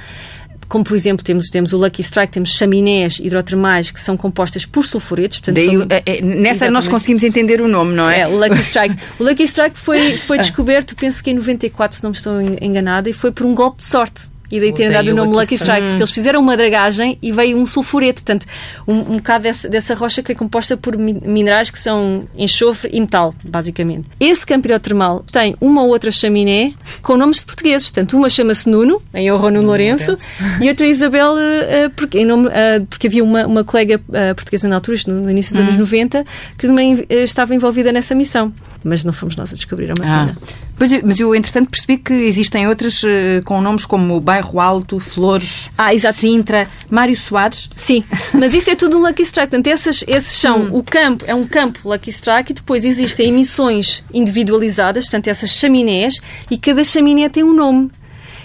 como 0.70 0.84
por 0.84 0.94
exemplo 0.94 1.24
temos, 1.24 1.50
temos 1.50 1.72
o 1.72 1.76
Lucky 1.76 2.00
Strike, 2.00 2.32
temos 2.32 2.56
chaminés 2.56 3.18
hidrotermais 3.18 3.90
que 3.90 4.00
são 4.00 4.16
compostas 4.16 4.64
por 4.64 4.86
sulfuretos. 4.86 5.40
Portanto, 5.40 5.56
Daí, 5.56 5.66
são, 5.66 5.86
é, 5.90 6.02
é, 6.06 6.22
nessa 6.22 6.50
exatamente. 6.50 6.72
nós 6.72 6.88
conseguimos 6.88 7.24
entender 7.24 7.60
o 7.60 7.66
nome, 7.66 7.92
não 7.92 8.08
é? 8.08 8.20
É, 8.20 8.28
o 8.28 8.38
Lucky 8.38 8.60
Strike. 8.60 8.96
o 9.18 9.24
Lucky 9.24 9.42
Strike 9.42 9.76
foi, 9.76 10.16
foi 10.18 10.38
descoberto, 10.38 10.94
penso 10.94 11.22
que 11.22 11.32
em 11.32 11.34
94, 11.34 11.96
se 11.96 12.02
não 12.04 12.10
me 12.10 12.16
estou 12.16 12.40
enganada, 12.40 13.10
e 13.10 13.12
foi 13.12 13.32
por 13.32 13.44
um 13.44 13.54
golpe 13.54 13.78
de 13.78 13.84
sorte 13.84 14.30
e 14.50 14.60
daí 14.60 14.72
terem 14.72 14.92
dado 14.92 15.08
o 15.08 15.14
nome 15.14 15.34
Lucky 15.34 15.54
Strike, 15.54 15.80
porque 15.80 15.98
eles 15.98 16.10
fizeram 16.10 16.40
uma 16.40 16.56
dragagem 16.56 17.18
e 17.22 17.30
veio 17.30 17.56
um 17.56 17.64
sulfureto, 17.64 18.22
portanto, 18.22 18.46
um, 18.86 18.94
um 18.94 19.16
bocado 19.16 19.44
dessa, 19.44 19.68
dessa 19.68 19.94
rocha 19.94 20.22
que 20.22 20.32
é 20.32 20.34
composta 20.34 20.76
por 20.76 20.96
minerais 20.96 21.70
que 21.70 21.78
são 21.78 22.28
enxofre 22.36 22.90
e 22.92 23.00
metal, 23.00 23.34
basicamente. 23.44 24.08
Esse 24.18 24.44
campo 24.44 24.66
hidrotermal 24.66 25.24
tem 25.30 25.56
uma 25.60 25.82
ou 25.82 25.88
outra 25.88 26.10
chaminé 26.10 26.72
com 27.02 27.16
nomes 27.16 27.38
de 27.38 27.44
portugueses, 27.44 27.88
portanto, 27.88 28.16
uma 28.16 28.28
chama-se 28.28 28.68
Nuno, 28.68 29.00
em 29.14 29.30
honra 29.32 29.50
Nuno 29.50 29.68
Lourenço, 29.68 30.16
e 30.60 30.68
outra 30.68 30.86
Isabel, 30.86 31.34
uh, 31.34 31.90
porque, 31.94 32.18
em 32.18 32.24
nome, 32.24 32.48
uh, 32.48 32.86
porque 32.88 33.06
havia 33.06 33.22
uma, 33.22 33.46
uma 33.46 33.64
colega 33.64 34.00
portuguesa 34.34 34.68
na 34.68 34.76
altura, 34.76 34.98
no 35.06 35.30
início 35.30 35.52
dos 35.52 35.60
hum. 35.60 35.68
anos 35.68 35.76
90, 35.76 36.24
que 36.58 36.66
também 36.66 37.06
estava 37.08 37.54
envolvida 37.54 37.92
nessa 37.92 38.14
missão, 38.14 38.52
mas 38.82 39.04
não 39.04 39.12
fomos 39.12 39.36
nós 39.36 39.52
a 39.52 39.56
descobrir 39.56 39.86
a 39.90 39.94
máquina. 39.98 40.36
Ah. 40.36 40.69
Pois, 40.80 41.02
mas 41.02 41.20
eu, 41.20 41.34
entretanto, 41.34 41.68
percebi 41.68 41.98
que 41.98 42.14
existem 42.14 42.66
outras 42.66 43.02
uh, 43.02 43.42
com 43.44 43.60
nomes 43.60 43.84
como 43.84 44.18
Bairro 44.18 44.58
Alto, 44.58 44.98
Flores, 44.98 45.68
ah, 45.76 45.90
Sintra, 46.10 46.66
Mário 46.88 47.14
Soares. 47.18 47.68
Sim, 47.76 48.02
mas 48.32 48.54
isso 48.54 48.70
é 48.70 48.74
tudo 48.74 48.96
um 48.96 49.02
Lucky 49.02 49.20
Strike. 49.20 49.50
Portanto, 49.50 49.66
esses, 49.66 50.02
esses 50.08 50.32
são 50.32 50.60
hum. 50.60 50.78
o 50.78 50.82
campo, 50.82 51.22
é 51.28 51.34
um 51.34 51.44
campo 51.44 51.80
Lucky 51.84 52.08
Strike 52.08 52.52
e 52.52 52.54
depois 52.54 52.86
existem 52.86 53.28
emissões 53.28 54.02
individualizadas, 54.10 55.04
portanto, 55.04 55.28
essas 55.28 55.50
chaminés, 55.50 56.18
e 56.50 56.56
cada 56.56 56.82
chaminé 56.82 57.28
tem 57.28 57.44
um 57.44 57.52
nome. 57.52 57.90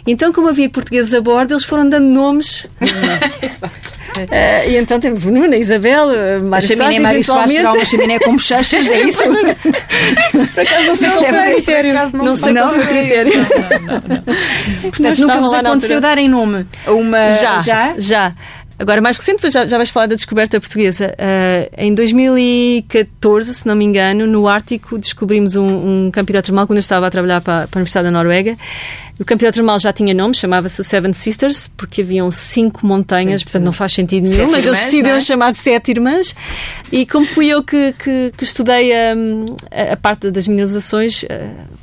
Então, 0.08 0.32
como 0.32 0.50
havia 0.50 0.70
portugueses 0.70 1.14
a 1.14 1.22
bordo, 1.22 1.54
eles 1.54 1.64
foram 1.64 1.88
dando 1.90 2.06
nomes. 2.08 2.68
Exato. 3.42 4.06
Uh, 4.18 4.70
e 4.70 4.78
então 4.78 5.00
temos 5.00 5.26
o 5.26 5.32
Nuno, 5.32 5.54
a 5.54 5.58
Isabel, 5.58 6.08
a 6.54 6.62
chaminé 6.62 7.00
Mário 7.00 7.24
Soares 7.24 7.52
será 7.52 7.74
uma 7.74 7.84
chaminé 7.84 8.20
com 8.20 8.34
bochechas, 8.34 8.88
é 8.88 9.02
isso? 9.02 9.24
Por 10.54 10.62
acaso 10.62 10.86
não 10.88 10.96
sei 10.96 11.10
qual 11.10 11.26
foi 11.26 11.52
o 11.52 11.56
critério. 11.56 11.94
Não 12.14 12.36
sei 12.36 12.54
qual 12.54 12.70
foi 12.70 12.84
o 12.84 12.88
critério. 12.88 13.34
Portanto, 14.84 15.20
nunca 15.20 15.42
vos 15.42 15.54
aconteceu 15.54 16.00
darem 16.00 16.30
nome 16.30 16.66
a 16.86 16.92
uma... 16.94 17.32
Já, 17.32 17.62
já. 17.62 17.96
já. 17.98 18.34
Agora, 18.78 19.00
mais 19.02 19.18
recente, 19.18 19.50
já, 19.50 19.66
já 19.66 19.78
vais 19.78 19.90
falar 19.90 20.08
da 20.08 20.16
descoberta 20.16 20.60
portuguesa. 20.60 21.14
Uh, 21.14 21.74
em 21.78 21.94
2014, 21.94 23.54
se 23.54 23.66
não 23.68 23.76
me 23.76 23.86
engano, 23.86 24.28
no 24.28 24.48
Ártico 24.48 24.98
descobrimos 24.98 25.56
um, 25.56 26.08
um 26.08 26.12
campo 26.12 26.32
hidrotermal 26.32 26.68
quando 26.68 26.78
eu 26.78 26.82
estava 26.82 27.08
a 27.08 27.10
trabalhar 27.10 27.40
para, 27.40 27.68
para 27.68 27.78
a 27.78 27.80
Universidade 27.80 28.06
da 28.06 28.12
Noruega. 28.12 28.58
O 29.18 29.24
campo 29.24 29.42
hidrotermal 29.42 29.80
já 29.80 29.94
tinha 29.94 30.14
nome, 30.14 30.36
chamava-se 30.36 30.84
Seven 30.84 31.14
Sisters, 31.14 31.68
porque 31.68 32.02
haviam 32.02 32.30
cinco 32.30 32.86
montanhas, 32.86 33.40
Sim, 33.40 33.46
portanto 33.46 33.64
não 33.64 33.72
faz 33.72 33.94
sentido 33.94 34.28
nenhum, 34.28 34.52
mas 34.52 34.66
eles 34.66 34.78
decidiram 34.78 35.16
é? 35.16 35.20
chamar 35.22 35.52
de 35.52 35.58
Sete 35.58 35.92
Irmãs. 35.92 36.36
E 36.92 37.06
como 37.06 37.26
fui 37.26 37.48
eu 37.48 37.64
que, 37.64 37.94
que, 37.94 38.34
que 38.36 38.44
estudei 38.44 38.92
a, 38.94 39.14
a, 39.94 39.96
parte 39.96 40.30
das 40.32 40.50
mineralizações, 40.50 41.24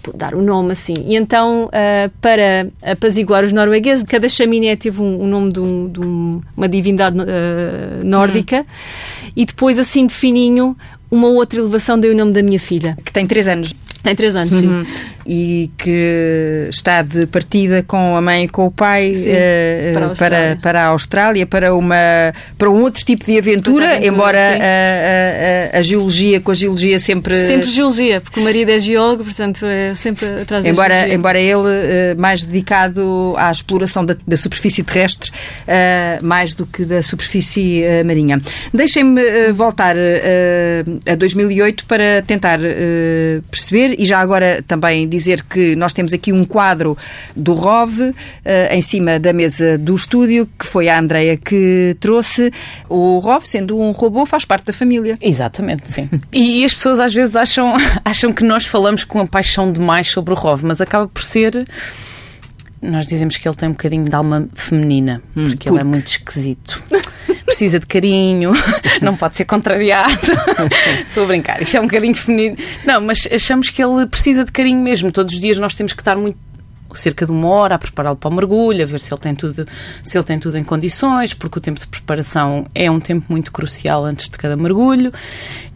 uh, 0.09 0.17
dar 0.17 0.35
o 0.35 0.39
um 0.39 0.43
nome 0.43 0.73
assim. 0.73 0.95
E 1.07 1.17
então, 1.17 1.67
uh, 1.67 2.11
para 2.21 2.69
apaziguar 2.83 3.45
os 3.45 3.53
noruegueses, 3.53 4.05
cada 4.05 4.29
chaminé 4.29 4.77
teve 4.77 5.03
um, 5.03 5.23
um 5.23 5.27
nome 5.27 5.53
de, 5.53 5.61
de 5.61 6.01
uma 6.01 6.69
divindade 6.69 7.19
uh, 7.19 8.05
nórdica 8.05 8.61
hum. 8.61 9.31
e 9.37 9.47
depois, 9.47 9.79
assim 9.79 10.07
de 10.07 10.15
fininho, 10.15 10.77
uma 11.11 11.29
outra 11.29 11.61
elevação 11.61 11.99
deu 11.99 12.13
o 12.13 12.17
nome 12.17 12.33
da 12.33 12.43
minha 12.43 12.59
filha. 12.59 12.97
Que 13.05 13.13
tem 13.13 13.27
três 13.27 13.47
anos. 13.47 13.75
Tem 14.03 14.17
três 14.17 14.35
anos, 14.35 14.53
sim. 14.53 14.67
Uhum. 14.67 14.87
E 15.25 15.71
que 15.79 16.67
está 16.69 17.01
de 17.03 17.27
partida 17.27 17.85
com 17.85 18.17
a 18.17 18.21
mãe 18.21 18.45
e 18.45 18.49
com 18.49 18.67
o 18.67 18.71
pai 18.73 19.15
sim, 19.15 19.31
uh, 19.31 19.95
para, 19.95 20.07
a 20.07 20.15
para, 20.17 20.59
para, 20.61 20.83
a 20.83 20.87
Austrália, 20.87 21.47
para, 21.47 21.73
uma, 21.73 21.95
para 22.59 22.69
um 22.69 22.83
outro 22.83 23.05
tipo 23.05 23.25
de 23.25 23.39
aventura, 23.39 23.93
aventura 23.93 24.07
embora 24.09 24.41
a, 24.41 25.77
a, 25.77 25.79
a, 25.79 25.83
geologia, 25.83 26.41
com 26.41 26.51
a 26.51 26.55
geologia 26.55 26.99
sempre. 26.99 27.37
Sempre 27.37 27.71
geologia, 27.71 28.21
porque 28.21 28.41
o 28.41 28.43
marido 28.43 28.71
é 28.71 28.81
geólogo, 28.81 29.23
portanto 29.23 29.65
é 29.65 29.95
sempre 29.95 30.27
atrás 30.43 30.65
embora, 30.65 30.89
da 30.89 30.95
geologia. 30.95 31.15
Embora 31.15 31.41
ele 31.41 31.55
uh, 31.55 32.21
mais 32.21 32.43
dedicado 32.43 33.35
à 33.37 33.53
exploração 33.53 34.05
da, 34.05 34.17
da 34.27 34.37
superfície 34.37 34.83
terrestre, 34.83 35.31
uh, 35.31 36.27
mais 36.27 36.53
do 36.53 36.67
que 36.67 36.85
da 36.85 37.01
superfície 37.01 37.85
marinha. 38.05 38.43
Deixem-me 38.75 39.53
voltar 39.53 39.95
a 41.07 41.15
2008 41.15 41.87
para 41.87 42.23
tentar 42.23 42.59
perceber 43.51 43.92
e 43.99 44.05
já 44.05 44.21
agora 44.21 44.63
também 44.67 45.09
dizer 45.09 45.43
que 45.43 45.77
nós 45.77 45.93
temos 45.93 46.13
aqui 46.13 46.33
um 46.33 46.45
quadro 46.45 46.97
do 47.35 47.55
ROV 47.55 48.01
uh, 48.01 48.15
em 48.71 48.83
cima 48.83 49.19
da 49.19 49.33
mesa 49.33 49.79
do 49.79 49.95
estúdio, 49.95 50.49
que 50.59 50.67
foi 50.67 50.89
a 50.89 50.99
Andreia 50.99 51.37
que 51.37 51.97
trouxe. 52.01 52.53
O 52.89 53.19
ROV, 53.19 53.47
sendo 53.47 53.79
um 53.79 53.91
robô, 53.93 54.27
faz 54.27 54.45
parte 54.45 54.67
da 54.67 54.73
família. 54.73 55.19
Exatamente, 55.21 55.91
sim. 55.91 56.09
e, 56.33 56.61
e 56.61 56.65
as 56.65 56.75
pessoas 56.75 56.99
às 56.99 57.13
vezes 57.13 57.37
acham, 57.37 57.75
acham 58.05 58.33
que 58.33 58.45
nós 58.45 58.67
falamos 58.67 59.05
com 59.05 59.21
a 59.21 59.27
paixão 59.27 59.71
demais 59.71 60.09
sobre 60.09 60.33
o 60.33 60.37
ROV, 60.37 60.65
mas 60.65 60.81
acaba 60.81 61.09
por 61.09 61.23
ser 61.23 61.67
nós 62.83 63.07
dizemos 63.07 63.37
que 63.37 63.49
ele 63.49 63.55
tem 63.55 63.69
um 63.69 63.73
bocadinho 63.73 64.05
de 64.05 64.15
alma 64.15 64.49
feminina, 64.55 65.23
hum, 65.29 65.45
porque, 65.45 65.51
porque 65.51 65.69
ele 65.69 65.79
é 65.79 65.85
muito 65.85 66.09
esquisito. 66.09 66.83
Precisa 67.47 67.79
de 67.79 67.87
carinho, 67.87 68.53
não 69.01 69.17
pode 69.17 69.37
ser 69.37 69.45
contrariado. 69.45 70.11
Estou 71.07 71.25
a 71.25 71.27
brincar, 71.27 71.63
isto 71.63 71.77
é 71.77 71.81
um 71.81 71.85
bocadinho 71.85 72.15
feminino. 72.15 72.57
Não, 72.85 73.01
mas 73.01 73.29
achamos 73.31 73.71
que 73.71 73.83
ele 73.83 74.07
precisa 74.07 74.45
de 74.45 74.51
carinho 74.51 74.81
mesmo. 74.81 75.13
Todos 75.13 75.35
os 75.35 75.41
dias 75.41 75.59
nós 75.59 75.75
temos 75.75 75.93
que 75.93 76.01
estar 76.01 76.17
muito 76.17 76.39
cerca 76.95 77.25
de 77.25 77.33
uma 77.33 77.49
hora 77.49 77.75
a 77.75 77.79
prepará-lo 77.79 78.17
para 78.17 78.31
o 78.31 78.35
mergulho, 78.35 78.83
a 78.83 78.87
ver 78.87 79.01
se 79.01 79.13
ele 79.13 79.21
tem 79.21 79.35
tudo, 79.35 79.67
se 80.03 80.17
ele 80.17 80.25
tem 80.25 80.39
tudo 80.39 80.59
em 80.59 80.65
condições, 80.65 81.35
porque 81.35 81.59
o 81.59 81.61
tempo 81.61 81.81
de 81.81 81.87
preparação 81.87 82.67
é 82.75 82.91
um 82.91 83.01
tempo 83.01 83.27
muito 83.29 83.53
crucial 83.53 84.05
antes 84.05 84.29
de 84.29 84.37
cada 84.37 84.57
mergulho. 84.57 85.13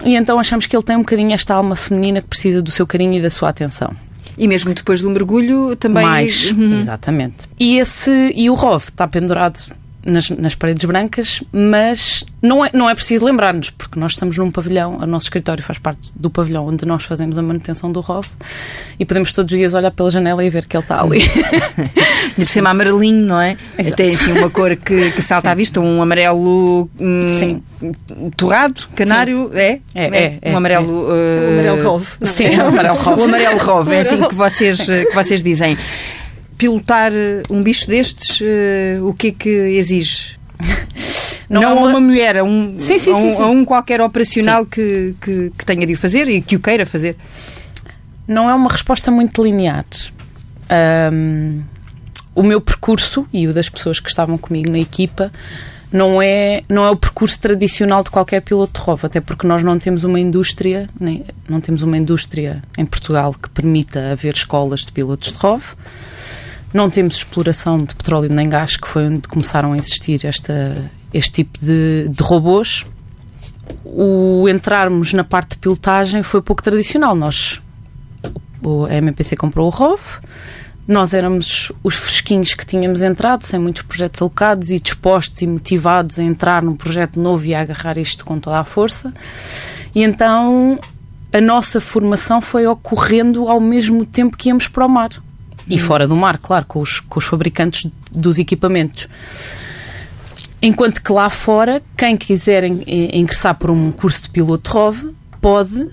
E 0.05 0.15
então 0.15 0.39
achamos 0.39 0.67
que 0.67 0.77
ele 0.77 0.85
tem 0.85 0.97
um 0.97 1.01
bocadinho 1.01 1.33
esta 1.33 1.55
alma 1.55 1.77
feminina 1.77 2.21
que 2.21 2.29
precisa 2.29 2.63
do 2.63 2.71
seu 2.71 2.87
carinho 2.87 3.15
e 3.15 3.23
da 3.23 3.31
sua 3.31 3.49
atenção. 3.49 3.95
E 4.39 4.47
mesmo 4.47 4.75
depois 4.75 5.03
do 5.03 5.11
mergulho 5.11 5.77
também. 5.77 6.05
Mais, 6.05 6.53
uhum. 6.53 6.79
exatamente. 6.79 7.49
E, 7.59 7.79
esse, 7.79 8.33
e 8.35 8.51
o 8.51 8.55
ROV 8.55 8.85
está 8.85 9.07
pendurado 9.07 9.59
nas, 10.07 10.31
nas, 10.31 10.55
paredes 10.55 10.85
brancas, 10.85 11.43
mas 11.53 12.25
não 12.41 12.65
é, 12.65 12.71
não 12.73 12.89
é 12.89 12.95
preciso 12.95 13.25
lembrar-nos, 13.25 13.71
porque 13.71 13.99
nós 13.99 14.13
estamos 14.13 14.39
num 14.39 14.51
pavilhão, 14.51 14.99
o 14.99 15.07
nosso 15.07 15.27
escritório 15.27 15.63
faz 15.63 15.79
parte 15.79 16.13
do 16.15 16.31
pavilhão 16.31 16.67
onde 16.67 16.87
nós 16.87 17.05
fazemos 17.05 17.37
a 17.37 17.43
manutenção 17.43 17.91
do 17.91 18.01
ROV 18.01 18.27
e 18.99 19.05
podemos 19.05 19.33
todos 19.33 19.53
os 19.53 19.59
dias 19.59 19.75
olhar 19.75 19.91
pela 19.91 20.11
janela 20.11 20.45
e 20.45 20.49
ver 20.49 20.67
que 20.67 20.77
ele 20.77 20.85
está 20.85 21.03
ali. 21.03 21.21
E 22.39 22.45
por 22.45 22.51
cima 22.51 22.71
amarelinho, 22.71 23.25
não 23.25 23.41
é? 23.41 23.57
Exato. 23.79 23.97
Tem 23.97 24.09
assim 24.09 24.33
uma 24.33 24.51
cor 24.51 24.77
que, 24.77 25.11
que 25.13 25.23
salta 25.23 25.49
Sim. 25.49 25.53
à 25.53 25.55
vista, 25.55 25.81
um 25.81 26.03
amarelo 26.03 26.89
hum, 27.01 27.27
Sim. 27.39 27.63
torrado, 28.37 28.87
canário, 28.95 29.51
é? 29.55 29.81
É, 29.95 30.05
é, 30.05 30.07
é, 30.07 30.39
é, 30.43 30.53
Um 30.53 30.57
amarelo. 30.59 30.87
É. 30.87 31.15
Uh... 31.15 31.49
Um 31.49 31.53
amarelo 31.53 31.83
rove. 31.83 32.07
Sim, 32.23 32.45
é 32.47 32.63
um 32.63 32.69
amarelo 32.69 32.97
rove. 32.99 33.21
O 33.23 33.25
amarelo 33.25 33.59
rove, 33.59 33.95
é 33.95 34.01
assim 34.01 34.29
que 34.29 34.35
vocês, 34.35 34.85
que 34.85 35.15
vocês 35.15 35.43
dizem 35.43 35.79
pilotar 36.57 37.13
eh, 37.13 37.43
um 37.51 37.63
bicho 37.63 37.87
destes, 37.87 38.41
uh, 38.41 39.07
o 39.07 39.15
que 39.15 39.29
é 39.29 39.31
que 39.33 39.49
exige? 39.49 40.39
Não, 41.49 41.61
não 41.61 41.69
a 41.69 41.75
uma... 41.75 41.89
uma 41.91 42.01
mulher, 42.01 42.39
a 42.39 42.43
um, 42.43 42.75
sim, 42.77 42.99
sim, 42.99 43.13
a, 43.13 43.17
um, 43.17 43.31
sim, 43.31 43.41
a 43.41 43.47
um 43.47 43.65
qualquer 43.65 44.01
operacional 44.01 44.67
que, 44.67 45.15
que, 45.21 45.53
que, 45.57 45.65
tenha 45.65 45.87
de 45.87 45.93
o 45.93 45.97
fazer 45.97 46.29
e 46.29 46.41
que 46.41 46.57
o 46.57 46.61
queira 46.61 46.85
fazer. 46.85 47.17
Não 48.27 48.51
é 48.51 48.55
uma 48.55 48.69
resposta 48.69 49.13
muito 49.13 49.41
linear. 49.45 49.85
Um, 51.13 51.63
o 52.35 52.43
meu 52.43 52.61
percurso 52.61 53.29
e 53.33 53.47
o 53.47 53.55
das 53.55 53.69
pessoas 53.69 54.01
que 54.01 54.09
estavam 54.09 54.37
comigo 54.37 54.73
na 54.73 54.81
equipa 54.81 55.31
não 55.93 56.21
é, 56.21 56.63
não 56.69 56.85
é 56.85 56.91
o 56.91 56.97
percurso 56.97 57.39
tradicional 57.39 58.03
de 58.03 58.11
qualquer 58.11 58.43
piloto 58.43 58.81
de 58.81 58.87
ROV, 58.87 59.07
até 59.07 59.21
porque 59.21 59.47
nós 59.47 59.63
não 59.63 59.79
temos 59.79 60.05
uma 60.05 60.19
indústria, 60.19 60.89
nem, 60.99 61.25
não 61.49 61.61
temos 61.61 61.83
uma 61.83 61.97
indústria 61.97 62.63
em 62.77 62.85
Portugal 62.85 63.33
que 63.33 63.49
permita 63.51 64.13
haver 64.13 64.35
escolas 64.35 64.81
de 64.81 64.93
pilotos 64.93 65.33
de 65.33 65.39
ROV. 65.39 65.63
Não 66.73 66.91
temos 66.91 67.17
exploração 67.17 67.79
de 67.79 67.95
petróleo 67.95 68.33
nem 68.33 68.49
gás, 68.49 68.77
que 68.77 68.87
foi 68.87 69.07
onde 69.07 69.29
começaram 69.29 69.73
a 69.73 69.79
existir 69.79 70.25
esta, 70.27 70.91
este 71.13 71.45
tipo 71.45 71.59
de, 71.59 72.09
de 72.09 72.23
robôs. 72.23 72.85
O 73.85 74.49
entrarmos 74.49 75.13
na 75.13 75.25
parte 75.25 75.51
de 75.51 75.59
pilotagem 75.59 76.23
foi 76.23 76.43
pouco 76.43 76.63
tradicional. 76.63 77.15
Nós, 77.15 77.61
a 78.89 78.95
MPC 78.95 79.37
comprou 79.37 79.67
o 79.67 79.71
ROV, 79.71 80.01
nós 80.87 81.15
éramos 81.15 81.73
os 81.83 81.97
fresquinhos 81.97 82.55
que 82.55 82.65
tínhamos 82.65 83.03
entrado, 83.03 83.43
sem 83.43 83.59
muitos 83.59 83.83
projetos 83.83 84.23
alocados 84.23 84.71
e 84.71 84.79
dispostos 84.79 85.43
e 85.43 85.47
motivados 85.47 86.19
a 86.19 86.23
entrar 86.23 86.63
num 86.63 86.77
projeto 86.77 87.19
novo 87.19 87.45
e 87.45 87.55
a 87.55 87.61
agarrar 87.61 87.99
isto 87.99 88.25
com 88.25 88.39
toda 88.39 88.61
a 88.61 88.65
força. 88.65 89.13
E 89.93 90.05
então 90.05 90.79
a 91.33 91.41
nossa 91.41 91.81
formação 91.81 92.41
foi 92.41 92.67
ocorrendo 92.67 93.49
ao 93.49 93.61
mesmo 93.61 94.07
tempo 94.07 94.37
que 94.37 94.49
íamos 94.49 94.69
para 94.69 94.87
o 94.87 94.89
mar. 94.89 95.11
E 95.69 95.79
fora 95.79 96.07
do 96.07 96.15
mar, 96.15 96.39
claro, 96.39 96.65
com 96.67 96.81
os, 96.81 97.01
com 97.01 97.19
os 97.19 97.25
fabricantes 97.25 97.91
dos 98.13 98.39
equipamentos. 98.39 99.09
Enquanto 100.63 101.03
que 101.03 101.13
lá 101.13 101.29
fora, 101.29 101.83
quem 101.97 102.17
quiser 102.17 102.65
ingressar 102.65 103.55
por 103.57 103.71
um 103.71 103.91
curso 103.93 104.23
de 104.23 104.31
piloto 104.31 104.71
ROV 104.71 105.15
pode. 105.41 105.91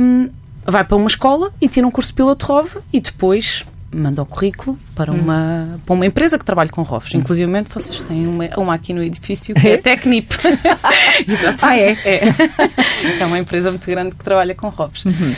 Um, 0.00 0.28
vai 0.64 0.84
para 0.84 0.96
uma 0.96 1.08
escola 1.08 1.52
e 1.60 1.68
tira 1.68 1.86
um 1.86 1.90
curso 1.90 2.10
de 2.10 2.14
piloto 2.14 2.46
ROV 2.46 2.78
e 2.92 3.00
depois 3.00 3.64
manda 3.92 4.22
o 4.22 4.26
currículo 4.26 4.78
para 4.94 5.12
uma, 5.12 5.74
hum. 5.74 5.80
para 5.84 5.94
uma 5.94 6.06
empresa 6.06 6.38
que 6.38 6.44
trabalha 6.44 6.70
com 6.70 6.82
ROVs. 6.82 7.14
Hum. 7.14 7.18
Inclusive, 7.18 7.50
vocês 7.72 8.02
têm 8.02 8.26
uma, 8.26 8.48
uma 8.56 8.74
aqui 8.74 8.92
no 8.92 9.02
edifício 9.02 9.54
que 9.54 9.66
é, 9.66 9.72
é 9.72 9.76
Tecnip. 9.76 10.32
ah, 11.62 11.76
é? 11.76 11.96
é? 12.04 12.20
É 13.20 13.26
uma 13.26 13.38
empresa 13.38 13.70
muito 13.70 13.86
grande 13.86 14.14
que 14.14 14.24
trabalha 14.24 14.54
com 14.54 14.68
ROVs. 14.68 15.04
Uhum. 15.04 15.34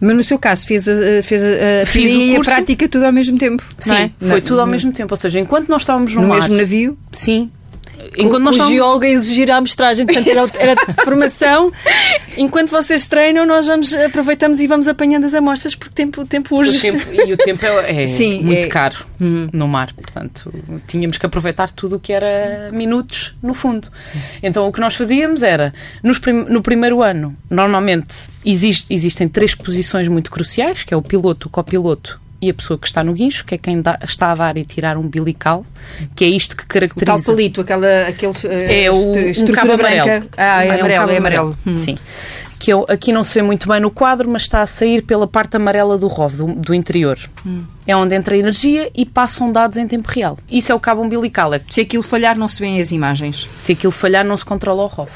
Mas 0.00 0.16
no 0.16 0.24
seu 0.24 0.38
caso, 0.38 0.66
fez 0.66 0.88
a, 0.88 1.22
fez 1.22 1.42
a, 1.42 1.92
teoria 1.92 2.32
e 2.32 2.36
a 2.36 2.40
prática 2.40 2.88
tudo 2.88 3.04
ao 3.04 3.12
mesmo 3.12 3.38
tempo? 3.38 3.62
Sim, 3.78 3.94
é? 3.94 4.10
foi 4.18 4.40
tudo 4.40 4.60
ao 4.60 4.66
mesmo 4.66 4.90
tempo. 4.92 5.12
Ou 5.12 5.16
seja, 5.16 5.38
enquanto 5.38 5.68
nós 5.68 5.82
estávamos 5.82 6.14
no, 6.14 6.22
no 6.22 6.28
mar, 6.28 6.36
mesmo 6.36 6.56
navio? 6.56 6.98
Sim, 7.12 7.50
enquanto 8.16 8.42
nós 8.42 8.54
o 8.54 8.58
estamos... 8.58 8.74
geólogo 8.74 9.04
a 9.04 9.08
exigir 9.08 9.50
a 9.50 9.56
amostragem, 9.56 10.06
portanto 10.06 10.28
era, 10.28 10.44
era 10.58 10.74
de 10.74 11.04
formação. 11.04 11.72
Enquanto 12.36 12.70
vocês 12.70 13.06
treinam, 13.06 13.46
nós 13.46 13.66
vamos, 13.66 13.92
aproveitamos 13.92 14.60
e 14.60 14.66
vamos 14.66 14.88
apanhando 14.88 15.26
as 15.26 15.34
amostras 15.34 15.74
porque 15.74 15.90
o 15.90 15.94
tempo, 15.94 16.22
o 16.22 16.26
tempo 16.26 16.56
urge. 16.56 16.78
O 16.78 16.80
tempo, 16.80 17.06
e 17.12 17.32
o 17.32 17.36
tempo 17.36 17.64
é, 17.64 18.04
é 18.04 18.06
Sim, 18.08 18.42
muito 18.42 18.66
é... 18.66 18.68
caro 18.68 19.04
uhum. 19.20 19.48
no 19.52 19.68
mar, 19.68 19.92
portanto 19.92 20.52
tínhamos 20.86 21.18
que 21.18 21.26
aproveitar 21.26 21.70
tudo 21.70 21.96
o 21.96 22.00
que 22.00 22.12
era 22.12 22.70
minutos 22.72 23.34
no 23.42 23.54
fundo. 23.54 23.88
Então 24.42 24.66
o 24.68 24.72
que 24.72 24.80
nós 24.80 24.94
fazíamos 24.94 25.42
era, 25.42 25.72
prim... 26.20 26.44
no 26.48 26.62
primeiro 26.62 27.02
ano, 27.02 27.36
normalmente 27.48 28.14
existe, 28.44 28.92
existem 28.92 29.28
três 29.28 29.54
posições 29.54 30.08
muito 30.08 30.30
cruciais, 30.30 30.84
que 30.84 30.94
é 30.94 30.96
o 30.96 31.02
piloto, 31.02 31.48
o 31.48 31.50
copiloto 31.50 32.20
e 32.42 32.48
a 32.48 32.54
pessoa 32.54 32.78
que 32.78 32.86
está 32.86 33.04
no 33.04 33.12
guincho, 33.12 33.44
que 33.44 33.54
é 33.54 33.58
quem 33.58 33.82
dá, 33.82 33.98
está 34.02 34.32
a 34.32 34.34
dar 34.34 34.56
e 34.56 34.64
tirar 34.64 34.96
um 34.96 35.02
bilical, 35.02 35.64
que 36.16 36.24
é 36.24 36.28
isto 36.28 36.56
que 36.56 36.64
caracteriza. 36.66 37.12
O 37.12 37.16
tal 37.16 37.24
palito, 37.24 37.60
aquela, 37.60 38.08
aquele. 38.08 38.32
É 38.48 38.90
o 38.90 38.96
um 38.96 39.52
cabo 39.52 39.72
amarelo. 39.72 40.26
Ah, 40.36 40.64
é, 40.64 40.68
é 40.68 40.74
amarelo, 40.80 41.06
um 41.06 41.10
é 41.10 41.16
amarelo. 41.18 41.58
Hum. 41.66 41.78
Sim. 41.78 41.98
Que 42.58 42.72
eu, 42.72 42.86
aqui 42.88 43.12
não 43.12 43.22
se 43.22 43.34
vê 43.34 43.42
muito 43.42 43.68
bem 43.68 43.80
no 43.80 43.90
quadro, 43.90 44.28
mas 44.28 44.42
está 44.42 44.62
a 44.62 44.66
sair 44.66 45.02
pela 45.02 45.26
parte 45.26 45.56
amarela 45.56 45.98
do 45.98 46.06
ROV, 46.06 46.36
do, 46.36 46.46
do 46.54 46.74
interior. 46.74 47.18
Hum. 47.44 47.64
É 47.86 47.94
onde 47.94 48.14
entra 48.14 48.34
a 48.34 48.38
energia 48.38 48.90
e 48.94 49.04
passam 49.04 49.52
dados 49.52 49.76
em 49.76 49.86
tempo 49.86 50.08
real. 50.10 50.38
Isso 50.50 50.72
é 50.72 50.74
o 50.74 50.80
cabo 50.80 51.02
umbilical. 51.02 51.52
É... 51.52 51.60
Se 51.70 51.82
aquilo 51.82 52.02
falhar, 52.02 52.38
não 52.38 52.48
se 52.48 52.58
vêem 52.60 52.80
as 52.80 52.90
imagens. 52.90 53.48
Se 53.56 53.72
aquilo 53.72 53.92
falhar, 53.92 54.24
não 54.24 54.36
se 54.36 54.44
controla 54.44 54.82
o 54.82 54.86
ROV. 54.86 55.10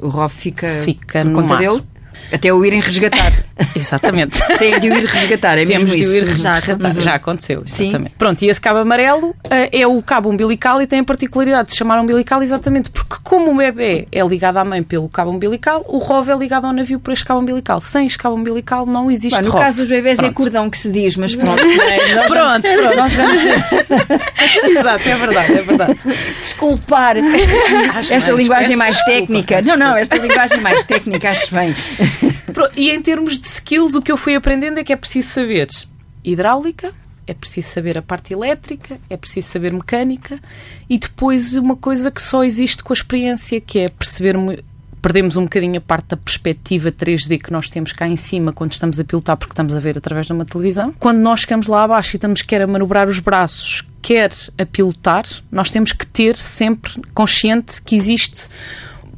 O 0.00 0.08
ROV 0.08 0.32
fica, 0.32 0.68
fica 0.82 1.22
por 1.24 1.32
conta 1.32 1.54
mar. 1.54 1.58
dele? 1.58 1.82
Até 2.32 2.52
o 2.52 2.64
irem 2.64 2.80
resgatar. 2.80 3.32
Exatamente. 3.74 4.38
Tem 4.58 4.78
de 4.80 4.90
o 4.90 4.94
ir 4.96 5.04
resgatar, 5.04 5.58
é 5.58 5.64
Temos 5.64 5.84
mesmo 5.84 5.96
de 5.96 6.02
isso. 6.02 6.14
ir 6.14 6.24
resgatar. 6.24 6.92
Já, 6.94 7.00
já 7.00 7.14
aconteceu, 7.14 7.62
exatamente. 7.66 8.10
Sim. 8.10 8.14
Pronto, 8.18 8.42
e 8.42 8.48
esse 8.48 8.60
cabo 8.60 8.78
amarelo 8.80 9.28
uh, 9.30 9.36
é 9.70 9.86
o 9.86 10.02
cabo 10.02 10.30
umbilical 10.30 10.80
e 10.82 10.86
tem 10.86 11.00
a 11.00 11.04
particularidade 11.04 11.66
de 11.66 11.72
se 11.72 11.78
chamar 11.78 12.00
umbilical 12.00 12.42
exatamente 12.42 12.90
porque 12.90 13.16
como 13.22 13.50
o 13.52 13.56
bebê 13.56 14.06
é 14.10 14.20
ligado 14.26 14.56
à 14.58 14.64
mãe 14.64 14.82
pelo 14.82 15.08
cabo 15.08 15.30
umbilical, 15.30 15.84
o 15.88 15.98
ROV 15.98 16.30
é 16.30 16.36
ligado 16.36 16.66
ao 16.66 16.72
navio 16.72 16.98
por 16.98 17.12
este 17.12 17.24
cabo 17.24 17.40
umbilical. 17.40 17.80
Sem 17.80 18.06
este 18.06 18.18
cabo 18.18 18.34
umbilical 18.36 18.84
não 18.86 19.10
existe 19.10 19.36
Bom, 19.36 19.42
No 19.44 19.50
ROV. 19.50 19.62
caso 19.64 19.76
dos 19.78 19.88
bebés 19.88 20.18
é 20.18 20.22
pronto. 20.22 20.32
é 20.32 20.34
cordão 20.34 20.70
que 20.70 20.78
se 20.78 20.90
diz, 20.90 21.16
mas 21.16 21.34
pronto. 21.36 21.62
É? 21.62 22.26
pronto, 22.26 22.62
vamos, 22.68 22.80
pronto. 22.80 22.96
Nós 22.96 23.14
vamos... 23.14 23.40
Exato, 24.78 25.08
é 25.08 25.14
verdade, 25.16 25.52
é 25.52 25.62
verdade. 25.62 25.98
Desculpar 26.38 27.16
acho 27.96 28.12
esta 28.12 28.32
linguagem 28.32 28.76
mais 28.76 28.96
técnica. 29.02 29.60
Não, 29.62 29.76
não, 29.76 29.96
esta 29.96 30.16
linguagem 30.16 30.60
mais 30.60 30.84
técnica 30.84 31.30
acho 31.30 31.54
bem. 31.54 31.74
e 32.76 32.90
em 32.90 33.00
termos 33.00 33.38
de 33.38 33.46
skills, 33.46 33.94
o 33.94 34.02
que 34.02 34.12
eu 34.12 34.16
fui 34.16 34.34
aprendendo 34.34 34.78
é 34.78 34.84
que 34.84 34.92
é 34.92 34.96
preciso 34.96 35.28
saber 35.28 35.68
hidráulica, 36.24 36.92
é 37.26 37.34
preciso 37.34 37.68
saber 37.68 37.98
a 37.98 38.02
parte 38.02 38.32
elétrica, 38.32 38.98
é 39.08 39.16
preciso 39.16 39.48
saber 39.48 39.72
mecânica 39.72 40.40
e 40.88 40.98
depois 40.98 41.54
uma 41.54 41.76
coisa 41.76 42.10
que 42.10 42.20
só 42.20 42.44
existe 42.44 42.82
com 42.82 42.92
a 42.92 42.94
experiência, 42.94 43.60
que 43.60 43.78
é 43.78 43.88
perceber 43.88 44.36
perdemos 45.02 45.36
um 45.36 45.42
bocadinho 45.42 45.78
a 45.78 45.80
parte 45.80 46.10
da 46.10 46.16
perspectiva 46.16 46.92
3D 46.92 47.42
que 47.42 47.52
nós 47.52 47.68
temos 47.68 47.92
cá 47.92 48.06
em 48.06 48.16
cima 48.16 48.52
quando 48.52 48.72
estamos 48.72 49.00
a 49.00 49.04
pilotar, 49.04 49.36
porque 49.36 49.52
estamos 49.52 49.74
a 49.74 49.80
ver 49.80 49.98
através 49.98 50.26
de 50.26 50.32
uma 50.32 50.44
televisão. 50.44 50.94
Quando 50.98 51.18
nós 51.18 51.40
chegamos 51.40 51.66
lá 51.66 51.82
abaixo 51.82 52.14
e 52.14 52.16
estamos 52.18 52.40
quer 52.40 52.62
a 52.62 52.66
manobrar 52.68 53.08
os 53.08 53.18
braços, 53.18 53.82
quer 54.00 54.32
a 54.56 54.64
pilotar, 54.64 55.24
nós 55.50 55.72
temos 55.72 55.92
que 55.92 56.06
ter 56.06 56.36
sempre 56.36 56.92
consciente 57.12 57.82
que 57.82 57.96
existe 57.96 58.48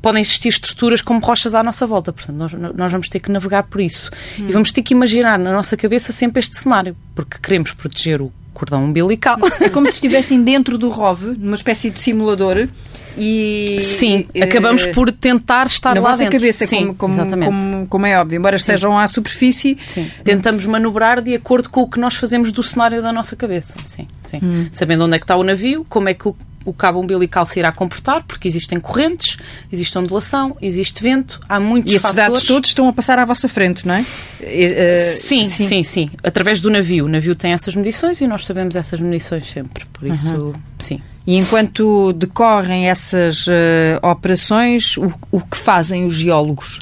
podem 0.04 0.20
existir 0.20 0.50
estruturas 0.50 1.00
como 1.00 1.18
rochas 1.18 1.54
à 1.54 1.62
nossa 1.62 1.86
volta. 1.86 2.12
Portanto, 2.12 2.36
nós, 2.36 2.52
nós 2.52 2.92
vamos 2.92 3.08
ter 3.08 3.20
que 3.20 3.32
navegar 3.32 3.62
por 3.62 3.80
isso. 3.80 4.10
Hum. 4.38 4.44
E 4.46 4.52
vamos 4.52 4.70
ter 4.70 4.82
que 4.82 4.92
imaginar 4.92 5.38
na 5.38 5.50
nossa 5.50 5.78
cabeça 5.78 6.12
sempre 6.12 6.40
este 6.40 6.58
cenário, 6.58 6.94
porque 7.14 7.38
queremos 7.40 7.72
proteger 7.72 8.20
o 8.20 8.30
cordão 8.52 8.84
umbilical. 8.84 9.38
É 9.62 9.70
como 9.70 9.86
se 9.86 9.94
estivessem 9.94 10.42
dentro 10.44 10.76
do 10.76 10.90
ROV, 10.90 11.38
numa 11.38 11.54
espécie 11.54 11.88
de 11.88 11.98
simulador. 11.98 12.68
E, 13.16 13.78
Sim, 13.80 14.26
uh, 14.34 14.44
acabamos 14.44 14.84
por 14.88 15.10
tentar 15.10 15.66
estar 15.66 15.94
na 15.94 16.00
lá 16.02 16.10
vossa 16.10 16.24
dentro. 16.24 16.38
cabeça, 16.38 16.66
Sim, 16.66 16.92
como, 16.94 17.16
como, 17.16 17.30
como, 17.30 17.86
como, 17.86 18.06
é 18.06 18.20
óbvio, 18.20 18.36
embora 18.36 18.58
Sim. 18.58 18.62
estejam 18.62 18.98
à 18.98 19.06
superfície. 19.08 19.78
Sim. 19.86 20.10
Tentamos 20.22 20.66
manobrar 20.66 21.22
de 21.22 21.34
acordo 21.34 21.70
com 21.70 21.82
o 21.82 21.88
que 21.88 21.98
nós 21.98 22.14
fazemos 22.16 22.52
do 22.52 22.62
cenário 22.62 23.00
da 23.00 23.12
nossa 23.12 23.34
cabeça. 23.36 23.78
Sim, 23.84 24.06
sim. 24.22 24.40
Hum. 24.42 24.66
Sabendo 24.70 25.04
onde 25.04 25.16
é 25.16 25.18
que 25.18 25.24
está 25.24 25.36
o 25.36 25.44
navio, 25.44 25.86
como 25.88 26.08
é 26.10 26.14
que 26.14 26.28
o 26.28 26.36
o 26.64 26.72
cabo 26.72 27.00
umbilical 27.00 27.44
se 27.46 27.58
irá 27.58 27.70
comportar, 27.70 28.24
porque 28.24 28.48
existem 28.48 28.80
correntes, 28.80 29.36
existe 29.72 29.96
ondulação, 29.98 30.56
existe 30.60 31.02
vento, 31.02 31.40
há 31.48 31.60
muitos 31.60 31.92
e 31.92 31.98
fatores. 31.98 32.16
E 32.16 32.20
esses 32.22 32.28
dados 32.28 32.46
todos 32.46 32.70
estão 32.70 32.88
a 32.88 32.92
passar 32.92 33.18
à 33.18 33.24
vossa 33.24 33.48
frente, 33.48 33.86
não 33.86 33.94
é? 33.94 34.00
Uh, 34.00 34.04
sim, 35.18 35.44
sim, 35.44 35.66
sim, 35.66 35.82
sim, 35.82 36.10
Através 36.22 36.60
do 36.60 36.70
navio. 36.70 37.04
O 37.04 37.08
navio 37.08 37.34
tem 37.34 37.52
essas 37.52 37.74
medições 37.76 38.20
e 38.20 38.26
nós 38.26 38.44
sabemos 38.44 38.76
essas 38.76 39.00
medições 39.00 39.50
sempre. 39.50 39.84
Por 39.92 40.06
isso, 40.06 40.32
uhum. 40.32 40.52
sim. 40.78 41.00
E 41.26 41.36
enquanto 41.36 42.12
decorrem 42.12 42.88
essas 42.88 43.46
uh, 43.46 43.50
operações, 44.02 44.96
o, 44.98 45.12
o 45.30 45.40
que 45.40 45.56
fazem 45.56 46.06
os 46.06 46.14
geólogos? 46.14 46.80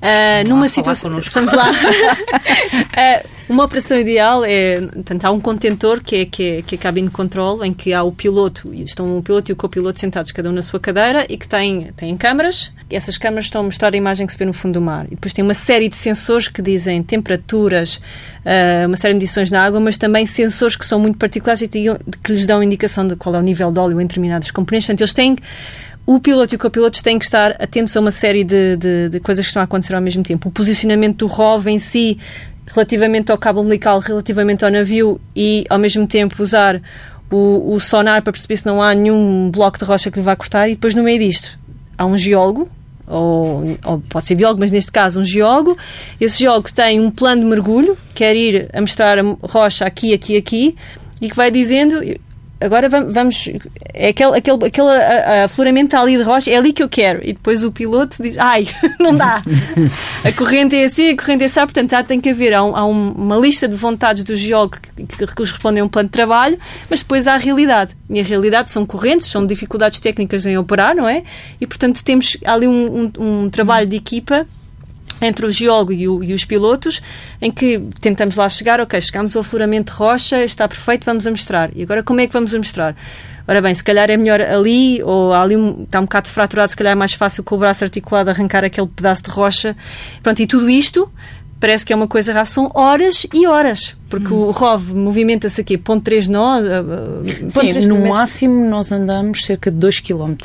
Uh, 0.00 0.48
numa 0.48 0.68
situação. 0.68 1.10
Vamos 1.10 1.52
lá. 1.52 1.70
uh, 1.72 3.28
uma 3.52 3.64
operação 3.64 3.98
ideal 3.98 4.44
é. 4.44 4.80
Portanto, 4.80 5.24
há 5.24 5.30
um 5.32 5.40
contentor 5.40 6.00
que 6.02 6.16
é, 6.16 6.24
que 6.24 6.42
é, 6.42 6.62
que 6.62 6.74
é 6.76 6.78
cabine 6.78 7.10
control, 7.10 7.64
em 7.64 7.72
que 7.72 7.92
há 7.92 8.04
o 8.04 8.12
piloto, 8.12 8.72
estão 8.74 9.18
o 9.18 9.22
piloto 9.22 9.50
e 9.50 9.52
o 9.52 9.56
copiloto 9.56 9.98
sentados, 9.98 10.30
cada 10.30 10.48
um 10.48 10.52
na 10.52 10.62
sua 10.62 10.78
cadeira, 10.78 11.26
e 11.28 11.36
que 11.36 11.48
têm, 11.48 11.90
têm 11.96 12.16
câmaras. 12.16 12.72
E 12.88 12.94
essas 12.94 13.18
câmaras 13.18 13.46
estão 13.46 13.62
a 13.62 13.64
mostrar 13.64 13.92
a 13.92 13.96
imagem 13.96 14.24
que 14.24 14.32
se 14.32 14.38
vê 14.38 14.44
no 14.44 14.52
fundo 14.52 14.74
do 14.74 14.80
mar. 14.80 15.04
E 15.06 15.10
depois 15.10 15.32
tem 15.32 15.44
uma 15.44 15.54
série 15.54 15.88
de 15.88 15.96
sensores 15.96 16.46
que 16.46 16.62
dizem 16.62 17.02
temperaturas, 17.02 17.96
uh, 17.96 18.86
uma 18.86 18.96
série 18.96 19.14
de 19.14 19.18
medições 19.18 19.50
na 19.50 19.64
água, 19.64 19.80
mas 19.80 19.96
também 19.96 20.24
sensores 20.26 20.76
que 20.76 20.86
são 20.86 21.00
muito 21.00 21.18
particulares 21.18 21.60
e 21.62 21.68
que 21.68 22.32
lhes 22.32 22.46
dão 22.46 22.62
indicação 22.62 23.06
de 23.06 23.16
qual 23.16 23.34
é 23.34 23.38
o 23.38 23.42
nível 23.42 23.72
de 23.72 23.80
óleo 23.80 24.00
em 24.00 24.06
determinadas 24.06 24.52
componentes. 24.52 24.86
Portanto, 24.86 25.00
eles 25.00 25.12
têm 25.12 25.36
o 26.08 26.18
piloto 26.18 26.54
e 26.54 26.56
o 26.56 26.58
copiloto 26.58 27.02
têm 27.02 27.18
que 27.18 27.26
estar 27.26 27.50
atentos 27.62 27.94
a 27.94 28.00
uma 28.00 28.10
série 28.10 28.42
de, 28.42 28.78
de, 28.78 29.10
de, 29.10 29.20
coisas 29.20 29.44
que 29.44 29.50
estão 29.50 29.60
a 29.60 29.66
acontecer 29.66 29.94
ao 29.94 30.00
mesmo 30.00 30.22
tempo. 30.22 30.48
O 30.48 30.50
posicionamento 30.50 31.18
do 31.18 31.26
ROV 31.26 31.66
em 31.66 31.78
si, 31.78 32.18
relativamente 32.66 33.30
ao 33.30 33.36
cabo 33.36 33.60
umbilical, 33.60 33.98
relativamente 33.98 34.64
ao 34.64 34.70
navio 34.70 35.20
e, 35.36 35.66
ao 35.68 35.78
mesmo 35.78 36.06
tempo, 36.06 36.42
usar 36.42 36.80
o, 37.30 37.74
o 37.74 37.78
sonar 37.78 38.22
para 38.22 38.32
perceber 38.32 38.56
se 38.56 38.64
não 38.64 38.80
há 38.80 38.94
nenhum 38.94 39.50
bloco 39.50 39.78
de 39.78 39.84
rocha 39.84 40.10
que 40.10 40.18
lhe 40.18 40.24
vá 40.24 40.34
cortar. 40.34 40.70
E 40.70 40.76
depois, 40.76 40.94
no 40.94 41.02
meio 41.02 41.18
disto, 41.18 41.58
há 41.98 42.06
um 42.06 42.16
geólogo 42.16 42.70
ou, 43.06 43.76
ou, 43.84 44.00
pode 44.08 44.24
ser 44.24 44.34
biólogo, 44.34 44.60
mas 44.60 44.70
neste 44.70 44.90
caso 44.90 45.20
um 45.20 45.24
geólogo. 45.24 45.76
Esse 46.18 46.38
geólogo 46.38 46.72
tem 46.72 47.00
um 47.00 47.10
plano 47.10 47.42
de 47.42 47.48
mergulho, 47.48 47.98
quer 48.14 48.34
ir 48.34 48.70
a 48.72 48.80
mostrar 48.80 49.18
a 49.18 49.22
rocha 49.42 49.84
aqui, 49.84 50.14
aqui, 50.14 50.38
aqui, 50.38 50.74
e 51.20 51.28
que 51.28 51.36
vai 51.36 51.50
dizendo 51.50 52.02
agora 52.60 52.88
vamos. 52.88 53.48
É 53.94 54.08
aquele, 54.08 54.36
aquele, 54.36 54.66
aquele 54.66 54.90
afloramento 55.44 55.96
ali 55.96 56.16
de 56.16 56.22
rocha, 56.22 56.50
é 56.50 56.56
ali 56.56 56.72
que 56.72 56.82
eu 56.82 56.88
quero. 56.88 57.20
E 57.22 57.32
depois 57.32 57.64
o 57.64 57.72
piloto 57.72 58.22
diz: 58.22 58.36
ai, 58.38 58.68
não 58.98 59.14
dá. 59.14 59.42
a 60.24 60.32
corrente 60.32 60.76
é 60.76 60.84
assim, 60.84 61.10
a 61.10 61.16
corrente 61.16 61.42
é 61.42 61.46
assim. 61.46 61.60
Portanto, 61.60 61.92
há, 61.94 62.02
tem 62.02 62.20
que 62.20 62.30
haver 62.30 62.54
há, 62.54 62.62
um, 62.62 62.76
há 62.76 62.84
uma 62.86 63.36
lista 63.36 63.68
de 63.68 63.76
vontades 63.76 64.24
do 64.24 64.36
geólogo 64.36 64.78
que, 64.96 65.04
que 65.06 65.34
correspondem 65.34 65.82
a 65.82 65.84
um 65.84 65.88
plano 65.88 66.08
de 66.08 66.12
trabalho, 66.12 66.58
mas 66.88 67.00
depois 67.00 67.26
há 67.26 67.34
a 67.34 67.38
realidade. 67.38 67.96
E 68.10 68.20
a 68.20 68.24
realidade 68.24 68.70
são 68.70 68.86
correntes, 68.86 69.26
são 69.26 69.46
dificuldades 69.46 70.00
técnicas 70.00 70.46
em 70.46 70.56
operar, 70.56 70.94
não 70.94 71.08
é? 71.08 71.22
E 71.60 71.66
portanto 71.66 72.02
temos 72.02 72.36
ali 72.44 72.66
um, 72.66 73.10
um, 73.18 73.44
um 73.44 73.50
trabalho 73.50 73.86
de 73.86 73.96
equipa 73.96 74.46
entre 75.20 75.46
o 75.46 75.50
geólogo 75.50 75.92
e, 75.92 76.08
o, 76.08 76.22
e, 76.22 76.32
os 76.32 76.44
pilotos, 76.44 77.00
em 77.40 77.50
que 77.50 77.80
tentamos 78.00 78.36
lá 78.36 78.48
chegar, 78.48 78.80
ok, 78.80 79.00
chegamos 79.00 79.34
ao 79.34 79.40
afloramento 79.40 79.92
de 79.92 79.98
rocha, 79.98 80.44
está 80.44 80.66
perfeito, 80.68 81.04
vamos 81.04 81.26
a 81.26 81.30
mostrar. 81.30 81.70
E 81.74 81.82
agora 81.82 82.02
como 82.02 82.20
é 82.20 82.26
que 82.26 82.32
vamos 82.32 82.54
a 82.54 82.58
mostrar? 82.58 82.96
Ora 83.46 83.62
bem, 83.62 83.74
se 83.74 83.82
calhar 83.82 84.10
é 84.10 84.16
melhor 84.16 84.40
ali, 84.40 85.02
ou 85.02 85.32
ali 85.32 85.54
está 85.82 86.00
um 86.00 86.04
bocado 86.04 86.28
fraturado, 86.28 86.70
se 86.70 86.76
calhar 86.76 86.92
é 86.92 86.94
mais 86.94 87.14
fácil 87.14 87.42
com 87.42 87.54
o 87.54 87.58
braço 87.58 87.82
articulado 87.82 88.28
arrancar 88.30 88.62
aquele 88.62 88.86
pedaço 88.86 89.22
de 89.22 89.30
rocha. 89.30 89.76
Pronto, 90.22 90.40
e 90.40 90.46
tudo 90.46 90.68
isto 90.68 91.10
parece 91.58 91.84
que 91.84 91.92
é 91.92 91.96
uma 91.96 92.06
coisa 92.06 92.32
rara, 92.32 92.44
são 92.44 92.70
horas 92.74 93.26
e 93.32 93.46
horas, 93.46 93.96
porque 94.08 94.32
hum. 94.32 94.44
o 94.44 94.50
ROV 94.50 94.92
movimenta-se 94.94 95.60
aqui, 95.60 95.78
ponto 95.78 96.04
3 96.04 96.28
nó. 96.28 96.60
Ponto 96.60 97.60
Sim, 97.60 97.70
3 97.70 97.86
no 97.88 98.06
máximo 98.06 98.68
nós 98.68 98.92
andamos 98.92 99.44
cerca 99.44 99.70
de 99.70 99.78
2 99.78 100.00
km 100.00 100.36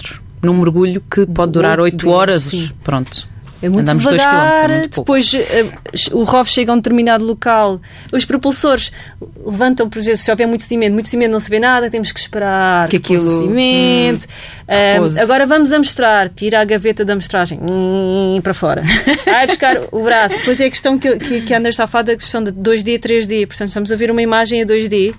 num 0.44 0.60
mergulho 0.60 1.02
que 1.10 1.26
pode 1.26 1.54
durar 1.54 1.80
8 1.80 2.10
horas. 2.10 2.44
Sim. 2.44 2.70
Pronto. 2.84 3.28
É 3.64 3.70
muito 3.70 3.90
Andamos 3.90 4.04
devagar, 4.04 4.70
é 4.70 4.80
muito 4.80 5.00
depois 5.00 5.34
uh, 5.34 6.18
o 6.18 6.24
ROV 6.24 6.50
chega 6.50 6.70
a 6.70 6.76
um 6.76 6.78
determinado 6.78 7.24
local, 7.24 7.80
os 8.12 8.26
propulsores 8.26 8.92
levantam, 9.46 9.90
por 9.90 10.00
exemplo, 10.00 10.18
se 10.18 10.30
houver 10.30 10.46
muito 10.46 10.64
cimento, 10.64 10.92
muito 10.92 11.08
cimento 11.08 11.32
não 11.32 11.40
se 11.40 11.50
vê 11.50 11.60
nada, 11.60 11.90
temos 11.90 12.12
que 12.12 12.20
esperar 12.20 12.90
que 12.90 12.98
aquilo, 12.98 13.24
o 13.24 13.40
cimento. 13.40 14.28
Hum, 14.68 15.08
uh, 15.08 15.22
agora 15.22 15.46
vamos 15.46 15.72
a 15.72 15.78
mostrar, 15.78 16.28
tira 16.28 16.60
a 16.60 16.66
gaveta 16.66 17.06
da 17.06 17.14
amostragem 17.14 17.58
hum, 17.62 18.42
para 18.44 18.54
fora. 18.54 18.84
Vai 19.26 19.48
buscar 19.48 19.78
o 19.94 20.04
braço. 20.04 20.38
Depois 20.40 20.60
é 20.60 20.66
a 20.66 20.70
questão 20.70 21.00
que, 21.00 21.18
que, 21.18 21.42
que 21.42 21.54
a 21.54 21.58
Ana 21.58 21.70
está 21.70 21.86
a 21.86 21.88
falar 21.88 22.04
da 22.04 22.16
questão 22.18 22.44
de 22.44 22.52
2D, 22.52 23.00
3D. 23.00 23.48
Portanto, 23.48 23.70
estamos 23.70 23.92
a 23.94 23.96
ver 23.96 24.12
uma 24.12 24.22
imagem 24.22 24.62
a 24.62 24.66
2D 24.66 25.16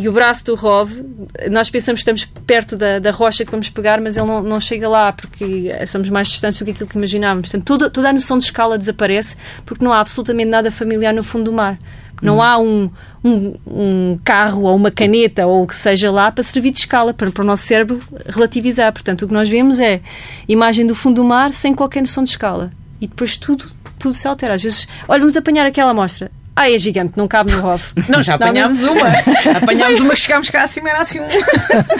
e 0.00 0.08
o 0.08 0.12
braço 0.12 0.44
do 0.44 0.54
ROV, 0.54 1.04
nós 1.50 1.68
pensamos 1.68 2.00
que 2.00 2.08
estamos 2.08 2.24
perto 2.46 2.76
da, 2.76 3.00
da 3.00 3.10
rocha 3.10 3.44
que 3.44 3.50
vamos 3.50 3.68
pegar, 3.68 4.00
mas 4.00 4.16
ele 4.16 4.26
não, 4.28 4.40
não 4.40 4.60
chega 4.60 4.88
lá 4.88 5.12
porque 5.12 5.74
estamos 5.82 6.08
mais 6.08 6.28
distantes 6.28 6.56
do 6.56 6.64
que 6.64 6.70
aquilo 6.70 6.88
que 6.88 6.96
imaginávamos. 6.96 7.48
Portanto, 7.48 7.66
toda, 7.66 7.90
toda 7.90 8.08
a 8.10 8.12
noção 8.12 8.38
de 8.38 8.44
escala 8.44 8.78
desaparece 8.78 9.36
porque 9.66 9.84
não 9.84 9.92
há 9.92 9.98
absolutamente 9.98 10.50
nada 10.50 10.70
familiar 10.70 11.12
no 11.12 11.24
fundo 11.24 11.46
do 11.46 11.52
mar. 11.52 11.76
Não 12.22 12.36
hum. 12.36 12.42
há 12.42 12.58
um, 12.58 12.88
um, 13.24 13.54
um, 13.66 14.18
carro 14.22 14.62
ou 14.62 14.76
uma 14.76 14.92
caneta 14.92 15.48
ou 15.48 15.64
o 15.64 15.66
que 15.66 15.74
seja 15.74 16.12
lá 16.12 16.30
para 16.30 16.44
servir 16.44 16.70
de 16.70 16.78
escala, 16.78 17.12
para, 17.12 17.32
para 17.32 17.42
o 17.42 17.44
nosso 17.44 17.64
cérebro 17.64 18.00
relativizar. 18.24 18.92
Portanto, 18.92 19.22
o 19.22 19.26
que 19.26 19.34
nós 19.34 19.48
vemos 19.48 19.80
é 19.80 20.00
imagem 20.46 20.86
do 20.86 20.94
fundo 20.94 21.16
do 21.16 21.24
mar 21.24 21.52
sem 21.52 21.74
qualquer 21.74 22.02
noção 22.02 22.22
de 22.22 22.30
escala. 22.30 22.70
E 23.00 23.08
depois 23.08 23.36
tudo, 23.36 23.68
tudo 23.98 24.14
se 24.14 24.28
altera. 24.28 24.54
Às 24.54 24.62
vezes, 24.62 24.86
olha, 25.08 25.18
vamos 25.18 25.36
apanhar 25.36 25.66
aquela 25.66 25.90
amostra. 25.90 26.30
Ah, 26.60 26.68
é 26.68 26.76
gigante, 26.76 27.12
não 27.16 27.28
cabe 27.28 27.52
no 27.52 27.60
ROV. 27.60 27.80
Não, 28.10 28.20
já 28.20 28.34
apanhámos 28.34 28.82
não, 28.82 28.94
uma. 28.94 29.06
apanhámos 29.62 30.00
uma 30.00 30.10
que 30.14 30.20
chegámos 30.20 30.50
cá 30.50 30.64
acima, 30.64 30.88
era 30.88 31.02
assim 31.02 31.20
um... 31.20 31.22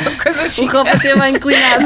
uma 0.03 0.23
coisa 0.23 0.43
assim. 0.43 0.65
O 0.65 0.69
ROV 0.69 0.89
até 0.89 1.15
bem 1.15 1.37
inclinado. 1.37 1.85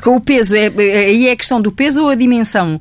Com 0.00 0.14
o 0.14 0.20
peso, 0.20 0.54
é, 0.54 0.68
aí 0.68 1.26
é 1.26 1.32
a 1.32 1.36
questão 1.36 1.60
do 1.60 1.72
peso 1.72 2.04
ou 2.04 2.08
a 2.08 2.14
dimensão 2.14 2.80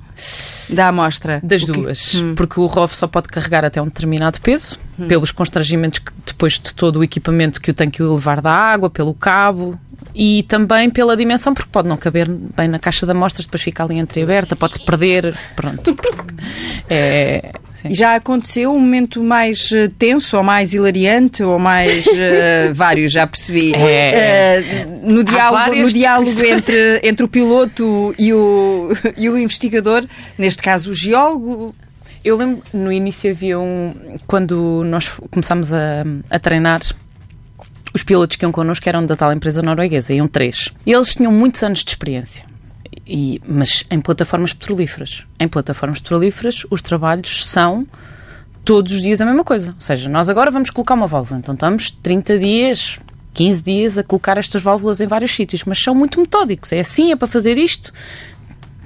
da 0.69 0.87
amostra? 0.87 1.39
Das 1.43 1.63
duas. 1.65 2.15
Hum. 2.15 2.35
Porque 2.35 2.59
o 2.59 2.65
ROV 2.65 2.93
só 2.93 3.07
pode 3.07 3.27
carregar 3.27 3.65
até 3.65 3.81
um 3.81 3.85
determinado 3.85 4.39
peso, 4.41 4.79
hum. 4.97 5.07
pelos 5.07 5.31
constrangimentos 5.31 5.99
que, 5.99 6.11
depois 6.25 6.53
de 6.53 6.73
todo 6.73 6.99
o 6.99 7.03
equipamento 7.03 7.61
que 7.61 7.71
o 7.71 7.73
tem 7.73 7.89
que 7.89 8.01
levar 8.01 8.41
da 8.41 8.51
água, 8.51 8.89
pelo 8.89 9.13
cabo, 9.13 9.79
e 10.15 10.43
também 10.43 10.89
pela 10.89 11.15
dimensão, 11.15 11.53
porque 11.53 11.69
pode 11.71 11.87
não 11.87 11.97
caber 11.97 12.27
bem 12.29 12.67
na 12.67 12.79
caixa 12.79 13.05
de 13.05 13.11
amostras, 13.11 13.45
depois 13.45 13.61
fica 13.61 13.83
ali 13.83 13.97
entreaberta, 13.97 14.55
pode-se 14.55 14.81
perder. 14.81 15.35
Pronto. 15.55 15.95
É, 16.91 17.51
Já 17.91 18.15
aconteceu 18.15 18.73
um 18.73 18.79
momento 18.79 19.21
mais 19.21 19.71
eh, 19.71 19.91
tenso, 19.99 20.37
ou 20.37 20.43
mais 20.43 20.73
hilariante, 20.73 21.43
ou 21.43 21.59
mais 21.59 22.03
uh, 22.07 22.73
vários, 22.73 23.11
já 23.11 23.27
percebi. 23.27 23.75
É. 23.75 24.85
Uh, 24.87 25.11
no 25.11 25.23
diálogo, 25.23 25.75
no 25.75 25.87
diálogo 25.91 26.31
entre, 26.43 26.99
entre 27.03 27.23
o 27.23 27.27
piloto 27.27 28.15
e 28.17 28.33
o, 28.33 28.89
e 29.15 29.29
o 29.29 29.37
investigador, 29.37 30.03
neste 30.37 30.61
caso 30.61 30.91
o 30.91 30.93
geólogo. 30.93 31.75
Eu 32.23 32.35
lembro, 32.35 32.63
no 32.73 32.91
início 32.91 33.31
havia 33.31 33.59
um. 33.59 33.93
Quando 34.27 34.83
nós 34.85 35.07
começámos 35.31 35.71
a, 35.71 36.03
a 36.29 36.37
treinar 36.37 36.81
os 37.93 38.03
pilotos 38.03 38.37
que 38.37 38.45
iam 38.45 38.51
connosco 38.51 38.87
eram 38.87 39.05
da 39.05 39.15
tal 39.15 39.31
empresa 39.33 39.61
norueguesa, 39.61 40.13
iam 40.13 40.27
três. 40.27 40.69
E 40.85 40.91
eles 40.91 41.15
tinham 41.15 41.31
muitos 41.31 41.63
anos 41.63 41.83
de 41.83 41.89
experiência. 41.91 42.45
E, 43.07 43.41
mas 43.47 43.83
em 43.89 43.99
plataformas 43.99 44.53
petrolíferas. 44.53 45.25
Em 45.39 45.47
plataformas 45.47 45.99
petrolíferas, 45.99 46.65
os 46.69 46.81
trabalhos 46.81 47.45
são 47.47 47.87
todos 48.63 48.91
os 48.91 49.01
dias 49.01 49.19
a 49.19 49.25
mesma 49.25 49.43
coisa. 49.43 49.71
Ou 49.71 49.81
seja, 49.81 50.07
nós 50.07 50.29
agora 50.29 50.51
vamos 50.51 50.69
colocar 50.69 50.93
uma 50.93 51.07
válvula. 51.07 51.39
Então 51.39 51.55
estamos 51.55 51.89
30 51.89 52.37
dias, 52.37 52.99
15 53.33 53.63
dias 53.63 53.97
a 53.97 54.03
colocar 54.03 54.37
estas 54.37 54.61
válvulas 54.61 55.01
em 55.01 55.07
vários 55.07 55.31
sítios. 55.31 55.63
Mas 55.65 55.81
são 55.81 55.95
muito 55.95 56.19
metódicos. 56.19 56.71
É 56.71 56.79
assim, 56.79 57.11
é 57.11 57.15
para 57.15 57.27
fazer 57.27 57.57
isto. 57.57 57.91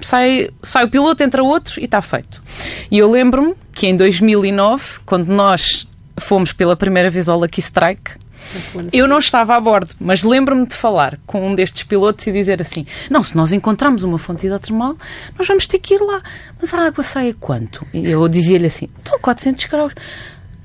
Sai, 0.04 0.50
sai 0.62 0.84
o 0.84 0.88
piloto, 0.88 1.22
entra 1.22 1.42
outro 1.42 1.80
e 1.80 1.84
está 1.84 2.02
feito. 2.02 2.42
E 2.90 2.98
eu 2.98 3.10
lembro-me 3.10 3.54
que 3.72 3.86
em 3.86 3.96
2009, 3.96 5.00
quando 5.04 5.28
nós 5.28 5.88
fomos 6.18 6.52
pela 6.52 6.76
primeira 6.76 7.10
vez 7.10 7.28
ao 7.28 7.38
Lucky 7.38 7.60
Strike, 7.60 8.12
eu 8.92 9.08
não 9.08 9.18
estava 9.18 9.56
a 9.56 9.60
bordo, 9.60 9.90
mas 9.98 10.22
lembro-me 10.22 10.66
de 10.66 10.74
falar 10.74 11.18
com 11.26 11.46
um 11.46 11.54
destes 11.54 11.82
pilotos 11.82 12.26
e 12.26 12.32
dizer 12.32 12.60
assim: 12.60 12.86
não, 13.10 13.22
se 13.22 13.34
nós 13.34 13.52
encontramos 13.52 14.04
uma 14.04 14.18
fonte 14.18 14.46
hidrotermal, 14.46 14.96
nós 15.38 15.46
vamos 15.46 15.66
ter 15.66 15.78
que 15.78 15.94
ir 15.94 16.00
lá. 16.00 16.22
Mas 16.60 16.74
a 16.74 16.86
água 16.86 17.02
sai 17.02 17.30
a 17.30 17.34
quanto? 17.34 17.86
Eu 17.92 18.28
dizia-lhe 18.28 18.66
assim: 18.66 18.88
estão 18.98 19.18
400 19.18 19.64
graus. 19.64 19.94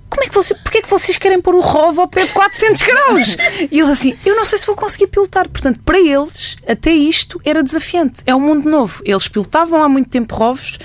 Como 0.10 0.24
é 0.24 0.28
que 0.28 0.34
você, 0.34 0.56
porquê 0.56 0.80
é 0.80 0.82
que 0.82 0.90
vocês 0.90 1.18
querem 1.18 1.40
pôr 1.40 1.56
o 1.56 1.62
ROV 1.62 2.00
ao 2.00 2.08
pé 2.08 2.26
de 2.26 2.32
400 2.32 2.82
graus? 2.82 3.38
E 3.72 3.80
ele 3.80 3.92
assim, 3.92 4.18
eu 4.26 4.36
não 4.36 4.46
sei 4.46 4.58
se 4.58 4.66
vou 4.66 4.76
conseguir 4.76 5.08
pilotar. 5.08 5.48
Portanto, 5.48 5.80
para 5.86 6.00
eles, 6.00 6.58
até 6.68 6.92
isto 6.92 7.40
era 7.46 7.62
desafiante. 7.62 8.22
É 8.26 8.34
um 8.34 8.40
mundo 8.40 8.70
novo. 8.70 9.02
Eles 9.06 9.28
pilotavam 9.28 9.84
há 9.84 9.90
muito 9.90 10.10
tempo 10.10 10.34
ROVs, 10.36 10.80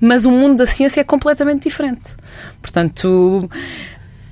mas 0.00 0.24
o 0.24 0.30
mundo 0.30 0.58
da 0.58 0.66
ciência 0.66 1.00
é 1.00 1.04
completamente 1.04 1.64
diferente. 1.64 2.14
Portanto, 2.62 3.50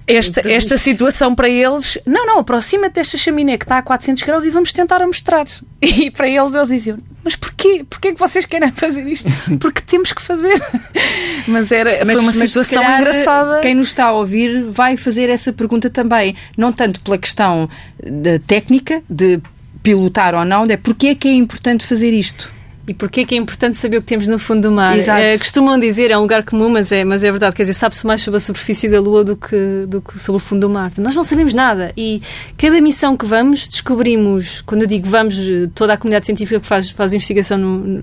esta, 0.07 0.49
esta 0.49 0.79
situação 0.79 1.35
para 1.35 1.49
eles, 1.49 1.99
não, 2.07 2.27
não, 2.27 2.39
aproxima-te 2.39 2.95
desta 2.95 3.19
chaminé 3.19 3.59
que 3.59 3.65
está 3.65 3.79
a 3.79 3.83
400 3.83 4.23
graus 4.23 4.45
e 4.45 4.51
vamos 4.51 4.73
tentar 4.73 5.03
a 5.03 5.07
mostrar. 5.07 5.45
E 5.81 6.11
para 6.11 6.29
eles, 6.29 6.55
eles 6.55 6.69
diziam, 6.69 6.99
mas 7.29 7.37
porquê? 7.37 7.85
Porquê 7.89 8.15
que 8.15 8.19
vocês 8.19 8.47
querem 8.47 8.73
fazer 8.73 9.07
isto? 9.07 9.29
Porque 9.61 9.83
temos 9.83 10.15
que 10.15 10.23
fazer. 10.23 10.59
Mas 11.47 11.71
era 11.71 12.05
mas, 12.05 12.15
foi 12.15 12.23
uma 12.23 12.33
situação 12.33 12.83
calhar, 12.83 13.01
engraçada. 13.01 13.61
Quem 13.61 13.75
nos 13.75 13.89
está 13.89 14.07
a 14.07 14.13
ouvir 14.13 14.65
vai 14.65 14.97
fazer 14.97 15.31
essa 15.31 15.53
pergunta 15.53 15.89
também, 15.89 16.35
não 16.57 16.73
tanto 16.73 17.01
pela 17.01 17.17
questão 17.17 17.69
da 18.03 18.39
técnica, 18.39 19.03
de 19.09 19.41
pilotar 19.83 20.35
ou 20.35 20.45
não, 20.45 20.65
é 20.67 20.77
porque 20.77 21.09
é 21.09 21.15
que 21.15 21.29
é 21.29 21.33
importante 21.33 21.87
fazer 21.87 22.13
isto? 22.13 22.53
E 22.89 22.95
porquê 22.95 23.27
que 23.27 23.35
é 23.35 23.39
importante 23.39 23.77
saber 23.77 23.99
o 23.99 24.01
que 24.01 24.07
temos 24.07 24.27
no 24.27 24.39
fundo 24.39 24.63
do 24.63 24.73
mar? 24.73 24.97
Exato. 24.97 25.21
É, 25.21 25.37
costumam 25.37 25.79
dizer, 25.79 26.11
é 26.11 26.17
um 26.17 26.23
lugar 26.23 26.43
comum, 26.43 26.71
mas 26.71 26.91
é, 26.91 27.05
mas 27.05 27.23
é 27.23 27.31
verdade, 27.31 27.55
quer 27.55 27.65
dizer, 27.65 27.75
sabe-se 27.75 28.07
mais 28.07 28.23
sobre 28.23 28.39
a 28.39 28.41
superfície 28.41 28.89
da 28.89 28.99
Lua 28.99 29.23
do 29.23 29.37
que, 29.37 29.85
do 29.87 30.01
que 30.01 30.19
sobre 30.19 30.39
o 30.39 30.41
fundo 30.41 30.63
do 30.63 30.71
mar. 30.71 30.91
Nós 30.97 31.15
não 31.15 31.23
sabemos 31.23 31.53
nada 31.53 31.93
e 31.97 32.23
cada 32.57 32.81
missão 32.81 33.15
que 33.15 33.27
vamos, 33.27 33.69
descobrimos, 33.69 34.63
quando 34.63 34.83
eu 34.83 34.89
digo 34.89 35.07
vamos, 35.09 35.37
toda 35.75 35.93
a 35.93 35.97
comunidade 35.99 36.25
científica 36.25 36.61
que 36.61 36.67
faz, 36.67 36.89
faz 36.89 37.13
investigação 37.13 37.59
no, 37.59 38.03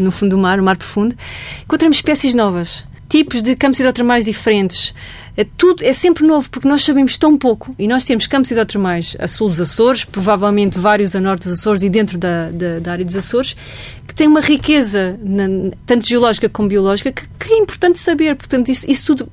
no 0.00 0.10
fundo 0.10 0.30
do 0.30 0.38
mar, 0.38 0.58
no 0.58 0.64
mar 0.64 0.76
profundo, 0.76 1.14
encontramos 1.62 1.98
espécies 1.98 2.34
novas, 2.34 2.84
tipos 3.08 3.42
de 3.42 3.54
campos 3.56 3.78
hidrotermais 3.80 4.24
diferentes, 4.24 4.94
é, 5.36 5.44
tudo 5.44 5.84
é 5.84 5.92
sempre 5.92 6.24
novo, 6.24 6.48
porque 6.48 6.66
nós 6.66 6.82
sabemos 6.82 7.16
tão 7.16 7.36
pouco 7.36 7.74
e 7.78 7.86
nós 7.86 8.04
temos 8.04 8.26
campos 8.26 8.50
hidrotermais 8.50 9.16
a 9.18 9.28
sul 9.28 9.48
dos 9.48 9.60
Açores, 9.60 10.04
provavelmente 10.04 10.78
vários 10.78 11.14
a 11.14 11.20
norte 11.20 11.44
dos 11.44 11.58
Açores 11.58 11.82
e 11.82 11.90
dentro 11.90 12.16
da, 12.16 12.50
da, 12.50 12.78
da 12.78 12.92
área 12.92 13.04
dos 13.04 13.14
Açores, 13.14 13.54
que 14.06 14.14
tem 14.14 14.26
uma 14.26 14.40
riqueza, 14.40 15.18
na, 15.22 15.44
tanto 15.84 16.08
geológica 16.08 16.48
como 16.48 16.68
biológica, 16.68 17.12
que, 17.12 17.28
que, 17.38 17.52
é 17.52 17.58
importante 17.58 17.98
saber. 17.98 18.34
Portanto, 18.34 18.70
isso, 18.70 18.90
isso 18.90 19.14
tudo 19.14 19.30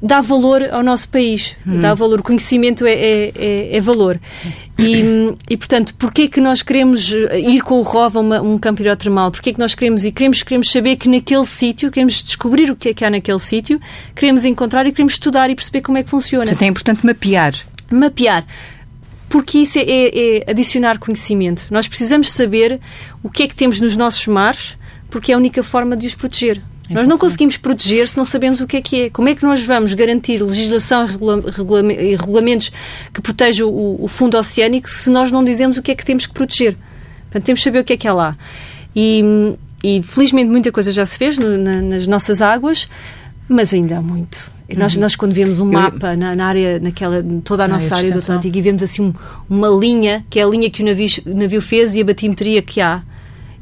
dá 0.00 0.20
valor 0.20 0.68
ao 0.70 0.82
nosso 0.82 1.08
país, 1.08 1.56
hum. 1.66 1.80
dá 1.80 1.92
valor, 1.92 2.20
o 2.20 2.22
conhecimento 2.22 2.86
é, 2.86 2.92
é, 2.92 3.32
é, 3.34 3.76
é 3.76 3.80
valor. 3.80 4.20
E, 4.78 5.34
e, 5.50 5.56
portanto, 5.56 5.92
porquê 5.96 6.28
que 6.28 6.40
nós 6.40 6.62
queremos 6.62 7.10
ir 7.10 7.62
com 7.62 7.80
o 7.80 7.82
ROV 7.82 8.16
a 8.16 8.20
uma, 8.20 8.40
um 8.40 8.58
campo 8.58 8.80
hidrotermal? 8.80 9.30
Porquê 9.32 9.52
que 9.52 9.58
nós 9.58 9.74
queremos 9.74 10.04
ir? 10.04 10.12
Queremos, 10.12 10.42
queremos 10.42 10.70
saber 10.70 10.96
que 10.96 11.08
naquele 11.08 11.44
sítio, 11.44 11.90
queremos 11.90 12.22
descobrir 12.22 12.70
o 12.70 12.76
que 12.76 12.90
é 12.90 12.94
que 12.94 13.04
há 13.04 13.10
naquele 13.10 13.40
sítio, 13.40 13.80
queremos 14.14 14.44
encontrar 14.44 14.86
e 14.86 14.92
queremos 14.92 15.14
estudar 15.14 15.50
e 15.50 15.54
perceber 15.56 15.82
como 15.82 15.98
é 15.98 16.02
que 16.04 16.10
funciona. 16.10 16.44
Portanto, 16.44 16.62
é 16.62 16.66
importante 16.66 17.04
mapear. 17.04 17.54
Mapear 17.90 18.46
porque 19.28 19.58
isso 19.58 19.78
é, 19.78 19.82
é, 19.82 20.38
é, 20.38 20.50
adicionar 20.50 20.98
conhecimento. 20.98 21.66
Nós 21.70 21.86
precisamos 21.86 22.32
saber 22.32 22.80
o 23.22 23.28
que 23.28 23.42
é 23.42 23.48
que 23.48 23.54
temos 23.54 23.78
nos 23.80 23.94
nossos 23.94 24.26
mares, 24.26 24.76
porque 25.10 25.32
é 25.32 25.34
a 25.34 25.38
única 25.38 25.62
forma 25.62 25.96
de 25.96 26.06
os 26.06 26.14
proteger. 26.14 26.62
Nós 26.90 27.06
não 27.06 27.18
conseguimos 27.18 27.56
proteger 27.56 28.08
se 28.08 28.16
não 28.16 28.24
sabemos 28.24 28.60
o 28.60 28.66
que 28.66 28.76
é 28.78 28.82
que 28.82 29.02
é. 29.02 29.10
Como 29.10 29.28
é 29.28 29.34
que 29.34 29.42
nós 29.42 29.64
vamos 29.64 29.92
garantir 29.94 30.42
legislação 30.42 31.04
e, 31.04 31.12
regula 31.12 31.42
regula 31.50 31.82
regulamentos 31.82 32.72
que 33.12 33.20
protejam 33.20 33.68
o, 33.68 34.04
o, 34.04 34.08
fundo 34.08 34.38
oceânico 34.38 34.88
se 34.88 35.10
nós 35.10 35.30
não 35.30 35.44
dizemos 35.44 35.76
o 35.76 35.82
que 35.82 35.90
é 35.90 35.94
que 35.94 36.04
temos 36.04 36.26
que 36.26 36.32
proteger? 36.32 36.76
Portanto, 37.24 37.44
temos 37.44 37.60
que 37.60 37.64
saber 37.64 37.80
o 37.80 37.84
que 37.84 37.92
é 37.92 37.96
que 37.96 38.08
há 38.08 38.14
lá. 38.14 38.38
E, 38.96 39.22
e 39.84 40.02
felizmente 40.02 40.50
muita 40.50 40.72
coisa 40.72 40.90
já 40.90 41.04
se 41.04 41.18
fez 41.18 41.36
no, 41.36 41.58
na, 41.58 41.82
nas 41.82 42.06
nossas 42.06 42.40
águas, 42.40 42.88
mas 43.48 43.74
ainda 43.74 43.98
há 43.98 44.02
muito. 44.02 44.40
Uhum. 44.68 44.78
Nós, 44.78 44.96
nós, 44.96 45.16
quando 45.16 45.32
vemos 45.32 45.60
um 45.60 45.70
mapa 45.70 46.16
na, 46.16 46.34
na, 46.34 46.46
área, 46.46 46.78
naquela, 46.78 47.22
toda 47.44 47.64
a 47.64 47.68
nossa 47.68 47.96
área 47.96 48.10
do 48.10 48.18
Atlântico 48.18 48.56
e 48.56 48.62
vemos 48.62 48.82
assim 48.82 49.02
um, 49.02 49.14
uma 49.48 49.68
linha, 49.68 50.24
que 50.28 50.40
é 50.40 50.42
a 50.42 50.46
linha 50.46 50.70
que 50.70 50.82
o 50.82 50.86
navio, 50.86 51.08
o 51.26 51.34
navio 51.34 51.60
fez 51.60 51.96
e 51.96 52.00
a 52.00 52.04
batimetria 52.04 52.62
que 52.62 52.80
há, 52.80 53.02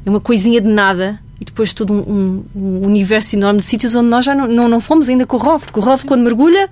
é 0.05 0.09
uma 0.09 0.19
coisinha 0.19 0.61
de 0.61 0.69
nada 0.69 1.19
e 1.39 1.45
depois 1.45 1.73
todo 1.73 1.93
um, 1.93 2.43
um, 2.55 2.85
universo 2.85 3.35
enorme 3.35 3.59
de 3.59 3.65
sítios 3.65 3.95
onde 3.95 4.09
nós 4.09 4.25
já 4.25 4.33
não, 4.33 4.47
não, 4.47 4.67
não 4.67 4.79
fomos 4.79 5.07
ainda 5.07 5.25
com 5.25 5.37
o 5.37 5.39
ROV, 5.39 5.65
porque 5.65 5.79
o 5.79 5.83
ROV, 5.83 6.03
quando 6.05 6.21
mergulha, 6.23 6.69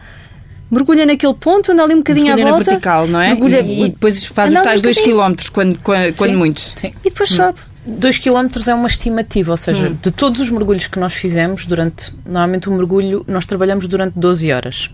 mergulha 0.71 1.05
naquele 1.05 1.35
ponto, 1.35 1.71
anda 1.71 1.83
ali 1.83 1.93
um 1.93 1.97
bocadinho 1.97 2.27
mergulha 2.27 2.47
à 2.47 2.51
volta. 2.51 2.71
vertical, 2.71 3.07
não 3.07 3.21
é? 3.21 3.29
Mergulha, 3.29 3.61
e, 3.61 3.83
e 3.83 3.89
depois 3.89 4.25
faz 4.25 4.53
os 4.53 4.61
tais 4.61 4.81
2 4.81 5.01
km, 5.01 5.35
quando, 5.53 5.79
quando, 5.79 6.17
quando 6.17 6.37
muito. 6.37 6.61
Sim. 6.75 6.93
E 7.03 7.09
depois 7.09 7.31
hum. 7.31 7.35
sobe. 7.35 7.59
2 7.85 8.17
km 8.17 8.47
é 8.67 8.73
uma 8.73 8.87
estimativa, 8.87 9.51
ou 9.51 9.57
seja, 9.57 9.89
hum. 9.89 9.97
de 10.01 10.09
todos 10.09 10.41
os 10.41 10.49
mergulhos 10.49 10.87
que 10.87 10.97
nós 10.97 11.13
fizemos 11.13 11.67
durante. 11.67 12.11
Normalmente, 12.25 12.67
o 12.67 12.73
um 12.73 12.77
mergulho 12.77 13.23
nós 13.27 13.45
trabalhamos 13.45 13.87
durante 13.87 14.17
12 14.17 14.51
horas. 14.51 14.89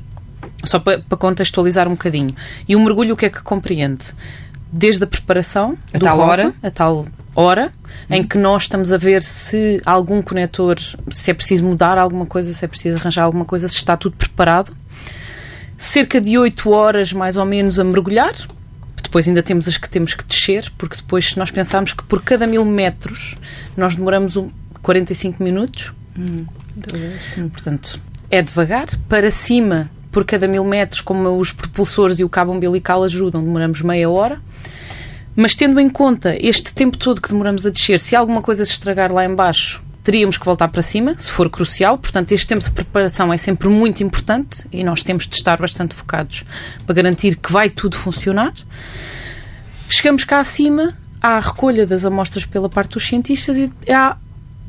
Só 0.65 0.79
para, 0.79 0.99
para 0.99 1.17
contextualizar 1.17 1.88
um 1.88 1.91
bocadinho. 1.91 2.36
E 2.67 2.75
o 2.75 2.79
mergulho 2.81 3.13
o 3.13 3.17
que 3.17 3.25
é 3.25 3.29
que 3.29 3.41
compreende? 3.41 4.03
Desde 4.71 5.03
a 5.03 5.07
preparação, 5.07 5.77
a 5.93 5.99
tal 5.99 6.19
hora, 6.19 6.53
a 6.62 6.69
tal 6.69 7.05
hora 7.35 7.71
em 8.09 8.23
que 8.23 8.37
nós 8.37 8.63
estamos 8.63 8.91
a 8.91 8.97
ver 8.97 9.23
se 9.23 9.81
algum 9.85 10.21
conector, 10.21 10.77
se 11.09 11.31
é 11.31 11.33
preciso 11.33 11.63
mudar 11.63 11.97
alguma 11.97 12.25
coisa, 12.25 12.53
se 12.53 12.63
é 12.63 12.67
preciso 12.67 12.97
arranjar 12.97 13.23
alguma 13.23 13.45
coisa, 13.45 13.67
se 13.67 13.75
está 13.75 13.95
tudo 13.95 14.15
preparado. 14.15 14.75
Cerca 15.77 16.21
de 16.21 16.37
8 16.37 16.69
horas 16.69 17.13
mais 17.13 17.37
ou 17.37 17.45
menos 17.45 17.79
a 17.79 17.83
mergulhar. 17.83 18.35
Depois 19.01 19.27
ainda 19.27 19.41
temos 19.41 19.67
as 19.67 19.77
que 19.77 19.89
temos 19.89 20.13
que 20.13 20.23
descer, 20.23 20.71
porque 20.77 20.97
depois 20.97 21.31
se 21.31 21.37
nós 21.37 21.51
pensarmos 21.51 21.93
que 21.93 22.03
por 22.03 22.21
cada 22.21 22.45
mil 22.45 22.63
metros 22.63 23.35
nós 23.75 23.95
demoramos 23.95 24.37
45 24.81 25.43
minutos, 25.43 25.93
hum. 26.17 26.45
Hum. 27.37 27.49
portanto 27.49 27.99
é 28.29 28.41
devagar. 28.41 28.87
Para 29.09 29.29
cima, 29.29 29.91
por 30.11 30.25
cada 30.25 30.47
mil 30.47 30.63
metros, 30.63 31.01
como 31.01 31.37
os 31.37 31.51
propulsores 31.51 32.19
e 32.19 32.23
o 32.23 32.29
cabo 32.29 32.51
umbilical 32.51 33.03
ajudam, 33.03 33.43
demoramos 33.43 33.81
meia 33.81 34.09
hora. 34.09 34.41
Mas 35.35 35.55
tendo 35.55 35.79
em 35.79 35.89
conta 35.89 36.35
este 36.39 36.73
tempo 36.73 36.97
todo 36.97 37.21
que 37.21 37.29
demoramos 37.29 37.65
a 37.65 37.69
descer, 37.69 37.99
se 37.99 38.15
alguma 38.15 38.41
coisa 38.41 38.65
se 38.65 38.71
estragar 38.71 39.11
lá 39.11 39.23
embaixo, 39.23 39.81
teríamos 40.03 40.37
que 40.37 40.45
voltar 40.45 40.67
para 40.67 40.81
cima, 40.81 41.17
se 41.17 41.31
for 41.31 41.49
crucial. 41.49 41.97
Portanto, 41.97 42.31
este 42.31 42.47
tempo 42.47 42.63
de 42.63 42.71
preparação 42.71 43.31
é 43.31 43.37
sempre 43.37 43.69
muito 43.69 44.03
importante 44.03 44.67
e 44.71 44.83
nós 44.83 45.03
temos 45.03 45.27
de 45.27 45.35
estar 45.35 45.57
bastante 45.57 45.95
focados 45.95 46.43
para 46.85 46.95
garantir 46.95 47.37
que 47.37 47.51
vai 47.51 47.69
tudo 47.69 47.95
funcionar. 47.95 48.53
Chegamos 49.89 50.23
cá 50.23 50.39
acima, 50.39 50.97
há 51.21 51.37
a 51.37 51.39
recolha 51.39 51.85
das 51.85 52.05
amostras 52.05 52.45
pela 52.45 52.69
parte 52.69 52.93
dos 52.93 53.07
cientistas 53.07 53.57
e 53.57 53.71
há 53.91 54.17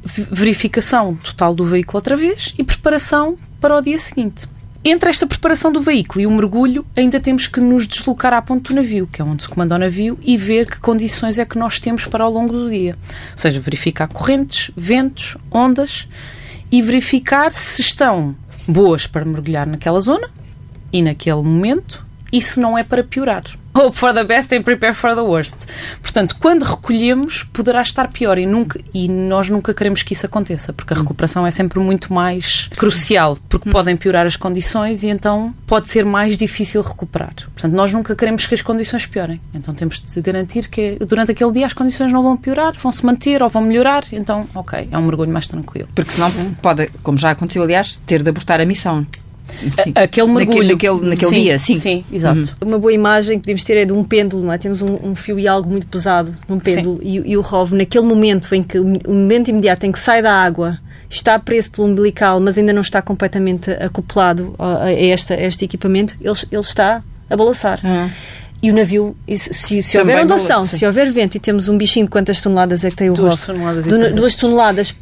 verificação 0.04 1.14
total 1.16 1.54
do 1.54 1.64
veículo 1.64 1.98
outra 1.98 2.16
vez 2.16 2.54
e 2.58 2.64
preparação 2.64 3.38
para 3.60 3.76
o 3.76 3.80
dia 3.80 3.98
seguinte. 3.98 4.48
Entre 4.84 5.08
esta 5.08 5.28
preparação 5.28 5.70
do 5.70 5.80
veículo 5.80 6.20
e 6.22 6.26
o 6.26 6.30
mergulho, 6.30 6.84
ainda 6.96 7.20
temos 7.20 7.46
que 7.46 7.60
nos 7.60 7.86
deslocar 7.86 8.32
à 8.32 8.42
ponte 8.42 8.70
do 8.70 8.74
navio, 8.74 9.06
que 9.06 9.22
é 9.22 9.24
onde 9.24 9.44
se 9.44 9.48
comanda 9.48 9.76
o 9.76 9.78
navio, 9.78 10.18
e 10.22 10.36
ver 10.36 10.68
que 10.68 10.80
condições 10.80 11.38
é 11.38 11.44
que 11.44 11.56
nós 11.56 11.78
temos 11.78 12.04
para 12.04 12.24
ao 12.24 12.32
longo 12.32 12.52
do 12.52 12.68
dia. 12.68 12.98
Ou 13.30 13.38
seja, 13.38 13.60
verificar 13.60 14.08
correntes, 14.08 14.72
ventos, 14.76 15.36
ondas 15.52 16.08
e 16.70 16.82
verificar 16.82 17.52
se 17.52 17.80
estão 17.80 18.34
boas 18.66 19.06
para 19.06 19.24
mergulhar 19.24 19.68
naquela 19.68 20.00
zona 20.00 20.28
e 20.92 21.00
naquele 21.00 21.42
momento 21.42 22.04
e 22.32 22.42
se 22.42 22.58
não 22.58 22.76
é 22.76 22.82
para 22.82 23.04
piorar. 23.04 23.44
Hope 23.74 23.96
for 23.96 24.12
the 24.12 24.24
best 24.24 24.52
and 24.54 24.62
prepare 24.62 24.92
for 24.92 25.14
the 25.14 25.22
worst. 25.22 25.66
Portanto, 26.02 26.36
quando 26.38 26.62
recolhemos, 26.62 27.42
poderá 27.52 27.80
estar 27.80 28.08
pior 28.08 28.36
e, 28.36 28.44
nunca, 28.44 28.78
e 28.92 29.08
nós 29.08 29.48
nunca 29.48 29.72
queremos 29.72 30.02
que 30.02 30.12
isso 30.12 30.26
aconteça, 30.26 30.74
porque 30.74 30.92
a 30.92 30.96
recuperação 30.96 31.46
é 31.46 31.50
sempre 31.50 31.78
muito 31.80 32.12
mais 32.12 32.68
crucial, 32.76 33.38
porque 33.48 33.70
podem 33.70 33.96
piorar 33.96 34.26
as 34.26 34.36
condições 34.36 35.02
e 35.02 35.08
então 35.08 35.54
pode 35.66 35.88
ser 35.88 36.04
mais 36.04 36.36
difícil 36.36 36.82
recuperar. 36.82 37.34
Portanto, 37.34 37.72
nós 37.72 37.92
nunca 37.92 38.14
queremos 38.14 38.44
que 38.44 38.54
as 38.54 38.60
condições 38.60 39.06
piorem. 39.06 39.40
Então 39.54 39.74
temos 39.74 40.00
de 40.00 40.20
garantir 40.20 40.68
que 40.68 40.98
durante 41.06 41.32
aquele 41.32 41.52
dia 41.52 41.64
as 41.64 41.72
condições 41.72 42.12
não 42.12 42.22
vão 42.22 42.36
piorar, 42.36 42.74
vão 42.78 42.92
se 42.92 43.04
manter 43.06 43.42
ou 43.42 43.48
vão 43.48 43.62
melhorar. 43.62 44.04
Então, 44.12 44.46
ok, 44.54 44.88
é 44.90 44.98
um 44.98 45.02
mergulho 45.02 45.32
mais 45.32 45.48
tranquilo. 45.48 45.88
Porque 45.94 46.10
senão 46.10 46.30
pode, 46.60 46.88
como 47.02 47.16
já 47.16 47.30
aconteceu, 47.30 47.62
aliás, 47.62 47.96
ter 48.04 48.22
de 48.22 48.28
abortar 48.28 48.60
a 48.60 48.66
missão. 48.66 49.06
Sim. 49.82 49.92
Aquele 49.94 50.28
mergulho. 50.28 50.68
Naquele, 50.68 51.00
naquele 51.00 51.30
sim, 51.30 51.42
dia, 51.42 51.58
sim. 51.58 51.78
Sim, 51.78 52.04
exato. 52.12 52.38
Uhum. 52.60 52.68
Uma 52.68 52.78
boa 52.78 52.92
imagem 52.92 53.38
que 53.38 53.42
podemos 53.42 53.64
ter 53.64 53.76
é 53.76 53.84
de 53.84 53.92
um 53.92 54.04
pêndulo, 54.04 54.44
não 54.44 54.52
é? 54.52 54.58
Temos 54.58 54.82
um, 54.82 54.98
um 55.02 55.14
fio 55.14 55.38
e 55.38 55.46
algo 55.46 55.70
muito 55.70 55.86
pesado 55.86 56.36
num 56.48 56.58
pêndulo 56.58 57.00
e, 57.02 57.16
e, 57.30 57.36
o 57.36 57.40
ROV, 57.40 57.74
naquele 57.74 58.04
momento 58.04 58.54
em 58.54 58.62
que, 58.62 58.78
o 58.78 58.84
momento 58.84 59.48
imediato 59.48 59.86
em 59.86 59.92
que 59.92 59.98
sai 59.98 60.22
da 60.22 60.32
água, 60.32 60.78
está 61.08 61.38
preso 61.38 61.70
pelo 61.70 61.88
umbilical, 61.88 62.40
mas 62.40 62.58
ainda 62.58 62.72
não 62.72 62.80
está 62.80 63.02
completamente 63.02 63.70
acoplado 63.70 64.54
a, 64.58 64.84
a, 64.84 64.92
esta, 64.92 65.34
a 65.34 65.42
este 65.42 65.64
equipamento, 65.64 66.16
ele, 66.20 66.34
ele 66.50 66.60
está 66.60 67.02
a 67.28 67.36
balançar. 67.36 67.80
Uhum. 67.84 68.10
E 68.62 68.70
o 68.70 68.74
navio, 68.74 69.16
se, 69.28 69.82
se 69.82 69.98
houver 69.98 70.22
ondação, 70.22 70.64
se 70.64 70.86
houver 70.86 71.10
vento 71.10 71.34
e 71.34 71.40
temos 71.40 71.68
um 71.68 71.76
bichinho 71.76 72.06
de 72.06 72.10
quantas 72.10 72.40
toneladas 72.40 72.84
é 72.84 72.90
que 72.90 72.96
tem 72.96 73.10
o 73.10 73.12
duas? 73.12 73.36
Toneladas 73.36 74.14
duas 74.14 74.34
toneladas 74.36 74.94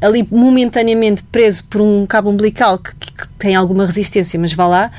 ali 0.00 0.26
momentaneamente 0.30 1.22
preso 1.24 1.64
por 1.64 1.80
um 1.80 2.06
cabo 2.06 2.30
umbilical 2.30 2.78
que, 2.78 2.94
que, 2.94 3.28
tem 3.38 3.54
alguma 3.54 3.86
resistência, 3.86 4.38
mas 4.38 4.52
vá 4.52 4.66
lá, 4.66 4.90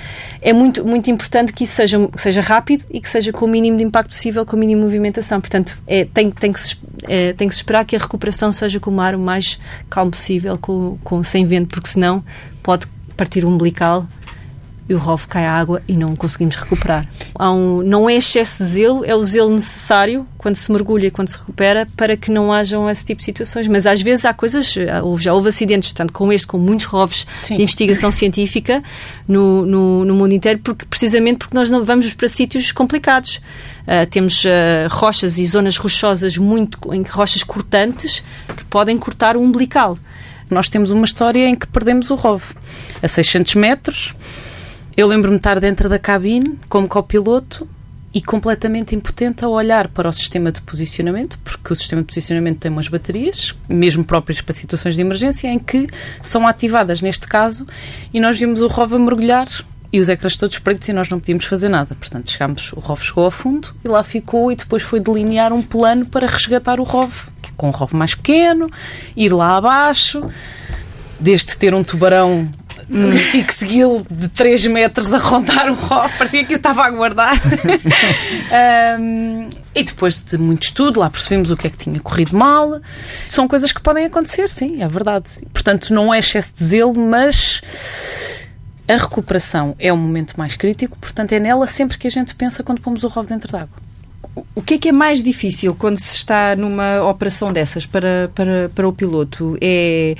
é 0.41 0.51
muito, 0.51 0.83
muito 0.83 1.11
importante 1.11 1.53
que 1.53 1.63
isso 1.63 1.75
seja, 1.75 2.09
seja 2.15 2.41
rápido 2.41 2.83
e 2.89 2.99
que 2.99 3.09
seja 3.09 3.31
com 3.31 3.45
o 3.45 3.47
mínimo 3.47 3.77
de 3.77 3.83
impacto 3.83 4.09
possível, 4.09 4.45
com 4.45 4.55
a 4.55 4.59
mínima 4.59 4.81
movimentação. 4.81 5.39
Portanto, 5.39 5.77
é, 5.85 6.05
tem, 6.05 6.31
tem, 6.31 6.51
que 6.51 6.59
se, 6.59 6.75
é, 7.03 7.33
tem 7.33 7.47
que 7.47 7.53
se 7.53 7.59
esperar 7.59 7.85
que 7.85 7.95
a 7.95 7.99
recuperação 7.99 8.51
seja 8.51 8.79
com 8.79 8.89
o 8.89 8.93
mar 8.93 9.13
o 9.13 9.19
mais 9.19 9.59
calmo 9.89 10.11
possível, 10.11 10.57
com, 10.57 10.97
com, 11.03 11.21
sem 11.23 11.45
vento, 11.45 11.67
porque 11.67 11.87
senão 11.87 12.23
pode 12.63 12.87
partir 13.15 13.45
o 13.45 13.49
umbilical 13.49 14.07
e 14.89 14.93
o 14.93 14.97
ROV 14.97 15.25
cai 15.27 15.45
à 15.45 15.53
água 15.53 15.81
e 15.87 15.95
não 15.95 16.15
conseguimos 16.15 16.55
recuperar. 16.55 17.07
Um, 17.39 17.81
não 17.81 18.09
é 18.09 18.15
excesso 18.15 18.63
de 18.63 18.69
zelo, 18.69 19.05
é 19.05 19.15
o 19.15 19.23
zelo 19.23 19.51
necessário 19.51 20.27
quando 20.37 20.55
se 20.55 20.71
mergulha 20.71 21.07
e 21.07 21.11
quando 21.11 21.29
se 21.29 21.37
recupera 21.37 21.87
para 21.95 22.17
que 22.17 22.31
não 22.31 22.51
hajam 22.51 22.89
esse 22.89 23.05
tipo 23.05 23.19
de 23.19 23.25
situações. 23.25 23.67
Mas 23.67 23.85
às 23.85 24.01
vezes 24.01 24.25
há 24.25 24.33
coisas, 24.33 24.75
já 25.19 25.33
houve 25.33 25.49
acidentes, 25.49 25.93
tanto 25.93 26.11
com 26.11 26.31
este, 26.33 26.47
com 26.47 26.57
muitos 26.57 26.85
ROVs 26.85 27.25
Sim. 27.41 27.55
de 27.55 27.61
investigação 27.61 28.11
científica 28.11 28.83
no, 29.27 29.65
no, 29.65 30.05
no, 30.05 30.15
mundo 30.15 30.33
inteiro, 30.33 30.59
porque, 30.59 30.85
precisamente 30.85 31.37
porque 31.37 31.55
nós 31.55 31.69
não 31.69 31.85
vamos 31.85 32.13
para 32.13 32.27
sítios 32.27 32.71
complicados. 32.71 33.39
Uh, 33.81 34.05
temos 34.09 34.43
uh, 34.45 34.49
rochas 34.89 35.37
e 35.37 35.45
zonas 35.45 35.77
rochosas 35.77 36.37
muito, 36.37 36.93
em 36.93 37.01
rochas 37.03 37.43
cortantes 37.43 38.23
que 38.55 38.63
podem 38.65 38.97
cortar 38.97 39.37
o 39.37 39.41
umbilical. 39.41 39.97
Nós 40.49 40.67
temos 40.67 40.91
uma 40.91 41.05
história 41.05 41.47
em 41.47 41.55
que 41.55 41.65
perdemos 41.65 42.09
o 42.09 42.15
ROV 42.15 42.43
a 43.01 43.07
600 43.07 43.55
metros 43.55 44.13
eu 45.01 45.07
lembro-me 45.07 45.37
estar 45.37 45.59
dentro 45.59 45.89
da 45.89 45.97
cabine 45.97 46.59
como 46.69 46.87
copiloto 46.87 47.67
e 48.13 48.21
completamente 48.21 48.93
impotente 48.93 49.43
a 49.43 49.47
olhar 49.47 49.87
para 49.87 50.07
o 50.07 50.13
sistema 50.13 50.51
de 50.51 50.61
posicionamento, 50.61 51.39
porque 51.43 51.73
o 51.73 51.75
sistema 51.75 52.03
de 52.03 52.07
posicionamento 52.07 52.59
tem 52.59 52.71
umas 52.71 52.87
baterias, 52.87 53.55
mesmo 53.67 54.03
próprias 54.03 54.41
para 54.41 54.53
situações 54.53 54.93
de 54.93 55.01
emergência, 55.01 55.47
em 55.47 55.57
que 55.57 55.87
são 56.21 56.45
ativadas 56.45 57.01
neste 57.01 57.25
caso, 57.25 57.65
e 58.13 58.19
nós 58.19 58.37
vimos 58.37 58.61
o 58.61 58.67
ROV 58.67 58.93
a 58.93 58.99
mergulhar 58.99 59.47
e 59.91 59.99
os 59.99 60.07
ecrãs 60.07 60.37
todos 60.37 60.59
pretos 60.59 60.87
e 60.87 60.93
nós 60.93 61.09
não 61.09 61.19
podíamos 61.19 61.45
fazer 61.45 61.69
nada. 61.69 61.95
Portanto, 61.95 62.29
chegámos, 62.29 62.71
o 62.73 62.79
ROV 62.79 63.01
chegou 63.01 63.23
ao 63.23 63.31
fundo 63.31 63.73
e 63.83 63.87
lá 63.87 64.03
ficou 64.03 64.51
e 64.51 64.55
depois 64.55 64.83
foi 64.83 64.99
delinear 64.99 65.51
um 65.51 65.63
plano 65.63 66.05
para 66.05 66.27
resgatar 66.27 66.79
o 66.79 66.83
ROV, 66.83 67.11
com 67.57 67.69
um 67.69 67.71
ROV 67.71 67.95
mais 67.95 68.13
pequeno, 68.13 68.69
ir 69.17 69.33
lá 69.33 69.57
abaixo, 69.57 70.29
desde 71.19 71.57
ter 71.57 71.73
um 71.73 71.83
tubarão 71.83 72.51
que 72.91 73.53
se 73.53 73.59
seguiu 73.59 74.05
de 74.09 74.27
3 74.27 74.67
metros 74.67 75.13
a 75.13 75.17
rondar 75.17 75.69
o 75.69 75.73
rock, 75.73 76.17
parecia 76.17 76.43
que 76.43 76.53
eu 76.53 76.57
estava 76.57 76.83
a 76.83 76.85
aguardar. 76.87 77.35
um, 78.99 79.47
e 79.73 79.83
depois 79.83 80.21
de 80.21 80.37
muito 80.37 80.63
estudo, 80.63 80.99
lá 80.99 81.09
percebemos 81.09 81.51
o 81.51 81.57
que 81.57 81.67
é 81.67 81.69
que 81.69 81.77
tinha 81.77 81.99
corrido 81.99 82.35
mal. 82.35 82.81
São 83.29 83.47
coisas 83.47 83.71
que 83.71 83.81
podem 83.81 84.05
acontecer, 84.05 84.49
sim, 84.49 84.81
é 84.81 84.87
verdade. 84.87 85.29
Portanto, 85.53 85.93
não 85.93 86.13
é 86.13 86.19
excesso 86.19 86.53
de 86.57 86.63
zelo, 86.63 86.99
mas 86.99 87.61
a 88.87 88.97
recuperação 88.97 89.75
é 89.79 89.91
o 89.93 89.97
momento 89.97 90.33
mais 90.37 90.55
crítico, 90.55 90.97
portanto, 90.99 91.31
é 91.31 91.39
nela 91.39 91.65
sempre 91.67 91.97
que 91.97 92.07
a 92.07 92.11
gente 92.11 92.35
pensa 92.35 92.61
quando 92.61 92.81
pomos 92.81 93.03
o 93.03 93.07
rovo 93.07 93.29
dentro 93.29 93.51
d'água. 93.51 93.91
O 94.55 94.61
que 94.61 94.75
é 94.75 94.77
que 94.77 94.89
é 94.89 94.91
mais 94.91 95.23
difícil 95.23 95.75
quando 95.75 95.99
se 95.99 96.15
está 96.15 96.55
numa 96.55 97.03
operação 97.03 97.51
dessas 97.51 97.85
para, 97.85 98.31
para, 98.33 98.71
para 98.73 98.87
o 98.87 98.93
piloto? 98.93 99.57
É 99.61 100.15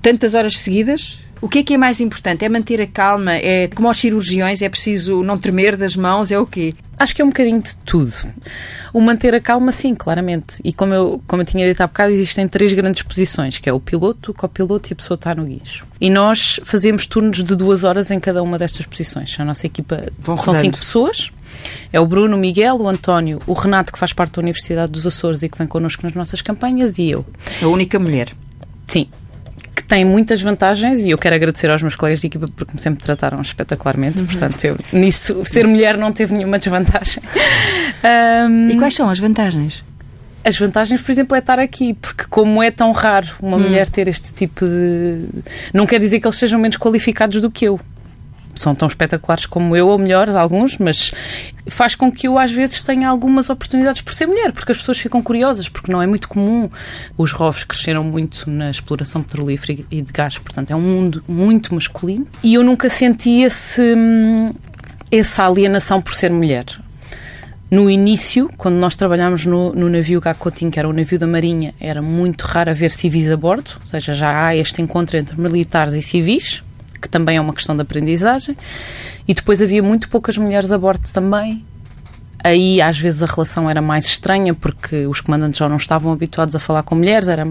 tantas 0.00 0.34
horas 0.34 0.58
seguidas? 0.58 1.18
O 1.42 1.48
que 1.48 1.58
é 1.58 1.62
que 1.64 1.74
é 1.74 1.76
mais 1.76 2.00
importante? 2.00 2.44
É 2.44 2.48
manter 2.48 2.80
a 2.80 2.86
calma? 2.86 3.34
É 3.34 3.66
como 3.66 3.88
aos 3.88 3.98
cirurgiões, 3.98 4.62
é 4.62 4.68
preciso 4.68 5.24
não 5.24 5.36
tremer 5.36 5.76
das 5.76 5.96
mãos? 5.96 6.30
É 6.30 6.38
o 6.38 6.46
quê? 6.46 6.72
Acho 6.96 7.16
que 7.16 7.20
é 7.20 7.24
um 7.24 7.30
bocadinho 7.30 7.60
de 7.60 7.74
tudo. 7.78 8.12
O 8.92 9.00
manter 9.00 9.34
a 9.34 9.40
calma, 9.40 9.72
sim, 9.72 9.92
claramente. 9.92 10.60
E 10.62 10.72
como 10.72 10.94
eu, 10.94 11.20
como 11.26 11.42
eu 11.42 11.46
tinha 11.46 11.68
dito 11.68 11.80
há 11.80 11.86
bocado, 11.88 12.12
existem 12.12 12.46
três 12.46 12.72
grandes 12.72 13.02
posições, 13.02 13.58
que 13.58 13.68
é 13.68 13.72
o 13.72 13.80
piloto, 13.80 14.30
o 14.30 14.34
copiloto 14.34 14.88
e 14.88 14.92
a 14.92 14.96
pessoa 14.96 15.18
que 15.18 15.22
está 15.22 15.34
no 15.34 15.44
guincho. 15.44 15.84
E 16.00 16.08
nós 16.08 16.60
fazemos 16.62 17.06
turnos 17.06 17.42
de 17.42 17.56
duas 17.56 17.82
horas 17.82 18.12
em 18.12 18.20
cada 18.20 18.40
uma 18.40 18.56
destas 18.56 18.86
posições. 18.86 19.34
A 19.40 19.44
nossa 19.44 19.66
equipa 19.66 20.12
Vão 20.20 20.36
são 20.36 20.54
rodando. 20.54 20.60
cinco 20.64 20.78
pessoas. 20.78 21.32
É 21.92 21.98
o 21.98 22.06
Bruno, 22.06 22.36
o 22.36 22.38
Miguel, 22.38 22.76
o 22.76 22.88
António, 22.88 23.42
o 23.48 23.52
Renato, 23.52 23.92
que 23.92 23.98
faz 23.98 24.12
parte 24.12 24.34
da 24.34 24.42
Universidade 24.42 24.92
dos 24.92 25.04
Açores 25.08 25.42
e 25.42 25.48
que 25.48 25.58
vem 25.58 25.66
connosco 25.66 26.04
nas 26.04 26.14
nossas 26.14 26.40
campanhas, 26.40 26.98
e 26.98 27.10
eu. 27.10 27.26
A 27.60 27.66
única 27.66 27.98
mulher. 27.98 28.32
Sim, 28.86 29.08
tem 29.88 30.04
muitas 30.04 30.40
vantagens 30.40 31.04
e 31.04 31.10
eu 31.10 31.18
quero 31.18 31.34
agradecer 31.34 31.70
aos 31.70 31.82
meus 31.82 31.96
colegas 31.96 32.20
de 32.20 32.26
equipa 32.26 32.46
porque 32.56 32.72
me 32.72 32.80
sempre 32.80 33.04
trataram 33.04 33.40
espetacularmente. 33.40 34.20
Uhum. 34.20 34.26
Portanto, 34.26 34.64
eu, 34.64 34.76
nisso, 34.92 35.42
ser 35.44 35.66
mulher 35.66 35.96
não 35.96 36.12
teve 36.12 36.34
nenhuma 36.34 36.58
desvantagem. 36.58 37.22
Um, 38.02 38.68
e 38.68 38.76
quais 38.76 38.96
são 38.96 39.08
as 39.08 39.20
vantagens? 39.20 39.84
As 40.44 40.58
vantagens, 40.58 41.00
por 41.00 41.12
exemplo, 41.12 41.36
é 41.36 41.38
estar 41.38 41.60
aqui, 41.60 41.94
porque 41.94 42.24
como 42.28 42.60
é 42.60 42.68
tão 42.68 42.90
raro 42.90 43.28
uma 43.40 43.56
hum. 43.56 43.60
mulher 43.60 43.88
ter 43.88 44.08
este 44.08 44.32
tipo 44.32 44.66
de. 44.66 45.24
Não 45.72 45.86
quer 45.86 46.00
dizer 46.00 46.18
que 46.18 46.26
eles 46.26 46.36
sejam 46.36 46.58
menos 46.58 46.76
qualificados 46.76 47.40
do 47.40 47.48
que 47.48 47.64
eu 47.64 47.78
são 48.54 48.74
tão 48.74 48.86
espetaculares 48.88 49.46
como 49.46 49.76
eu, 49.76 49.88
ou 49.88 49.98
melhores, 49.98 50.34
alguns, 50.34 50.78
mas 50.78 51.12
faz 51.66 51.94
com 51.94 52.10
que 52.10 52.28
eu 52.28 52.38
às 52.38 52.52
vezes 52.52 52.82
tenha 52.82 53.08
algumas 53.08 53.48
oportunidades 53.48 54.02
por 54.02 54.12
ser 54.14 54.26
mulher, 54.26 54.52
porque 54.52 54.72
as 54.72 54.78
pessoas 54.78 54.98
ficam 54.98 55.22
curiosas, 55.22 55.68
porque 55.68 55.90
não 55.90 56.02
é 56.02 56.06
muito 56.06 56.28
comum. 56.28 56.68
Os 57.16 57.32
ROVs 57.32 57.64
cresceram 57.64 58.04
muito 58.04 58.48
na 58.48 58.70
exploração 58.70 59.22
petrolífera 59.22 59.84
e 59.90 60.02
de 60.02 60.12
gás, 60.12 60.38
portanto 60.38 60.70
é 60.70 60.76
um 60.76 60.80
mundo 60.80 61.24
muito 61.26 61.74
masculino. 61.74 62.26
E 62.42 62.54
eu 62.54 62.62
nunca 62.62 62.88
senti 62.88 63.42
esse, 63.42 63.94
essa 65.10 65.46
alienação 65.46 66.00
por 66.00 66.14
ser 66.14 66.30
mulher. 66.30 66.64
No 67.70 67.88
início, 67.88 68.50
quando 68.58 68.74
nós 68.74 68.94
trabalhámos 68.94 69.46
no, 69.46 69.72
no 69.72 69.88
navio 69.88 70.20
Gacotin, 70.20 70.68
que 70.68 70.78
era 70.78 70.86
o 70.86 70.92
navio 70.92 71.18
da 71.18 71.26
Marinha, 71.26 71.72
era 71.80 72.02
muito 72.02 72.42
raro 72.42 72.70
haver 72.70 72.90
civis 72.90 73.30
a 73.30 73.36
bordo, 73.36 73.70
ou 73.80 73.86
seja, 73.86 74.12
já 74.12 74.44
há 74.44 74.54
este 74.54 74.82
encontro 74.82 75.16
entre 75.16 75.40
militares 75.40 75.94
e 75.94 76.02
civis, 76.02 76.62
que 77.02 77.08
também 77.08 77.36
é 77.36 77.40
uma 77.40 77.52
questão 77.52 77.74
de 77.74 77.82
aprendizagem. 77.82 78.56
E 79.28 79.34
depois 79.34 79.60
havia 79.60 79.82
muito 79.82 80.08
poucas 80.08 80.38
mulheres 80.38 80.72
a 80.72 80.78
bordo 80.78 81.06
também. 81.12 81.64
Aí 82.44 82.80
às 82.80 82.98
vezes 82.98 83.22
a 83.22 83.26
relação 83.26 83.68
era 83.70 83.80
mais 83.80 84.06
estranha 84.06 84.52
porque 84.52 85.06
os 85.06 85.20
comandantes 85.20 85.58
já 85.58 85.68
não 85.68 85.76
estavam 85.76 86.12
habituados 86.12 86.56
a 86.56 86.58
falar 86.58 86.82
com 86.82 86.96
mulheres, 86.96 87.28
era 87.28 87.46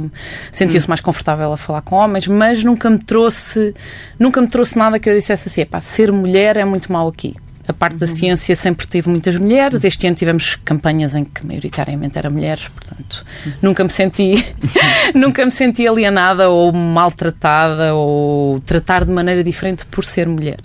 sentia-se 0.52 0.86
hum. 0.86 0.90
mais 0.90 1.00
confortável 1.00 1.52
a 1.54 1.58
falar 1.58 1.82
com 1.82 1.96
homens, 1.96 2.28
mas 2.28 2.64
nunca 2.64 2.90
me 2.90 3.00
trouxe, 3.00 3.74
nunca 4.20 4.42
me 4.42 4.48
trouxe 4.48 4.78
nada 4.78 5.00
que 5.00 5.10
eu 5.10 5.16
dissesse 5.16 5.48
assim, 5.48 5.66
ser 5.80 6.12
mulher 6.12 6.58
é 6.58 6.66
muito 6.66 6.92
mal 6.92 7.08
aqui. 7.08 7.36
A 7.72 7.74
parte 7.74 7.96
da 7.96 8.06
uhum. 8.06 8.14
ciência 8.14 8.54
sempre 8.54 8.86
teve 8.86 9.10
muitas 9.10 9.38
mulheres. 9.38 9.86
Este 9.86 10.06
ano 10.06 10.14
tivemos 10.14 10.56
campanhas 10.56 11.16
em 11.16 11.24
que 11.24 11.46
maioritariamente 11.46 12.18
eram 12.18 12.32
mulheres, 12.32 12.68
portanto, 12.68 13.26
nunca 13.62 13.82
me 13.82 13.90
senti 13.90 14.46
nunca 15.16 15.46
me 15.46 15.52
senti 15.52 15.88
alienada 15.88 16.50
ou 16.50 16.74
maltratada 16.74 17.96
ou 17.96 18.60
tratar 18.60 19.06
de 19.06 19.12
maneira 19.12 19.42
diferente 19.42 19.86
por 19.86 20.04
ser 20.04 20.28
mulher. 20.28 20.60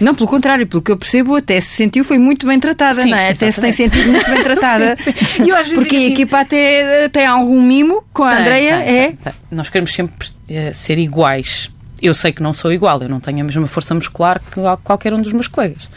Não, 0.00 0.16
pelo 0.16 0.28
contrário, 0.28 0.66
pelo 0.66 0.82
que 0.82 0.90
eu 0.90 0.96
percebo, 0.96 1.36
até 1.36 1.60
se 1.60 1.68
sentiu 1.68 2.04
foi 2.04 2.18
muito 2.18 2.44
bem 2.44 2.58
tratada, 2.58 3.02
sim, 3.02 3.10
não 3.10 3.16
é? 3.16 3.30
Até 3.30 3.48
se 3.48 3.60
tem 3.60 3.72
sentido 3.72 4.10
muito 4.10 4.28
bem 4.28 4.42
tratada. 4.44 4.96
sim, 4.96 5.12
sim. 5.12 5.74
Porque 5.74 5.96
assim, 5.96 6.06
a 6.06 6.08
equipa 6.08 6.40
até 6.40 7.08
tem 7.08 7.24
algum 7.24 7.62
mimo 7.62 8.04
com 8.12 8.24
a 8.24 8.36
Andreia, 8.36 8.82
é? 8.82 9.14
Nós 9.48 9.68
queremos 9.68 9.94
sempre 9.94 10.28
é, 10.48 10.72
ser 10.72 10.98
iguais 10.98 11.70
eu 12.02 12.14
sei 12.14 12.32
que 12.32 12.42
não 12.42 12.52
sou 12.52 12.72
igual, 12.72 13.02
eu 13.02 13.08
não 13.08 13.20
tenho 13.20 13.40
a 13.40 13.44
mesma 13.44 13.66
força 13.66 13.94
muscular 13.94 14.40
que 14.40 14.60
qualquer 14.82 15.14
um 15.14 15.20
dos 15.20 15.32
meus 15.32 15.48
colegas. 15.48 15.88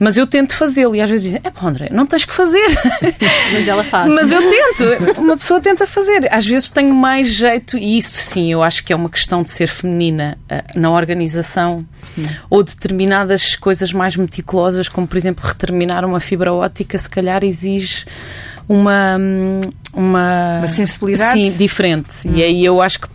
Mas 0.00 0.16
eu 0.16 0.26
tento 0.26 0.54
fazê-lo 0.54 0.94
e 0.94 1.00
às 1.00 1.10
vezes 1.10 1.24
dizem: 1.24 1.40
é 1.42 1.50
pá, 1.50 1.66
André, 1.66 1.88
não 1.90 2.06
tens 2.06 2.24
que 2.24 2.32
fazer. 2.32 2.64
Mas 3.52 3.66
ela 3.66 3.82
faz. 3.82 4.14
Mas 4.14 4.30
eu 4.30 4.40
tento. 4.40 5.20
Uma 5.20 5.36
pessoa 5.36 5.60
tenta 5.60 5.86
fazer. 5.86 6.32
Às 6.32 6.46
vezes 6.46 6.70
tenho 6.70 6.94
mais 6.94 7.28
jeito, 7.28 7.76
e 7.76 7.98
isso 7.98 8.16
sim, 8.18 8.52
eu 8.52 8.62
acho 8.62 8.84
que 8.84 8.92
é 8.92 8.96
uma 8.96 9.08
questão 9.08 9.42
de 9.42 9.50
ser 9.50 9.66
feminina 9.66 10.38
uh, 10.44 10.78
na 10.78 10.90
organização 10.90 11.84
ou 12.48 12.62
determinadas 12.62 13.56
coisas 13.56 13.92
mais 13.92 14.16
meticulosas, 14.16 14.88
como 14.88 15.06
por 15.06 15.16
exemplo 15.16 15.44
reterminar 15.44 16.04
uma 16.04 16.20
fibra 16.20 16.52
óptica, 16.52 16.96
se 16.96 17.10
calhar 17.10 17.42
exige 17.42 18.04
uma. 18.68 19.16
Hum, 19.18 19.62
uma, 19.92 20.58
uma 20.58 20.68
sensibilidade 20.68 21.32
sim, 21.32 21.56
diferente. 21.56 22.28
Hum. 22.28 22.36
E 22.36 22.42
aí 22.42 22.64
eu 22.64 22.80
acho 22.80 23.00
que 23.00 23.08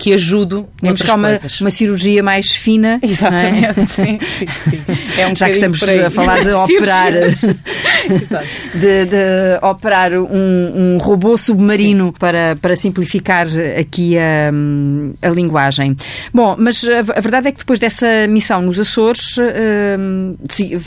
que 0.00 0.14
ajudo 0.14 0.66
Temos 0.80 1.02
cá 1.02 1.14
uma, 1.14 1.28
uma 1.60 1.70
cirurgia 1.70 2.22
mais 2.22 2.54
fina. 2.54 2.98
É? 3.02 3.06
Exatamente, 3.06 3.80
é? 3.80 3.84
sim, 3.86 4.18
sim, 4.18 4.46
sim. 4.70 5.20
É 5.20 5.28
um 5.28 5.36
Já 5.36 5.46
que 5.46 5.52
estamos 5.52 5.82
a 5.82 6.10
falar 6.10 6.42
de 6.42 6.52
operar, 6.56 7.12
de, 8.74 9.04
de, 9.04 9.58
operar 9.60 10.14
um, 10.14 10.24
um, 10.24 10.98
robô 10.98 11.36
submarino 11.36 12.14
para, 12.18 12.56
para 12.56 12.74
simplificar 12.74 13.46
aqui 13.78 14.16
a, 14.16 14.50
a 15.20 15.28
linguagem. 15.28 15.94
Bom, 16.32 16.56
mas 16.58 16.82
a, 16.82 17.00
a, 17.00 17.20
verdade 17.20 17.48
é 17.48 17.52
que 17.52 17.58
depois 17.58 17.78
dessa 17.78 18.26
missão 18.26 18.62
nos 18.62 18.80
Açores 18.80 19.36
hum, 19.98 20.36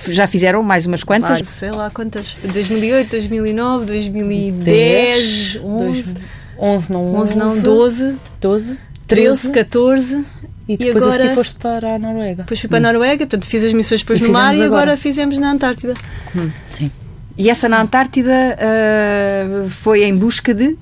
já 0.09 0.25
fizeram 0.25 0.63
mais 0.63 0.87
umas 0.87 1.03
quantas? 1.03 1.39
Ah, 1.39 1.45
sei 1.45 1.69
lá 1.69 1.91
quantas. 1.91 2.33
2008, 2.51 3.11
2009, 3.11 3.85
2010, 3.85 4.63
10, 4.63 5.61
11. 5.63 6.15
11 6.57 6.91
não 6.91 7.15
11 7.15 7.37
não, 7.37 7.59
12. 7.59 8.17
12. 8.41 8.77
13, 9.15 9.51
14. 9.51 10.25
E 10.67 10.77
depois 10.77 11.03
e 11.03 11.07
agora, 11.07 11.23
aqui 11.25 11.35
foste 11.35 11.55
para 11.55 11.95
a 11.95 11.99
Noruega. 11.99 12.43
Depois 12.43 12.59
fui 12.59 12.69
para 12.69 12.77
a 12.77 12.81
hum. 12.81 12.83
Noruega, 12.83 13.25
portanto 13.25 13.45
fiz 13.45 13.63
as 13.63 13.73
missões 13.73 14.01
depois 14.01 14.21
e 14.21 14.23
no 14.23 14.31
mar 14.31 14.55
e 14.55 14.61
agora. 14.61 14.83
agora 14.83 14.97
fizemos 14.97 15.37
na 15.37 15.51
Antártida. 15.51 15.93
Hum. 16.35 16.49
Sim. 16.69 16.91
E 17.37 17.49
essa 17.49 17.67
na 17.67 17.81
Antártida 17.81 18.31
uh, 18.31 19.69
foi 19.69 20.03
em 20.03 20.15
busca 20.15 20.53
de? 20.53 20.77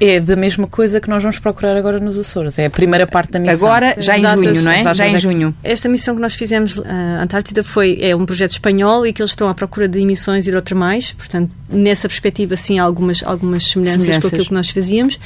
É 0.00 0.20
da 0.20 0.36
mesma 0.36 0.66
coisa 0.66 1.00
que 1.00 1.08
nós 1.08 1.22
vamos 1.22 1.38
procurar 1.38 1.76
agora 1.76 1.98
nos 1.98 2.18
Açores. 2.18 2.58
É 2.58 2.66
a 2.66 2.70
primeira 2.70 3.06
parte 3.06 3.32
da 3.32 3.38
missão. 3.38 3.56
Agora, 3.56 3.94
já 3.98 4.18
em 4.18 4.22
Datas- 4.22 4.38
junho, 4.40 4.62
não 4.62 4.70
é? 4.70 4.82
datas 4.82 4.96
Já 4.98 5.08
em 5.08 5.18
junho. 5.18 5.54
Esta 5.64 5.88
missão 5.88 6.14
que 6.14 6.20
nós 6.20 6.34
fizemos 6.34 6.78
à 6.80 7.22
Antártida 7.22 7.62
foi 7.62 7.98
é 8.00 8.14
um 8.14 8.26
projeto 8.26 8.52
espanhol 8.52 9.06
e 9.06 9.12
que 9.12 9.22
eles 9.22 9.30
estão 9.30 9.48
à 9.48 9.54
procura 9.54 9.88
de 9.88 9.98
emissões 10.00 10.46
hidrotermais, 10.46 11.12
portanto, 11.12 11.50
nessa 11.68 12.08
perspectiva, 12.08 12.56
sim, 12.56 12.78
há 12.78 12.84
algumas, 12.84 13.22
algumas 13.24 13.64
semelhanças, 13.68 14.02
Semelhanças. 14.02 14.22
com 14.22 14.28
aquilo 14.36 14.48
que 14.48 14.54
nós 14.54 14.70
fazíamos. 14.70 15.18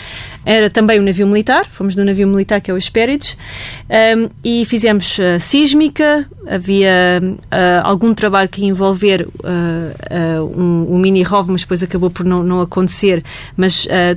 Era 0.45 0.71
também 0.71 1.01
um 1.01 1.03
navio 1.03 1.27
militar, 1.27 1.67
fomos 1.71 1.95
do 1.95 2.05
navio 2.05 2.27
militar 2.29 2.61
que 2.61 2.71
é 2.71 2.75
o 2.75 2.79
Hespérides, 2.79 3.37
um, 4.17 4.31
e 4.45 4.65
fizemos 4.65 5.19
ah, 5.21 5.39
sísmica, 5.39 6.27
havia 6.49 6.91
ah, 7.51 7.83
algum 7.85 8.15
trabalho 8.15 8.49
que 8.49 8.63
ia 8.63 8.69
envolver 8.69 9.29
ah, 9.45 10.43
um, 10.43 10.95
um 10.95 10.99
mini 10.99 11.23
ROV, 11.23 11.51
mas 11.51 11.61
depois 11.63 11.83
acabou 11.83 12.11
por 12.11 12.25
não, 12.25 12.43
não 12.43 12.61
acontecer, 12.61 13.23
mas 13.57 13.87
ah, 13.91 14.17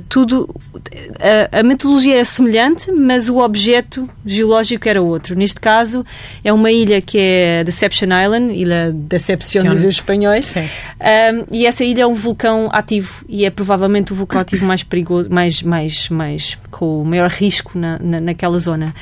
a, 1.52 1.60
a 1.60 1.62
metodologia 1.62 2.16
era 2.16 2.24
semelhante, 2.24 2.90
mas 2.92 3.28
o 3.28 3.38
objeto 3.38 4.08
geológico 4.24 4.88
era 4.88 5.00
outro. 5.00 5.34
Neste 5.34 5.60
caso, 5.60 6.04
é 6.42 6.52
uma 6.52 6.70
ilha 6.70 7.00
que 7.00 7.18
é 7.18 7.64
Deception 7.64 8.08
Island, 8.08 8.52
Ilha 8.54 8.92
Decepción, 8.92 9.68
dizem 9.68 9.88
os 9.88 9.94
espanhóis, 9.96 10.54
um, 10.56 11.44
e 11.50 11.66
essa 11.66 11.84
ilha 11.84 12.02
é 12.02 12.06
um 12.06 12.14
vulcão 12.14 12.68
ativo 12.72 13.24
e 13.28 13.44
é 13.44 13.50
provavelmente 13.50 14.12
o 14.12 14.16
vulcão 14.16 14.40
ativo 14.40 14.64
mais 14.64 14.82
perigoso, 14.82 15.30
mais, 15.30 15.62
mais, 15.62 16.08
mais 16.08 16.58
com 16.70 17.02
o 17.02 17.04
maior 17.04 17.30
risco 17.30 17.78
na, 17.78 17.98
na, 17.98 18.20
naquela 18.20 18.58
zona. 18.58 18.94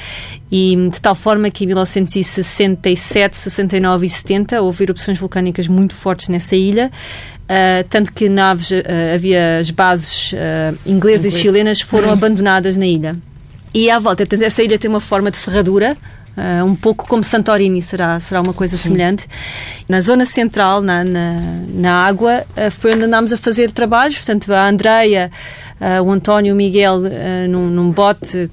E 0.50 0.76
de 0.92 1.00
tal 1.00 1.14
forma 1.14 1.50
que 1.50 1.64
em 1.64 1.68
1967, 1.68 3.36
69 3.36 4.04
e 4.04 4.08
70 4.08 4.60
houve 4.60 4.84
erupções 4.84 5.18
vulcânicas 5.18 5.66
muito 5.66 5.94
fortes 5.94 6.28
nessa 6.28 6.54
ilha. 6.54 6.90
Uh, 7.42 7.84
tanto 7.90 8.12
que 8.12 8.28
naves, 8.28 8.70
uh, 8.70 8.82
havia 9.14 9.58
as 9.58 9.70
bases 9.70 10.32
uh, 10.32 10.78
inglesas 10.86 11.34
e 11.34 11.38
chilenas 11.38 11.80
foram 11.80 12.10
abandonadas 12.10 12.76
na 12.76 12.86
ilha. 12.86 13.16
E 13.74 13.90
à 13.90 13.98
volta, 13.98 14.26
essa 14.42 14.62
ilha 14.62 14.78
tem 14.78 14.88
uma 14.88 15.00
forma 15.00 15.30
de 15.30 15.36
ferradura, 15.36 15.96
um 16.64 16.74
pouco 16.74 17.06
como 17.06 17.22
Santorini, 17.22 17.82
será, 17.82 18.18
será 18.18 18.40
uma 18.40 18.54
coisa 18.54 18.76
semelhante. 18.76 19.26
Na 19.86 20.00
zona 20.00 20.24
central, 20.24 20.80
na, 20.80 21.04
na, 21.04 21.40
na 21.68 22.06
água, 22.06 22.44
foi 22.70 22.94
onde 22.94 23.04
andámos 23.04 23.32
a 23.34 23.36
fazer 23.36 23.70
trabalhos. 23.70 24.16
Portanto, 24.16 24.50
a 24.52 24.66
Andreia, 24.66 25.30
uh, 25.82 26.02
o 26.02 26.10
António, 26.10 26.54
Miguel, 26.54 26.98
uh, 26.98 27.48
num, 27.48 27.66
num 27.68 27.90
bote, 27.90 28.48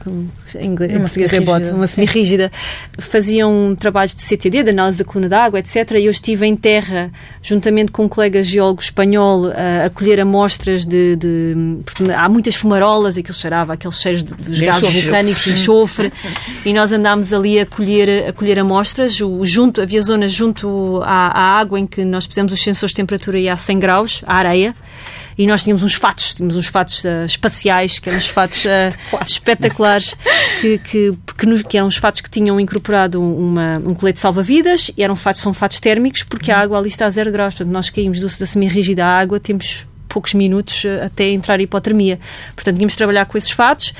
em, 0.56 0.66
inglês, 0.66 0.92
em 0.92 0.96
Uma 0.96 1.02
português 1.02 1.34
é 1.34 1.40
bote, 1.40 1.70
uma 1.70 1.86
semi-rígida, 1.86 2.52
faziam 2.98 3.76
trabalhos 3.80 4.16
de 4.16 4.24
CTD, 4.24 4.64
de 4.64 4.72
análise 4.72 4.98
da 4.98 5.06
coluna 5.06 5.30
d'água, 5.30 5.60
etc. 5.60 5.92
E 5.92 6.06
eu 6.06 6.12
estive 6.12 6.48
em 6.48 6.56
terra, 6.56 7.12
juntamente 7.42 7.92
com 7.92 8.06
um 8.06 8.10
colega 8.10 8.42
geólogo 8.42 8.82
espanhol, 8.82 9.48
uh, 9.48 9.86
a 9.86 9.90
colher 9.90 10.20
amostras 10.20 10.84
de. 10.84 11.16
de 11.16 11.56
há 12.16 12.28
muitas 12.28 12.56
fumarolas, 12.56 13.18
aquilo 13.18 13.36
cheirava, 13.36 13.74
aqueles 13.74 14.02
cheiros 14.02 14.24
de, 14.24 14.34
dos 14.34 14.58
De 14.58 14.66
gases 14.66 14.84
enxofre. 14.84 15.02
vulcânicos, 15.02 15.44
de 15.44 15.52
enxofre, 15.52 16.14
e 16.66 16.74
nós 16.74 16.92
andámos 16.92 17.32
ali 17.32 17.60
a 17.60 17.66
colher, 17.66 18.30
a 18.30 18.34
colher 18.34 18.60
amostras. 18.60 19.22
O, 19.22 19.46
junto, 19.46 19.82
havia 19.82 20.02
zonas 20.02 20.32
junto 20.32 21.02
à, 21.04 21.28
à 21.28 21.60
água 21.60 21.80
em 21.80 21.86
que 21.86 22.04
nós 22.04 22.26
pusemos 22.26 22.52
os 22.52 22.62
sensores 22.62 22.92
de 22.92 22.96
temperatura 22.96 23.38
e 23.38 23.48
a 23.48 23.56
100 23.56 23.80
graus, 23.80 24.24
à 24.26 24.36
areia. 24.36 24.76
E 25.40 25.48
nós 25.48 25.64
tínhamos 25.64 25.84
uns 25.84 25.94
fatos, 25.94 26.34
tínhamos 26.34 26.58
uns 26.58 26.68
fatos 26.68 27.06
ah, 27.06 27.26
espaciais, 27.26 27.98
que 27.98 28.10
eram 28.10 28.20
uns 28.20 28.28
fatos 28.28 28.66
ah, 28.68 28.90
espetaculares, 29.26 30.14
que, 30.60 30.78
que, 30.80 31.14
que, 31.38 31.46
nos- 31.46 31.62
que 31.64 31.78
eram 31.78 31.88
os 31.88 31.96
fatos 31.96 32.20
que 32.20 32.30
tinham 32.30 32.60
incorporado 32.60 33.22
uma, 33.24 33.78
um 33.86 33.94
colete 33.96 34.20
salva-vidas, 34.20 34.92
e 34.98 35.02
eram 35.04 35.16
fatos, 35.16 35.42
são 35.42 35.54
fatos 35.54 35.80
térmicos, 35.80 36.24
porque 36.24 36.52
a 36.52 36.60
água 36.60 36.78
ali 36.78 36.90
está 36.90 37.06
a 37.06 37.10
zero 37.10 37.32
graus. 37.32 37.54
Portanto, 37.56 37.72
nós 37.74 37.90
caímos 37.90 38.20
do, 38.20 38.28
da 38.28 38.46
semi-rígida 38.46 39.06
à 39.06 39.18
água, 39.18 39.40
temos 39.40 39.88
poucos 40.10 40.34
minutos 40.34 40.84
ah, 40.86 41.06
até 41.06 41.30
entrar 41.30 41.58
a 41.58 41.62
hipotermia. 41.64 42.20
Portanto, 42.54 42.76
tínhamos 42.76 42.94
de 42.94 42.98
trabalhar 42.98 43.26
com 43.26 43.38
esses 43.38 43.52
fatos 43.52 43.94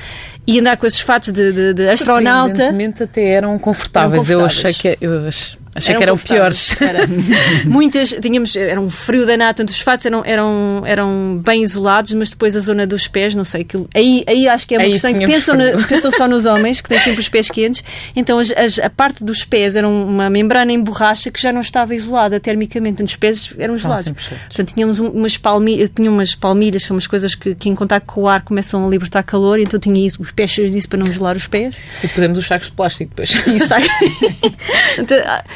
e 0.46 0.58
andar 0.60 0.76
com 0.76 0.86
esses 0.86 1.00
fatos 1.00 1.32
de, 1.32 1.52
de, 1.52 1.72
de 1.72 1.88
astronauta. 1.88 2.70
Até 3.02 3.24
eram 3.30 3.58
confortáveis. 3.58 4.28
Eram 4.28 4.40
Eu 4.40 4.46
confortáveis. 4.48 4.76
achei 4.76 4.96
que, 4.96 5.04
eu 5.04 5.26
achei 5.74 5.90
Eram 5.94 5.98
que 5.98 6.02
eram 6.04 6.16
piores. 6.18 6.76
Era. 6.80 7.00
Muitas, 7.66 8.10
tínhamos, 8.20 8.54
era 8.56 8.80
um 8.80 8.90
frio 8.90 9.26
danado, 9.26 9.56
tanto 9.58 9.68
os 9.70 9.80
fatos 9.80 10.06
eram, 10.06 10.22
eram, 10.24 10.82
eram 10.86 11.40
bem 11.44 11.62
isolados, 11.62 12.12
mas 12.14 12.30
depois 12.30 12.56
a 12.56 12.60
zona 12.60 12.86
dos 12.86 13.06
pés, 13.06 13.34
não 13.34 13.44
sei, 13.44 13.62
aquilo, 13.62 13.88
aí, 13.94 14.24
aí 14.26 14.48
acho 14.48 14.66
que 14.66 14.74
é 14.74 14.78
uma 14.78 14.84
Aí 14.84 14.92
questão 14.92 15.12
que 15.12 15.26
pensam, 15.26 15.54
na- 15.56 15.86
pensam 15.86 16.10
só 16.10 16.26
nos 16.28 16.44
homens, 16.44 16.80
que 16.80 16.88
têm 16.88 16.98
sempre 16.98 17.20
os 17.20 17.28
pés 17.28 17.48
quentes, 17.50 17.82
então 18.16 18.38
as- 18.38 18.50
as- 18.52 18.78
a 18.78 18.90
parte 18.90 19.22
dos 19.24 19.44
pés 19.44 19.76
era 19.76 19.86
uma 19.88 20.28
membrana 20.30 20.72
em 20.72 20.80
borracha 20.80 21.30
que 21.30 21.40
já 21.40 21.52
não 21.52 21.60
estava 21.60 21.94
isolada 21.94 22.38
termicamente, 22.40 22.94
então 22.94 23.06
os 23.06 23.16
pés 23.16 23.52
eram 23.58 23.76
gelados. 23.76 24.12
Portanto, 24.46 24.74
tínhamos 24.74 24.98
um- 24.98 25.08
umas 25.08 25.36
palmilhas, 25.36 25.90
tinha 25.94 26.10
umas 26.10 26.34
palmilhas, 26.34 26.82
são 26.84 26.94
umas 26.96 27.06
coisas 27.06 27.34
que, 27.34 27.54
que 27.54 27.68
em 27.68 27.74
contato 27.74 28.04
com 28.06 28.22
o 28.22 28.28
ar 28.28 28.42
começam 28.42 28.84
a 28.86 28.88
libertar 28.90 29.22
calor, 29.22 29.58
então 29.60 29.78
tinha 29.78 30.06
isso, 30.06 30.20
os 30.22 30.30
pés 30.32 30.50
cheios 30.50 30.72
disso 30.72 30.88
para 30.88 30.98
não 30.98 31.12
gelar 31.12 31.36
os 31.36 31.46
pés. 31.46 31.74
E 32.02 32.08
pusemos 32.08 32.38
os 32.38 32.46
sacos 32.46 32.66
de 32.68 32.72
plástico 32.72 33.10
depois. 33.14 33.30
E 33.46 33.58
sai. 33.60 33.82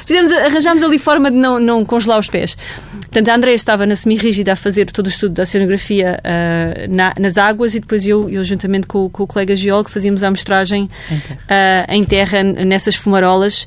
Fizemos, 0.07 0.30
arranjámos 0.32 0.82
ali 0.82 0.98
forma 0.98 1.30
de 1.30 1.36
não, 1.36 1.59
não 1.59 1.84
congelar 1.84 2.18
os 2.18 2.28
pés. 2.28 2.57
Portanto, 2.92 3.28
a 3.28 3.34
Andréia 3.36 3.55
estava 3.55 3.86
na 3.86 3.96
semi-rígida 3.96 4.52
a 4.52 4.57
fazer 4.57 4.86
todo 4.90 5.07
o 5.07 5.09
estudo 5.09 5.34
da 5.34 5.44
oceanografia 5.44 6.18
ah, 6.24 6.86
na- 6.88 7.14
nas 7.18 7.38
águas 7.38 7.74
e 7.74 7.80
depois 7.80 8.07
eu, 8.07 8.28
eu 8.28 8.42
juntamente 8.44 8.86
com, 8.86 9.05
o- 9.07 9.11
com 9.11 9.22
o 9.22 9.26
colega 9.26 9.55
geólogo, 9.57 9.90
fazíamos 9.90 10.22
a 10.22 10.28
amostragem 10.28 10.90
Em 11.11 11.18
terra. 11.20 11.38
ah, 11.48 11.86
em 11.94 12.05
terra, 12.05 12.42
nessas 12.42 12.94
fumarolas. 12.94 13.66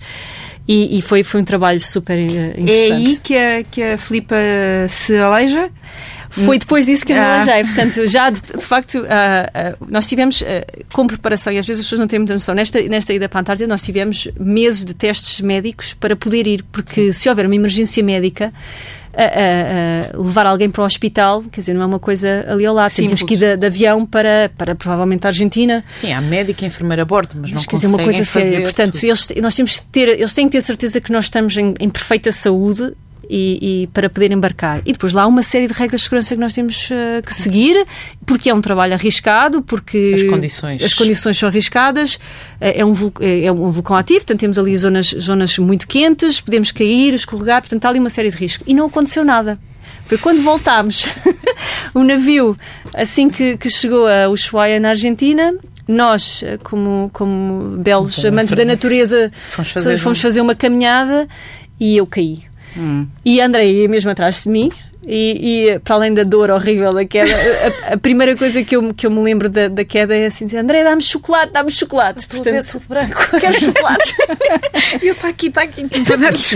E, 0.67 0.97
e 0.97 1.01
foi, 1.01 1.23
foi 1.23 1.39
um 1.39 1.45
trabalho 1.45 1.79
super 1.79 2.17
eh, 2.19 2.53
É 2.57 2.61
interessante. 2.61 3.07
aí 3.07 3.17
que 3.23 3.37
a, 3.37 3.63
que 3.63 3.81
a 3.83 3.97
Filipa 3.97 4.35
se 4.89 5.15
aleija? 5.17 5.69
Foi 6.29 6.59
depois 6.59 6.85
disso 6.85 7.05
que 7.05 7.11
eu 7.13 7.15
me 7.15 7.21
Ah. 7.21 7.35
alejei. 7.41 7.63
Portanto, 7.63 8.07
já 8.07 8.29
de, 8.29 8.41
de 8.41 8.63
facto, 8.65 9.05
ah, 9.09 9.49
ah, 9.53 9.75
nós 9.89 10.07
tivemos 10.07 10.43
ah, 10.43 10.65
com 10.93 11.07
preparação, 11.07 11.51
e 11.53 11.57
às 11.57 11.65
vezes 11.65 11.81
as 11.81 11.85
pessoas 11.85 11.99
não 11.99 12.07
têm 12.07 12.19
muita 12.19 12.33
noção, 12.33 12.53
nesta, 12.55 12.81
nesta 12.83 13.13
ida 13.13 13.27
para 13.29 13.39
a 13.39 13.41
Antártida, 13.41 13.67
nós 13.67 13.81
tivemos 13.81 14.27
meses 14.39 14.83
de 14.85 14.93
testes 14.93 15.41
médicos 15.41 15.93
para 15.93 16.15
poder 16.15 16.45
ir, 16.47 16.63
porque 16.71 17.11
se 17.13 17.27
houver 17.29 17.45
uma 17.45 17.55
emergência 17.55 18.03
médica. 18.03 18.53
ah, 19.19 19.23
ah, 19.23 20.11
ah, 20.13 20.17
levar 20.21 20.45
alguém 20.45 20.69
para 20.69 20.83
o 20.83 20.85
hospital, 20.85 21.41
quer 21.51 21.61
dizer, 21.61 21.73
não 21.73 21.81
é 21.81 21.85
uma 21.87 21.99
coisa 21.99 22.45
ali 22.47 22.67
ao 22.67 22.75
lado. 22.75 22.91
Tínhamos 22.91 23.23
que 23.23 23.33
ir 23.33 23.37
de, 23.37 23.57
de 23.57 23.65
avião 23.65 24.05
para, 24.05 24.51
para 24.55 24.75
provavelmente 24.75 25.25
a 25.25 25.29
Argentina. 25.29 25.83
Sim, 25.95 26.13
há 26.13 26.21
médica 26.21 26.63
e 26.65 26.67
enfermeira 26.67 27.01
a 27.01 27.05
bordo, 27.05 27.31
mas 27.33 27.49
não 27.49 27.55
Mas, 27.55 27.65
quer 27.65 27.77
dizer, 27.77 27.87
uma 27.87 27.97
coisa 27.97 28.23
séria. 28.23 28.61
Portanto, 28.61 28.93
tudo. 28.93 29.05
eles, 29.05 29.27
nós 29.41 29.55
temos 29.55 29.79
que 29.79 29.87
ter, 29.87 30.09
eles 30.09 30.33
têm 30.35 30.45
que 30.47 30.51
ter 30.51 30.61
certeza 30.61 31.01
que 31.01 31.11
nós 31.11 31.25
estamos 31.25 31.57
em, 31.57 31.73
em 31.79 31.89
perfeita 31.89 32.31
saúde 32.31 32.93
e, 33.29 33.83
e 33.83 33.87
para 33.87 34.09
poder 34.09 34.31
embarcar. 34.31 34.81
E 34.85 34.91
depois 34.93 35.13
lá 35.13 35.23
há 35.23 35.27
uma 35.27 35.43
série 35.43 35.67
de 35.67 35.73
regras 35.73 36.01
de 36.01 36.05
segurança 36.05 36.33
que 36.35 36.41
nós 36.41 36.53
temos 36.53 36.89
eh, 36.91 37.21
que 37.21 37.33
seguir, 37.33 37.85
porque 38.25 38.49
é 38.49 38.53
um 38.53 38.61
trabalho 38.61 38.93
arriscado, 38.93 39.61
porque 39.61 40.13
As 40.15 40.23
condições. 40.23 40.83
as 40.83 40.93
condições 40.93 41.37
são 41.37 41.49
arriscadas, 41.49 42.17
eh, 42.61 42.79
é 42.81 42.85
um, 42.85 42.93
vul- 42.93 43.13
é 43.19 43.51
um 43.51 43.69
vulcão 43.71 43.95
ativo, 43.95 44.19
portanto 44.21 44.39
temos 44.39 44.57
ali 44.57 44.75
zonas, 44.77 45.07
zonas 45.19 45.57
muito 45.57 45.87
quentes, 45.87 46.39
podemos 46.41 46.71
cair, 46.71 47.13
escorregar, 47.13 47.61
portanto 47.61 47.83
há 47.85 47.89
ali 47.89 47.99
uma 47.99 48.09
série 48.09 48.29
de 48.29 48.37
riscos. 48.37 48.65
E 48.67 48.73
não 48.73 48.85
aconteceu 48.87 49.23
nada. 49.25 49.59
Foi 50.05 50.17
quando 50.17 50.41
voltámos, 50.41 51.05
o 51.93 52.03
navio, 52.03 52.57
assim 52.93 53.29
que, 53.29 53.57
que 53.57 53.69
chegou 53.69 54.07
a 54.07 54.29
Ushuaia, 54.29 54.79
na 54.79 54.89
Argentina, 54.89 55.53
nós, 55.87 56.43
eh, 56.43 56.57
como, 56.63 57.09
como 57.13 57.77
belos 57.77 58.17
Então, 58.17 58.31
amantes 58.31 58.55
da 58.55 58.63
natureza, 58.65 59.31
fomos 59.49 59.71
fazer 59.71 59.97
fomos 59.97 60.21
fazer 60.21 60.41
uma 60.41 60.55
caminhada 60.55 61.27
e 61.79 61.95
eu 61.97 62.05
caí. 62.07 62.39
E 63.25 63.41
a 63.41 63.45
André 63.45 63.65
ia 63.65 63.89
mesmo 63.89 64.11
atrás 64.11 64.43
de 64.43 64.49
mim. 64.49 64.71
E, 65.09 65.69
e, 65.69 65.79
para 65.79 65.95
além 65.95 66.13
da 66.13 66.23
dor 66.23 66.49
horrível 66.49 66.91
da 66.91 67.05
queda, 67.05 67.31
a, 67.89 67.93
a 67.93 67.97
primeira 67.97 68.35
coisa 68.35 68.61
que 68.61 68.75
eu, 68.75 68.93
que 68.93 69.07
eu 69.07 69.11
me 69.11 69.21
lembro 69.21 69.47
da, 69.47 69.69
da 69.69 69.85
queda 69.85 70.13
é 70.13 70.25
assim 70.25 70.43
dizer: 70.45 70.57
André, 70.57 70.83
dá-me 70.83 71.01
chocolate, 71.01 71.53
dá-me 71.53 71.71
chocolate. 71.71 72.19
Estou 72.19 72.41
a 72.41 72.43
ver 72.43 72.51
Portanto, 72.55 72.71
tudo 72.73 72.87
branco. 72.89 73.29
quero 73.39 73.59
chocolate. 73.59 74.13
E 75.01 75.07
eu 75.07 75.13
está 75.13 75.27
aqui, 75.29 75.47
está 75.47 75.61
aqui, 75.63 75.87
tipo, 75.87 76.13
a 76.13 76.15
dar-lhes. 76.15 76.53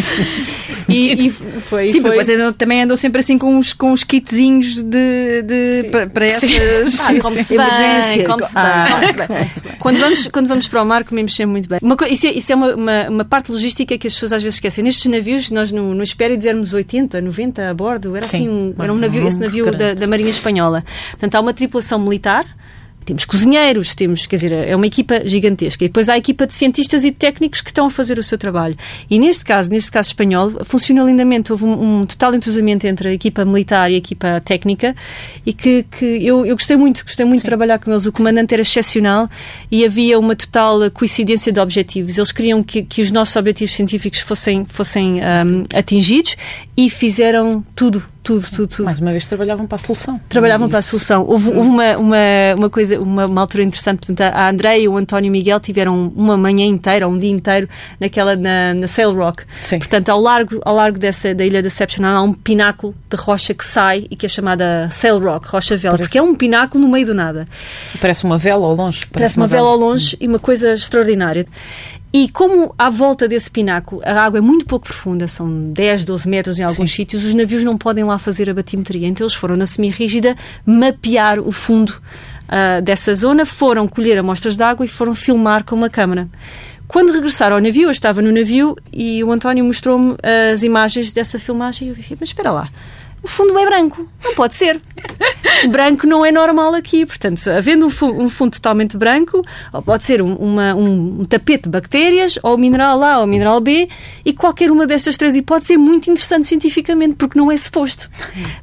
e, 0.88 1.28
e 1.28 1.30
foi. 1.30 1.88
Sim, 1.90 2.02
foi. 2.02 2.18
depois 2.26 2.56
também 2.58 2.82
andou 2.84 2.96
sempre 2.98 3.20
assim 3.20 3.38
com 3.38 3.56
uns, 3.56 3.74
com 3.74 3.92
uns 3.92 4.04
kitzinhos 4.04 4.82
de, 4.82 5.42
de, 5.44 5.90
pa- 5.92 6.08
para 6.08 6.26
essas 6.26 6.50
Ah, 6.52 7.20
come-se 7.22 7.56
bem, 7.58 7.66
emergências. 7.66 8.28
come-se 8.28 8.52
Ah. 8.58 8.88
bem, 9.02 9.28
come-se 9.28 9.64
bem. 9.64 9.72
Quando 9.80 10.00
vamos, 10.00 10.28
quando 10.28 10.48
vamos 10.48 10.68
para 10.68 10.82
o 10.82 10.86
mar, 10.86 11.04
comemos 11.04 11.36
sempre 11.36 11.52
muito 11.52 11.68
bem. 11.70 11.80
Uma 11.82 11.98
isso 12.10 12.28
é, 12.28 12.32
isso 12.32 12.52
é 12.52 12.56
uma, 12.56 12.76
uma, 12.76 13.10
uma 13.10 13.26
parte 13.26 13.52
logística 13.52 13.98
que 13.98 14.08
as 14.08 14.14
pessoas 14.14 14.34
às 14.34 14.44
vezes 14.44 14.56
esquecem. 14.58 14.84
Nestes 14.84 15.06
navios, 15.12 15.52
nós 15.52 15.72
no, 15.72 15.94
no 15.94 16.04
Espério 16.04 16.36
dizermos 16.38 16.74
80, 16.74 17.20
90 17.22 17.70
a 17.70 17.74
bordo, 17.74 18.16
era 18.16 18.26
Sim, 18.26 18.41
assim 18.42 18.50
um, 18.50 18.74
era 18.78 18.94
um 18.94 18.96
um 18.96 19.00
navio, 19.00 19.28
esse 19.28 19.40
navio 19.40 19.72
da, 19.76 19.94
da 19.94 20.08
Marinha 20.08 20.30
Espanhola. 20.30 20.84
Portanto, 21.12 21.36
há 21.36 21.40
uma 21.40 21.54
tripulação 21.54 22.00
militar. 22.00 22.46
Temos 23.04 23.26
cozinheiros, 23.26 23.96
temos, 23.96 24.28
quer 24.28 24.36
dizer, 24.36 24.52
é 24.52 24.76
uma 24.76 24.86
equipa 24.86 25.28
gigantesca. 25.28 25.84
E 25.84 25.88
depois 25.88 26.08
há 26.08 26.14
a 26.14 26.18
equipa 26.20 26.46
de 26.46 26.54
cientistas 26.54 27.04
e 27.04 27.10
de 27.10 27.18
técnicos 27.18 27.60
que 27.60 27.72
estão 27.72 27.88
a 27.88 27.90
fazer 27.90 28.20
o 28.20 28.24
seu 28.24 28.38
trabalho. 28.38 28.78
E 29.10 29.18
neste 29.18 29.44
caso, 29.44 29.72
neste 29.72 29.90
caso 29.90 30.10
espanhol, 30.10 30.52
funciona 30.66 31.02
lindamente. 31.02 31.52
Houve 31.52 31.66
um, 31.66 32.02
um 32.02 32.06
total 32.06 32.36
entrosamento 32.36 32.86
entre 32.86 33.10
a 33.10 33.14
equipa 33.14 33.44
militar 33.44 33.90
e 33.90 33.96
a 33.96 33.98
equipa 33.98 34.40
técnica 34.46 34.96
e 35.44 35.52
que, 35.52 35.84
que 35.90 36.06
eu, 36.06 36.46
eu 36.46 36.56
gostei 36.56 36.78
muito, 36.78 37.04
gostei 37.04 37.26
muito 37.26 37.40
de 37.40 37.46
trabalhar 37.46 37.80
com 37.80 37.90
eles. 37.90 38.06
O 38.06 38.12
comandante 38.12 38.54
era 38.54 38.62
excepcional 38.62 39.28
e 39.72 39.84
havia 39.84 40.20
uma 40.20 40.36
total 40.36 40.92
coincidência 40.92 41.52
de 41.52 41.60
objetivos. 41.60 42.20
Eles 42.20 42.32
queriam 42.32 42.62
que, 42.62 42.84
que 42.84 43.02
os 43.02 43.10
nossos 43.10 43.36
objetivos 43.36 43.74
científicos 43.74 44.20
fossem, 44.20 44.64
fossem 44.64 45.22
ahm, 45.22 45.64
atingidos 45.74 46.36
e 46.78 46.88
fizeram 46.88 47.66
tudo 47.76 48.11
tudo, 48.24 48.48
tudo, 48.50 48.68
tudo. 48.68 48.86
Mais 48.86 49.00
uma 49.00 49.12
vez 49.12 49.26
trabalhavam 49.26 49.66
para 49.66 49.76
a 49.78 49.80
solução. 49.80 50.20
Trabalhavam 50.30 50.70
para 50.70 50.80
a 50.80 50.82
solução. 50.82 51.26
Houve, 51.28 51.50
houve 51.50 51.68
uma, 51.70 51.98
uma, 51.98 52.18
uma 52.56 52.70
coisa, 52.70 53.00
uma, 53.00 53.26
uma 53.26 53.42
altura 53.42 53.64
interessante. 53.64 53.98
Portanto, 54.06 54.22
a 54.22 54.50
André 54.50 54.82
e 54.82 54.88
o 54.88 54.96
António 54.98 55.32
Miguel 55.32 55.60
tiveram 55.60 56.12
uma 56.16 56.38
manhã 56.38 56.66
inteira, 56.66 57.08
um 57.08 57.18
dia 57.18 57.32
inteiro, 57.32 57.68
naquela, 58.00 58.36
na, 58.36 58.74
na 58.74 58.88
Sail 58.88 59.14
Rock. 59.14 59.44
Sim. 59.60 59.80
Portanto, 59.80 60.10
ao 60.10 60.22
largo, 60.22 60.60
ao 60.64 60.76
largo 60.76 61.00
dessa, 61.00 61.34
da 61.34 61.44
ilha 61.46 61.60
de 61.62 61.64
Deception 61.72 62.06
há 62.06 62.22
um 62.22 62.34
pináculo 62.34 62.94
de 63.10 63.16
rocha 63.18 63.54
que 63.54 63.66
sai 63.66 64.06
e 64.10 64.16
que 64.16 64.26
é 64.26 64.30
chamada 64.30 64.88
Sail 64.92 65.18
Rock, 65.20 65.48
rocha 65.48 65.76
vela, 65.78 65.94
Parece- 65.98 66.10
porque 66.10 66.18
é 66.18 66.22
um 66.22 66.36
pináculo 66.36 66.84
no 66.86 66.92
meio 66.92 67.06
do 67.06 67.14
nada. 67.14 67.48
Parece 68.00 68.24
uma 68.24 68.38
vela 68.38 68.66
ao 68.66 68.76
longe. 68.76 69.06
Parece 69.12 69.38
uma 69.38 69.48
vela 69.48 69.70
ao 69.70 69.78
longe 69.78 70.16
e 70.20 70.28
uma 70.28 70.40
coisa 70.40 70.74
extraordinária. 70.74 71.46
E 72.14 72.28
como 72.28 72.76
à 72.78 72.90
volta 72.90 73.26
desse 73.26 73.50
pináculo 73.50 74.02
a 74.04 74.24
água 74.24 74.40
é 74.40 74.42
muito 74.42 74.66
pouco 74.66 74.86
profunda, 74.86 75.28
são 75.28 75.72
10, 75.72 76.04
12 76.04 76.28
metros 76.28 76.60
em 76.60 76.64
alguns 76.64 76.90
Sim. 76.90 76.98
sítios, 76.98 77.24
os 77.24 77.34
navios 77.34 77.64
não 77.64 77.78
podem 77.78 78.04
lá 78.04 78.18
fazer 78.18 78.50
a 78.50 78.54
batimetria. 78.54 79.08
Então 79.08 79.26
eles 79.26 79.34
foram 79.34 79.56
na 79.56 79.66
semi-rígida 79.66 80.36
mapear 80.66 81.40
o 81.40 81.52
fundo 81.54 82.02
ah, 82.50 82.82
dessa 82.82 83.16
zona, 83.16 83.46
foram 83.46 83.88
colher 83.88 84.18
amostras 84.18 84.58
de 84.58 84.64
água 84.64 84.86
e 84.86 84.90
foram 84.90 85.16
filmar 85.16 85.64
com 85.64 85.74
uma 85.74 85.90
câmara. 85.90 86.28
Quando 86.86 87.14
regressaram 87.14 87.56
ao 87.56 87.62
navio, 87.62 87.84
eu 87.84 87.92
estava 87.92 88.22
no 88.22 88.30
navio 88.30 88.76
e 88.92 89.24
o 89.24 89.32
António 89.32 89.64
mostrou-me 89.64 90.18
as 90.52 90.62
imagens 90.62 91.14
dessa 91.14 91.40
filmagem 91.40 91.88
e 91.88 91.92
eu 91.92 91.96
disse, 91.96 92.18
mas 92.20 92.28
espera 92.28 92.52
lá, 92.52 92.68
o 93.24 93.28
fundo 93.28 93.58
é 93.58 93.66
branco, 93.66 94.08
não 94.24 94.34
pode 94.36 94.56
ser. 94.56 94.82
branco 95.70 96.08
não 96.08 96.26
é 96.26 96.32
normal 96.32 96.74
aqui, 96.74 97.06
portanto, 97.06 97.48
havendo 97.50 97.86
um, 97.86 97.90
fu- 97.90 98.12
um 98.12 98.30
fundo 98.30 98.52
totalmente 98.54 98.98
branco, 98.98 99.42
pode 99.86 100.04
ser 100.04 100.22
um, 100.22 100.34
uma- 100.36 100.74
um- 100.76 101.22
um 101.22 101.26
tapete 101.26 101.64
de 101.64 101.70
bactérias, 101.70 102.38
ou 102.42 102.58
mineral 102.58 103.02
A 103.04 103.20
ou 103.20 103.28
mineral 103.28 103.60
B, 103.62 103.88
e 104.26 104.34
qualquer 104.34 104.72
uma 104.72 104.88
destas 104.88 105.18
três 105.18 105.36
hipóteses 105.36 105.72
é 105.72 105.78
muito 105.78 106.10
interessante 106.10 106.48
cientificamente, 106.48 107.16
porque 107.16 107.38
não 107.38 107.52
é 107.52 107.58
suposto. 107.58 108.10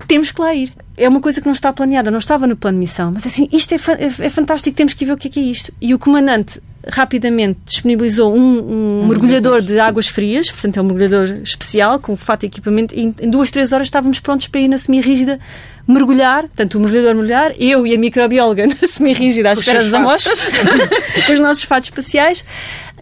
Temos 0.06 0.30
que 0.30 0.40
lá 0.40 0.54
ir. 0.54 0.72
É 0.96 1.08
uma 1.08 1.20
coisa 1.20 1.40
que 1.40 1.46
não 1.46 1.52
está 1.52 1.72
planeada, 1.72 2.10
não 2.10 2.18
estava 2.18 2.44
no 2.46 2.56
plano 2.56 2.76
de 2.76 2.80
missão, 2.80 3.12
mas 3.12 3.24
assim, 3.24 3.48
isto 3.52 3.72
é, 3.74 3.78
fa- 3.78 3.92
é- 3.92 4.26
é 4.26 4.28
fantástico, 4.28 4.76
temos 4.76 4.94
que 4.94 5.04
ver 5.04 5.12
o 5.12 5.16
que 5.16 5.28
é 5.28 5.30
que 5.30 5.38
é 5.40 5.42
isto. 5.44 5.72
E 5.80 5.94
o 5.94 5.98
comandante 5.98 6.60
rapidamente 6.90 7.58
disponibilizou 7.64 8.34
um, 8.34 9.02
um 9.02 9.06
mergulhador 9.06 9.60
de 9.60 9.78
águas 9.78 10.08
frias, 10.08 10.50
portanto 10.50 10.78
é 10.78 10.82
um 10.82 10.84
mergulhador 10.84 11.40
especial, 11.42 11.98
com 11.98 12.16
fato 12.16 12.44
e 12.44 12.46
equipamento, 12.46 12.94
e 12.94 13.14
em, 13.20 13.30
duas, 13.30 13.50
três 13.50 13.72
horas 13.72 13.86
estávamos 13.86 14.18
prontos 14.18 14.46
para 14.46 14.60
ir 14.60 14.68
na 14.68 14.78
semi-rígida 14.78 15.38
mergulhar, 15.86 16.42
portanto 16.42 16.74
o 16.76 16.80
mergulhador 16.80 17.14
mergulhar, 17.14 17.52
eu 17.58 17.86
e 17.86 17.94
a 17.94 17.98
microbióloga 17.98 18.66
na 18.68 18.88
semi-rígida 18.88 19.50
à 19.50 19.52
espera 19.52 19.82
das 19.82 19.92
amostras, 19.92 20.42
com 21.26 21.32
os 21.32 21.40
nossos 21.40 21.64
fatos 21.64 21.88
espaciais, 21.88 22.44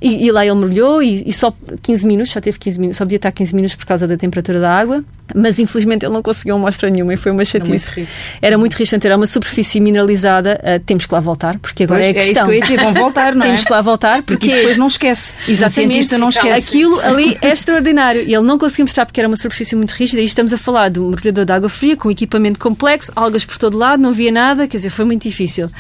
e, 0.01 0.27
e 0.27 0.31
lá 0.33 0.45
ele 0.45 0.55
mergulhou 0.55 1.03
e, 1.03 1.23
e 1.27 1.33
só 1.33 1.55
15 1.83 2.07
minutos, 2.07 2.33
só 2.33 2.41
teve 2.41 2.59
15 2.59 2.79
minutos, 2.81 2.99
só 2.99 3.05
podia 3.05 3.17
estar 3.17 3.33
15 3.33 3.55
minutos 3.55 3.75
por 3.77 3.87
causa 3.87 4.07
da 4.07 4.17
temperatura 4.17 4.61
da 4.61 4.71
água, 4.71 5.05
mas 5.35 5.59
infelizmente 5.59 6.05
ele 6.05 6.13
não 6.13 6.23
conseguiu 6.23 6.55
amostra 6.55 6.89
nenhuma 6.91 7.15
e 7.15 7.17
foi 7.17 7.33
uma 7.33 7.45
chatice. 7.45 7.93
muito. 7.97 8.11
Era 8.41 8.57
muito 8.59 8.75
risco, 8.75 8.91
portanto, 8.91 9.05
era 9.07 9.17
uma 9.17 9.27
superfície 9.27 9.81
mineralizada, 9.81 10.61
ah, 10.63 10.81
temos 10.85 11.07
que 11.07 11.15
lá 11.15 11.21
voltar, 11.21 11.59
porque 11.59 11.85
agora 11.85 12.01
Pois, 12.01 12.15
é 12.15 12.19
a 12.19 12.21
é 12.21 12.25
isso 12.25 12.29
questão. 12.29 12.47
que 12.47 12.51
eu 12.53 12.55
ia 12.57 12.63
dizer, 12.63 12.77
vão 12.77 12.95
voltar, 12.95 13.35
não 13.35 13.43
é? 13.43 13.47
Temos 13.47 13.65
que 13.65 13.73
lá 13.73 13.81
voltar, 13.83 14.23
Porque 14.23 14.47
porque 14.47 14.55
depois 14.57 14.77
não 14.77 14.87
esquece. 14.87 15.35
Exatamente. 15.49 16.17
não 16.17 16.29
esquece. 16.29 16.69
Aquilo 16.69 17.01
ali 17.01 17.37
é 17.41 17.51
extraordinário. 17.51 18.23
E 18.23 18.35
ele 18.35 18.45
não 18.47 18.59
conseguiu 18.59 18.85
mostrar 18.85 19.07
porque 19.07 19.21
era 19.21 19.29
uma 19.29 19.37
superfície 19.37 19.75
muito 19.75 19.93
rígida. 19.93 20.21
E 20.21 20.25
estamos 20.25 20.53
a 20.53 20.59
falar 20.59 20.91
de 20.91 21.01
um 21.01 21.09
mergulhador 21.11 21.45
de 21.45 21.53
água 21.53 21.69
fria 21.69 21.97
com 21.97 22.11
equipamento 22.11 22.59
complexo, 22.59 23.11
algas 23.17 23.45
por 23.45 23.59
todo 23.59 23.77
lado, 23.77 24.01
não 24.03 24.13
via 24.13 24.31
nada, 24.31 24.69
quer 24.69 24.77
dizer, 24.77 24.91
foi 24.91 25.05
muito 25.05 25.23
difícil. 25.23 25.71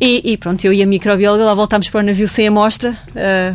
E, 0.00 0.32
e 0.32 0.36
pronto, 0.36 0.64
eu 0.64 0.72
e 0.72 0.82
a 0.82 0.86
microbióloga 0.86 1.44
lá 1.44 1.54
voltámos 1.54 1.88
para 1.88 2.00
o 2.00 2.02
navio 2.02 2.26
sem 2.26 2.48
amostra, 2.48 2.96
ah, 3.14 3.54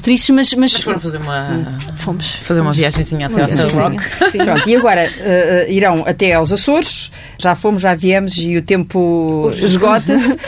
tristes, 0.00 0.30
mas, 0.30 0.52
mas, 0.54 0.72
Mas 0.72 0.82
foram 0.82 0.98
fazer 0.98 1.18
uma, 1.18 1.78
fomos. 1.96 2.36
fazer 2.36 2.60
uma 2.60 2.72
viagemzinha 2.72 3.26
até 3.26 3.42
ao 3.42 3.48
viagemzinha. 3.48 3.88
Rock. 3.88 4.30
Sim. 4.30 4.38
Pronto, 4.38 4.68
e 4.68 4.76
agora 4.76 5.02
eh, 5.02 5.66
irão 5.68 6.02
até 6.06 6.32
aos 6.32 6.50
Açores, 6.50 7.12
já 7.38 7.54
fomos, 7.54 7.82
já 7.82 7.94
viemos 7.94 8.34
e 8.38 8.56
o 8.56 8.62
tempo 8.62 9.50
esgota-se. 9.54 10.38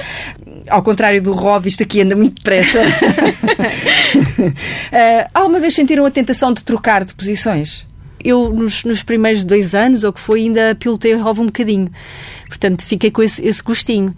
Ao 0.67 0.83
contrário 0.83 1.21
do 1.21 1.33
Rov, 1.33 1.67
isto 1.67 1.83
aqui 1.83 2.01
anda 2.01 2.17
muito 2.17 2.37
depressa. 2.37 2.81
Eh, 4.93 5.29
alguma 5.35 5.61
vez 5.61 5.75
sentiram 5.75 6.07
a 6.07 6.11
tentação 6.11 6.55
de 6.55 6.65
trocar 6.65 7.05
de 7.05 7.13
posições? 7.13 7.87
eu 8.25 8.51
nos, 8.55 8.85
nos 8.85 9.03
primeiros 9.03 9.45
dois 9.45 9.75
anos, 9.75 10.03
ou 10.03 10.13
que 10.13 10.19
foi, 10.19 10.41
ainda 10.41 10.75
pilotei 10.75 11.15
o 11.15 11.23
ROV 11.23 11.41
um 11.41 11.47
bocadinho. 11.47 11.91
Portanto, 12.49 12.83
fiquei 12.83 13.11
com 13.11 13.23
esse, 13.23 13.47
esse 13.47 13.63
gostinho. 13.63 14.15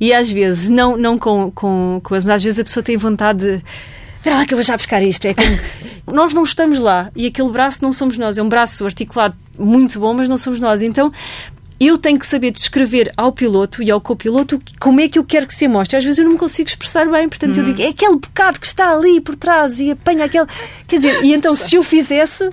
E 0.00 0.12
às 0.12 0.30
vezes, 0.30 0.68
não, 0.68 0.96
não 0.96 1.18
com, 1.18 1.50
com, 1.50 2.00
com 2.02 2.14
as, 2.14 2.24
mas 2.24 2.36
às 2.36 2.42
vezes 2.44 2.60
a 2.60 2.64
pessoa 2.64 2.82
tem 2.82 2.96
vontade 2.96 3.40
de. 3.40 3.64
Espera 4.16 4.36
lá 4.36 4.46
que 4.46 4.52
eu 4.52 4.58
vou 4.58 4.64
já 4.64 4.76
buscar 4.76 5.02
isto. 5.02 5.24
É 5.26 5.34
como, 5.34 5.58
nós 6.06 6.32
não 6.32 6.42
estamos 6.42 6.78
lá 6.78 7.10
e 7.14 7.26
aquele 7.26 7.50
braço 7.50 7.82
não 7.82 7.92
somos 7.92 8.16
nós. 8.16 8.38
É 8.38 8.42
um 8.42 8.48
braço 8.48 8.84
articulado 8.84 9.36
muito 9.58 9.98
bom, 9.98 10.14
mas 10.14 10.28
não 10.28 10.38
somos 10.38 10.60
nós. 10.60 10.82
Então. 10.82 11.12
Eu 11.80 11.96
tenho 11.96 12.18
que 12.18 12.26
saber 12.26 12.50
descrever 12.50 13.12
ao 13.16 13.30
piloto 13.30 13.84
e 13.84 13.88
ao 13.88 14.00
copiloto 14.00 14.60
como 14.80 15.00
é 15.00 15.08
que 15.08 15.16
eu 15.16 15.22
quero 15.22 15.46
que 15.46 15.54
se 15.54 15.66
amostre. 15.66 15.96
Às 15.96 16.02
vezes 16.02 16.18
eu 16.18 16.24
não 16.24 16.32
me 16.32 16.36
consigo 16.38 16.68
expressar 16.68 17.08
bem, 17.08 17.28
portanto 17.28 17.56
eu 17.56 17.62
digo, 17.62 17.80
é 17.80 17.86
aquele 17.90 18.16
bocado 18.16 18.58
que 18.58 18.66
está 18.66 18.90
ali 18.90 19.20
por 19.20 19.36
trás 19.36 19.78
e 19.78 19.92
apanha 19.92 20.24
aquele. 20.24 20.46
Quer 20.88 20.96
dizer, 20.96 21.22
e 21.22 21.32
então 21.32 21.54
se 21.54 21.76
eu 21.76 21.84
fizesse, 21.84 22.50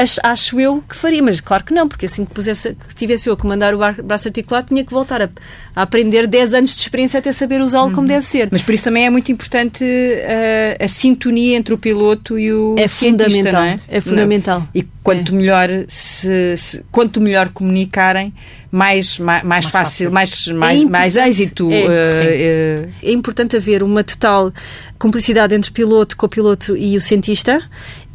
Acho, 0.00 0.20
acho 0.22 0.60
eu 0.60 0.80
que 0.88 0.94
faria, 0.94 1.20
mas 1.20 1.40
claro 1.40 1.64
que 1.64 1.74
não, 1.74 1.88
porque 1.88 2.06
assim 2.06 2.24
que, 2.24 2.32
pusesse, 2.32 2.76
que 2.88 2.94
tivesse 2.94 3.28
eu 3.28 3.32
a 3.32 3.36
comandar 3.36 3.74
o 3.74 3.78
braço 4.04 4.28
articulado, 4.28 4.68
tinha 4.68 4.84
que 4.84 4.92
voltar 4.92 5.20
a, 5.20 5.28
a 5.74 5.82
aprender 5.82 6.28
10 6.28 6.54
anos 6.54 6.74
de 6.76 6.80
experiência 6.82 7.18
até 7.18 7.32
saber 7.32 7.60
usá-lo 7.60 7.90
como 7.90 8.06
deve 8.06 8.24
ser. 8.24 8.48
Mas 8.52 8.62
por 8.62 8.72
isso 8.74 8.84
também 8.84 9.06
é 9.06 9.10
muito 9.10 9.32
importante 9.32 9.82
eh, 9.84 10.76
a 10.80 10.86
sintonia 10.86 11.56
entre 11.56 11.74
o 11.74 11.78
piloto 11.78 12.38
e 12.38 12.52
o 12.52 12.76
É 12.78 12.86
cientista, 12.86 13.28
fundamental, 13.28 13.60
não 13.62 13.68
é? 13.68 13.76
é 13.88 14.00
fundamental. 14.00 14.60
Não. 14.60 14.68
E 14.72 14.86
quanto 15.02 15.34
melhor 15.34 15.68
se, 15.88 16.56
se- 16.56 16.84
quanto 16.92 17.20
melhor 17.20 17.48
comunicarem, 17.48 18.32
mais, 18.70 19.18
mais, 19.18 19.42
mais 19.42 19.64
fácil, 19.66 20.12
mais, 20.12 20.46
mais, 20.46 20.84
mais 20.84 21.16
importante. 21.16 21.30
êxito. 21.40 21.68
É, 21.72 21.84
eh, 21.88 22.88
É 23.02 23.10
importante 23.12 23.56
haver 23.56 23.82
uma 23.82 24.04
total 24.04 24.52
cumplicidade 24.96 25.54
entre 25.56 25.72
piloto, 25.72 26.16
copiloto 26.16 26.76
e 26.76 26.96
o 26.96 27.00
cientista. 27.00 27.60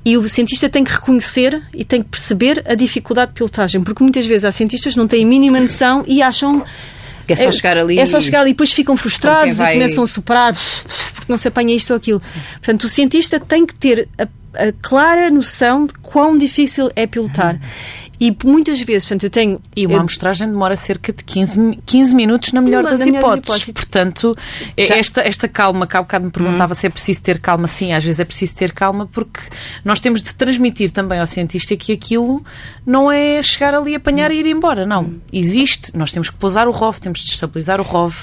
E 0.06 0.18
o 0.18 0.28
cientista 0.28 0.68
tem 0.70 0.84
que 0.84 0.92
reconhecer 0.92 1.62
e 1.74 1.86
tem 1.86 2.02
que 2.02 2.10
perceber 2.10 2.64
a 2.68 2.76
dificuldade 2.76 3.32
de 3.32 3.36
pilotagem, 3.36 3.82
porque 3.82 4.04
muitas 4.04 4.26
vezes 4.26 4.44
há 4.46 4.52
cientistas 4.52 4.94
que 4.94 5.00
não 5.00 5.08
têm 5.08 5.24
a 5.24 5.28
mínima 5.28 5.60
noção 5.60 6.04
e 6.08 6.22
acham 6.22 6.64
que 7.26 7.32
é 7.34 7.36
só 7.38 7.52
chegar 7.54 7.78
ali. 7.78 7.98
É 7.98 8.06
só 8.06 8.20
chegar 8.20 8.42
ali 8.42 8.50
e 8.50 8.54
depois 8.54 8.74
ficam 8.74 8.98
frustrados 8.98 9.58
vai- 9.58 9.72
e 9.72 9.80
começam 9.80 10.04
a 10.04 10.08
superar 10.08 10.54
porque 11.16 11.26
não 11.32 11.38
se 11.38 11.48
apanha 11.48 11.74
isto 11.74 11.92
ou 11.92 11.98
aquilo. 11.98 12.20
Portanto, 12.56 12.84
o 12.84 12.90
cientista 12.90 13.40
tem 13.40 13.66
que 13.66 13.76
ter 13.76 14.10
a, 14.18 14.24
a 14.68 14.74
clara 14.82 15.30
noção 15.32 15.86
de 15.86 15.94
quão 15.94 16.38
difícil 16.38 16.92
é 16.98 17.08
pilotar. 17.08 17.58
E 18.26 18.34
muitas 18.46 18.80
vezes, 18.82 19.04
portanto, 19.06 19.24
eu 19.24 19.30
tenho. 19.30 19.62
E 19.76 19.86
uma 19.86 19.96
eu- 19.96 20.00
amostragem 20.00 20.48
demora 20.48 20.76
cerca 20.78 21.12
de 21.12 21.24
15, 21.26 21.60
mi- 21.60 21.80
15 21.86 22.16
minutos 22.16 22.54
na 22.54 22.62
melhor 22.62 22.84
das 22.84 23.02
hipóteses. 23.02 23.44
hipóteses. 23.44 23.74
Portanto, 23.74 24.38
é 24.78 24.86
Já- 24.86 24.96
esta, 24.98 25.22
esta 25.22 25.48
calma, 25.50 25.86
que 25.86 25.98
há 25.98 26.02
bocado 26.02 26.26
me 26.26 26.32
perguntava 26.32 26.74
se 26.74 26.88
é 26.88 26.90
preciso 26.90 27.22
ter 27.22 27.42
calma. 27.42 27.68
Sim, 27.68 27.92
às 27.92 28.04
vezes 28.04 28.20
é 28.22 28.26
preciso 28.26 28.56
ter 28.56 28.72
calma 28.72 29.08
porque 29.12 29.42
nós 29.84 30.00
temos 30.00 30.24
de 30.24 30.34
transmitir 30.34 30.90
também 30.92 31.20
ao 31.20 31.28
cientista 31.28 31.76
que 31.76 31.92
aquilo 31.92 32.42
não 32.86 33.12
é 33.12 33.42
chegar 33.44 33.74
ali, 33.76 33.94
apanhar 33.96 34.32
e 34.32 34.36
ir 34.36 34.46
embora. 34.46 34.86
Não. 34.86 35.16
Existe. 35.32 35.92
Nós 35.98 36.12
temos 36.12 36.30
que 36.30 36.36
pousar 36.38 36.68
o 36.68 36.72
ROV, 36.72 37.00
temos 37.02 37.20
de 37.20 37.32
estabilizar 37.32 37.82
o 37.82 37.84
ROV. 37.84 38.16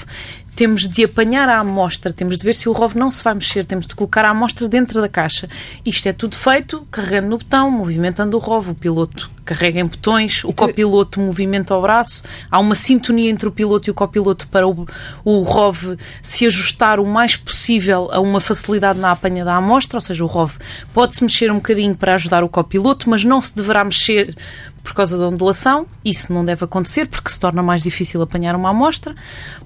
Temos 0.55 0.87
de 0.87 1.03
apanhar 1.03 1.49
a 1.49 1.59
amostra, 1.59 2.11
temos 2.11 2.37
de 2.37 2.43
ver 2.43 2.53
se 2.53 2.69
o 2.69 2.71
ROV 2.71 2.95
não 2.95 3.09
se 3.09 3.23
vai 3.23 3.33
mexer, 3.33 3.65
temos 3.65 3.87
de 3.87 3.95
colocar 3.95 4.25
a 4.25 4.29
amostra 4.29 4.67
dentro 4.67 5.01
da 5.01 5.07
caixa. 5.07 5.49
Isto 5.85 6.07
é 6.07 6.13
tudo 6.13 6.35
feito 6.35 6.85
carregando 6.91 7.29
no 7.29 7.37
botão, 7.37 7.71
movimentando 7.71 8.37
o 8.37 8.39
ROV. 8.39 8.71
O 8.71 8.75
piloto 8.75 9.31
carrega 9.43 9.79
em 9.79 9.85
botões, 9.85 10.43
o 10.43 10.53
copiloto 10.53 11.19
movimenta 11.19 11.75
o 11.75 11.81
braço. 11.81 12.21
Há 12.49 12.59
uma 12.59 12.75
sintonia 12.75 13.29
entre 13.29 13.47
o 13.47 13.51
piloto 13.51 13.89
e 13.89 13.91
o 13.91 13.93
copiloto 13.93 14.47
para 14.47 14.67
o, 14.67 14.85
o 15.25 15.41
ROV 15.41 15.97
se 16.21 16.45
ajustar 16.45 16.99
o 16.99 17.05
mais 17.05 17.35
possível 17.35 18.09
a 18.11 18.19
uma 18.19 18.39
facilidade 18.39 18.99
na 18.99 19.11
apanha 19.11 19.43
da 19.43 19.55
amostra, 19.55 19.97
ou 19.97 20.01
seja, 20.01 20.23
o 20.23 20.27
ROV 20.27 20.57
pode-se 20.93 21.23
mexer 21.23 21.51
um 21.51 21.55
bocadinho 21.55 21.95
para 21.95 22.15
ajudar 22.15 22.43
o 22.43 22.49
copiloto, 22.49 23.09
mas 23.09 23.23
não 23.23 23.41
se 23.41 23.55
deverá 23.55 23.83
mexer 23.83 24.35
por 24.83 24.93
causa 24.93 25.17
da 25.17 25.27
ondulação. 25.27 25.85
Isso 26.03 26.33
não 26.33 26.43
deve 26.43 26.63
acontecer 26.65 27.05
porque 27.07 27.29
se 27.29 27.39
torna 27.39 27.61
mais 27.61 27.81
difícil 27.83 28.21
apanhar 28.21 28.55
uma 28.55 28.69
amostra. 28.69 29.15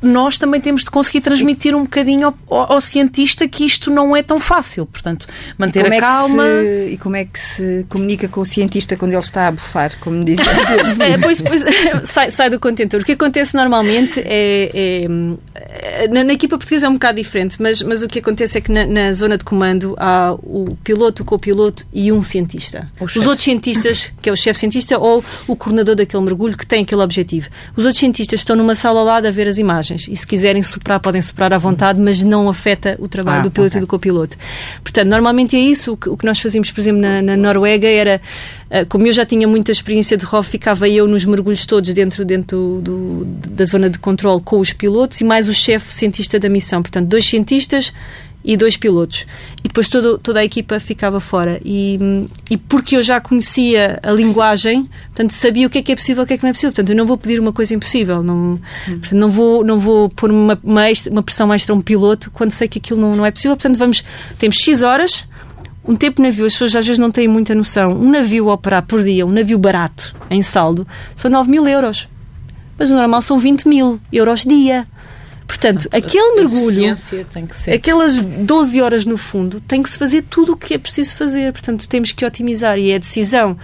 Nós 0.01 0.37
também 0.37 0.59
temos 0.61 0.83
de 0.83 0.89
conseguir 0.91 1.21
transmitir 1.21 1.75
um 1.75 1.83
bocadinho 1.83 2.33
ao, 2.49 2.73
ao- 2.73 2.81
cientista 2.81 3.47
que 3.47 3.65
isto 3.65 3.89
não 3.91 4.15
é 4.15 4.21
tão 4.21 4.39
fácil. 4.39 4.85
Portanto, 4.85 5.27
manter 5.57 5.89
a 5.91 5.95
é 5.95 5.99
calma. 5.99 6.43
se- 6.43 6.89
e 6.93 6.97
como 6.97 7.15
é 7.15 7.25
que 7.25 7.39
se 7.39 7.85
comunica 7.89 8.27
com 8.27 8.41
o 8.41 8.45
cientista 8.45 8.95
quando 8.97 9.13
ele 9.13 9.21
está 9.21 9.47
a 9.47 9.51
bufar, 9.51 9.97
como 9.99 10.23
diz? 10.23 10.39
É, 10.99 11.17
pois, 11.17 11.41
pois, 11.41 11.63
sai, 12.09 12.31
sai 12.31 12.49
do 12.49 12.59
contentor. 12.59 13.01
O 13.01 13.05
que 13.05 13.13
acontece 13.13 13.55
normalmente 13.55 14.19
é. 14.25 14.69
é- 14.73 16.07
na, 16.09 16.23
na 16.23 16.33
equipa 16.33 16.57
portuguesa 16.57 16.85
é 16.85 16.89
um 16.89 16.93
bocado 16.93 17.17
diferente, 17.17 17.61
mas, 17.61 17.81
mas 17.81 18.01
o 18.01 18.07
que 18.07 18.19
acontece 18.19 18.57
é 18.57 18.61
que 18.61 18.71
na, 18.71 18.85
na 18.85 19.13
zona 19.13 19.37
de 19.37 19.43
comando 19.43 19.95
há 19.97 20.33
o 20.43 20.77
piloto, 20.83 21.23
o 21.23 21.25
copiloto 21.25 21.85
e 21.93 22.11
um 22.11 22.21
cientista. 22.21 22.87
Os 22.99 23.15
outros 23.17 23.43
cientistas, 23.43 24.11
que 24.21 24.29
é 24.29 24.31
o 24.31 24.35
chefe 24.35 24.59
cientista 24.59 24.99
ou 25.05 25.23
o 25.47 25.55
coordenador 25.55 25.93
daquele 25.95 26.23
mergulho 26.23 26.57
que 26.57 26.65
tem 26.65 26.81
aquele 26.81 27.01
objetivo. 27.01 27.47
Os 27.75 27.85
outros 27.85 27.99
cientistas 27.99 28.39
estão 28.39 28.55
numa 28.55 28.73
sala 28.73 28.99
ao 29.01 29.05
lado 29.05 29.27
a 29.27 29.31
ver 29.31 29.47
as 29.47 29.59
imagens 29.59 30.07
e 30.09 30.15
se 30.15 30.25
quiserem 30.25 30.63
soprar, 30.63 30.99
podem 30.99 31.21
soprar 31.21 31.53
à 31.53 31.57
vontade, 31.59 31.99
mas 31.99 32.23
não 32.23 32.49
afeta 32.49 32.95
o 32.99 33.07
trabalho 33.07 33.41
Ah, 33.41 33.43
do 33.43 33.51
piloto 33.51 33.73
ok. 33.73 33.77
e 33.77 33.81
do 33.81 33.87
copiloto. 33.87 34.37
Portanto, 34.81 35.07
normalmente 35.07 35.55
é 35.55 35.59
isso. 35.59 35.93
O 35.93 35.97
que, 35.97 36.09
o 36.09 36.17
que 36.17 36.25
nós 36.25 36.39
fazíamos, 36.39 36.71
por 36.71 36.79
exemplo, 36.79 37.01
na, 37.01 37.21
na 37.21 37.37
Noruega 37.37 37.87
era 37.87 38.19
uh, 38.71 38.85
como 38.87 39.05
eu 39.05 39.13
já 39.13 39.25
tinha 39.25 39.47
muita 39.47 39.71
experiência 39.71 40.17
de 40.17 40.25
ROV, 40.25 40.43
ficava 40.47 40.89
eu 40.89 41.07
nos 41.07 41.23
mergulhos 41.23 41.65
todos 41.67 41.93
dentro, 41.93 42.25
dentro 42.25 42.79
do, 42.81 43.25
da 43.25 43.65
zona 43.65 43.89
de 43.89 43.99
controle 43.99 44.41
com 44.41 44.59
os 44.59 44.73
pilotos 44.73 45.21
e 45.21 45.23
mais 45.23 45.47
o 45.47 45.53
chefe 45.53 45.93
cientista 45.93 46.39
da 46.39 46.49
missão. 46.49 46.81
Portanto, 46.81 47.07
dois 47.07 47.25
cientistas 47.25 47.93
e 48.45 48.55
dois 48.55 48.77
pilotos. 48.77 49.25
E 49.63 49.67
depois 49.67 49.89
todo, 49.89 50.19
toda 50.19 50.39
a 50.39 50.45
equipa 50.45 50.79
ficava 50.79 51.19
fora. 51.19 51.59
E, 51.65 51.99
e 52.49 52.55
porque 52.55 52.95
eu 52.95 53.01
já 53.01 53.19
conhecia 53.19 53.99
a 54.03 54.11
linguagem, 54.11 54.87
portanto, 55.07 55.31
sabia 55.31 55.65
o 55.65 55.69
que 55.69 55.79
é 55.79 55.81
que 55.81 55.91
é 55.91 55.95
possível 55.95 56.21
e 56.21 56.25
o 56.25 56.27
que 56.27 56.33
é 56.35 56.37
que 56.37 56.43
não 56.43 56.51
é 56.51 56.53
possível. 56.53 56.71
Portanto, 56.71 56.89
eu 56.91 56.95
não 56.95 57.05
vou 57.05 57.17
pedir 57.17 57.39
uma 57.39 57.51
coisa 57.51 57.73
impossível. 57.73 58.21
Não, 58.21 58.59
portanto, 58.85 59.15
não, 59.15 59.29
vou, 59.29 59.63
não 59.63 59.79
vou 59.79 60.09
pôr 60.09 60.29
uma, 60.29 60.59
uma, 60.63 60.89
extra, 60.89 61.11
uma 61.11 61.23
pressão 61.23 61.51
extra 61.51 61.73
a 61.73 61.77
um 61.77 61.81
piloto 61.81 62.29
quando 62.31 62.51
sei 62.51 62.67
que 62.67 62.77
aquilo 62.77 63.01
não, 63.01 63.15
não 63.15 63.25
é 63.25 63.31
possível. 63.31 63.57
Portanto, 63.57 63.77
vamos, 63.77 64.03
temos 64.37 64.57
X 64.57 64.83
horas. 64.83 65.27
Um 65.87 65.95
tempo 65.95 66.19
navio, 66.21 66.45
as 66.45 66.53
pessoas 66.53 66.75
às 66.75 66.85
vezes 66.85 66.99
não 66.99 67.11
têm 67.11 67.27
muita 67.27 67.53
noção. 67.55 67.91
Um 67.91 68.09
navio 68.09 68.49
a 68.49 68.53
operar 68.53 68.83
por 68.83 69.03
dia, 69.03 69.25
um 69.25 69.31
navio 69.31 69.57
barato, 69.57 70.15
em 70.31 70.41
saldo, 70.41 70.87
são 71.15 71.29
9 71.29 71.49
mil 71.49 71.67
euros. 71.67 72.07
Mas 72.77 72.89
o 72.89 72.95
normal 72.95 73.21
são 73.21 73.37
20 73.37 73.67
mil 73.67 73.99
euros 74.11 74.43
dia. 74.43 74.87
Portanto, 75.47 75.87
aquele 75.91 76.35
mergulho, 76.35 76.97
aquelas 77.73 78.21
12 78.21 78.81
horas 78.81 79.05
no 79.05 79.17
fundo, 79.17 79.59
tem 79.61 79.83
que 79.83 79.89
se 79.89 79.97
fazer 79.97 80.23
tudo 80.23 80.53
o 80.53 80.57
que 80.57 80.73
é 80.73 80.77
preciso 80.77 81.15
fazer. 81.15 81.51
Portanto, 81.51 81.87
temos 81.87 82.11
que 82.11 82.25
otimizar 82.25 82.79
e 82.79 82.91
é 82.91 82.95
a 82.95 82.97
decisão 82.97 83.57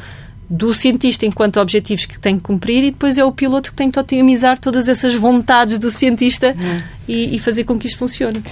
do 0.48 0.74
cientista 0.74 1.26
enquanto 1.26 1.62
objetivos 1.62 2.06
que 2.06 2.20
tem 2.20 2.36
que 2.36 2.44
cumprir 2.44 2.84
e 2.84 2.92
depois 2.92 3.18
é 3.18 3.24
o 3.24 3.32
piloto 3.32 3.72
que 3.72 3.78
tem 3.78 3.90
que 3.90 3.98
otimizar 3.98 4.60
todas 4.60 4.90
essas 4.90 5.16
vontades 5.16 5.80
do 5.80 5.90
cientista 5.90 6.54
hum. 6.58 6.78
e, 7.08 7.36
e, 7.36 7.40
fazer 7.40 7.64
com 7.64 7.80
que 7.80 7.88
isto 7.88 7.98
funcione. 7.98 8.44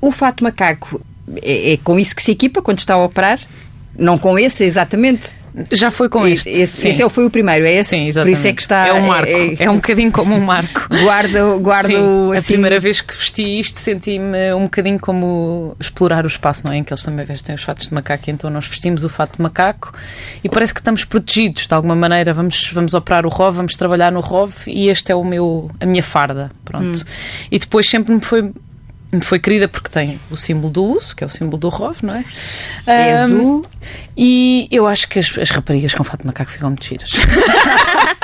O 0.00 0.10
fato 0.10 0.42
macaco 0.42 1.00
é, 1.40 1.74
é 1.74 1.76
com 1.76 1.98
isso 1.98 2.14
que 2.14 2.22
se 2.22 2.32
equipa 2.32 2.60
quando 2.60 2.80
está 2.80 2.94
a 2.94 3.04
operar? 3.04 3.40
Não 3.96 4.18
com 4.18 4.38
esse 4.38 4.64
exatamente? 4.64 5.34
Já 5.72 5.90
foi 5.90 6.08
com 6.08 6.26
este. 6.26 6.48
Esse, 6.48 6.88
esse 6.88 7.02
é 7.02 7.08
foi 7.08 7.24
o 7.24 7.30
primeiro, 7.30 7.66
é 7.66 7.72
esse? 7.72 7.90
Sim, 7.90 8.06
exatamente. 8.06 8.34
Por 8.34 8.38
isso 8.38 8.48
é 8.48 8.52
que 8.52 8.62
está. 8.62 8.86
É 8.86 8.92
um 8.92 9.06
marco. 9.06 9.30
É, 9.30 9.64
é 9.64 9.70
um 9.70 9.76
bocadinho 9.76 10.12
como 10.12 10.34
um 10.34 10.40
marco. 10.40 10.88
guardo, 11.02 11.58
guardo 11.60 11.86
Sim, 11.86 12.30
assim... 12.32 12.38
A 12.38 12.42
primeira 12.42 12.80
vez 12.80 13.00
que 13.00 13.14
vesti 13.14 13.58
isto 13.58 13.78
senti-me 13.78 14.54
um 14.54 14.64
bocadinho 14.64 14.98
como 14.98 15.76
explorar 15.80 16.24
o 16.24 16.28
espaço, 16.28 16.66
não 16.66 16.72
é? 16.72 16.78
Em 16.78 16.84
que 16.84 16.92
eles 16.92 17.02
também 17.02 17.24
vestem 17.24 17.54
os 17.54 17.62
fatos 17.62 17.88
de 17.88 17.94
macaco, 17.94 18.30
então 18.30 18.50
nós 18.50 18.66
vestimos 18.66 19.04
o 19.04 19.08
fato 19.08 19.36
de 19.36 19.42
macaco 19.42 19.92
e 20.42 20.48
parece 20.48 20.72
que 20.74 20.80
estamos 20.80 21.04
protegidos 21.04 21.66
de 21.66 21.74
alguma 21.74 21.94
maneira. 21.94 22.32
Vamos, 22.32 22.70
vamos 22.72 22.94
operar 22.94 23.26
o 23.26 23.28
ROV, 23.28 23.56
vamos 23.56 23.76
trabalhar 23.76 24.12
no 24.12 24.20
ROV 24.20 24.52
e 24.66 24.88
este 24.88 25.12
é 25.12 25.14
o 25.14 25.24
meu, 25.24 25.70
a 25.80 25.86
minha 25.86 26.02
farda. 26.02 26.50
Pronto. 26.64 27.00
Hum. 27.00 27.48
E 27.50 27.58
depois 27.58 27.88
sempre 27.88 28.14
me 28.14 28.20
foi 28.20 28.52
foi 29.22 29.38
querida 29.38 29.66
porque 29.68 29.88
tem 29.88 30.20
o 30.30 30.36
símbolo 30.36 30.70
do 30.72 30.84
Luso, 30.84 31.16
que 31.16 31.24
é 31.24 31.26
o 31.26 31.30
símbolo 31.30 31.56
do 31.56 31.68
ROV, 31.68 31.96
não 32.02 32.14
é? 32.14 32.24
É 32.86 33.14
um, 33.14 33.24
azul. 33.24 33.66
E 34.16 34.68
eu 34.70 34.86
acho 34.86 35.08
que 35.08 35.18
as, 35.18 35.36
as 35.38 35.50
raparigas 35.50 35.94
com 35.94 36.04
fato 36.04 36.20
de 36.20 36.26
macaco 36.26 36.50
ficam 36.50 36.68
muito 36.68 36.84
giras. 36.84 37.12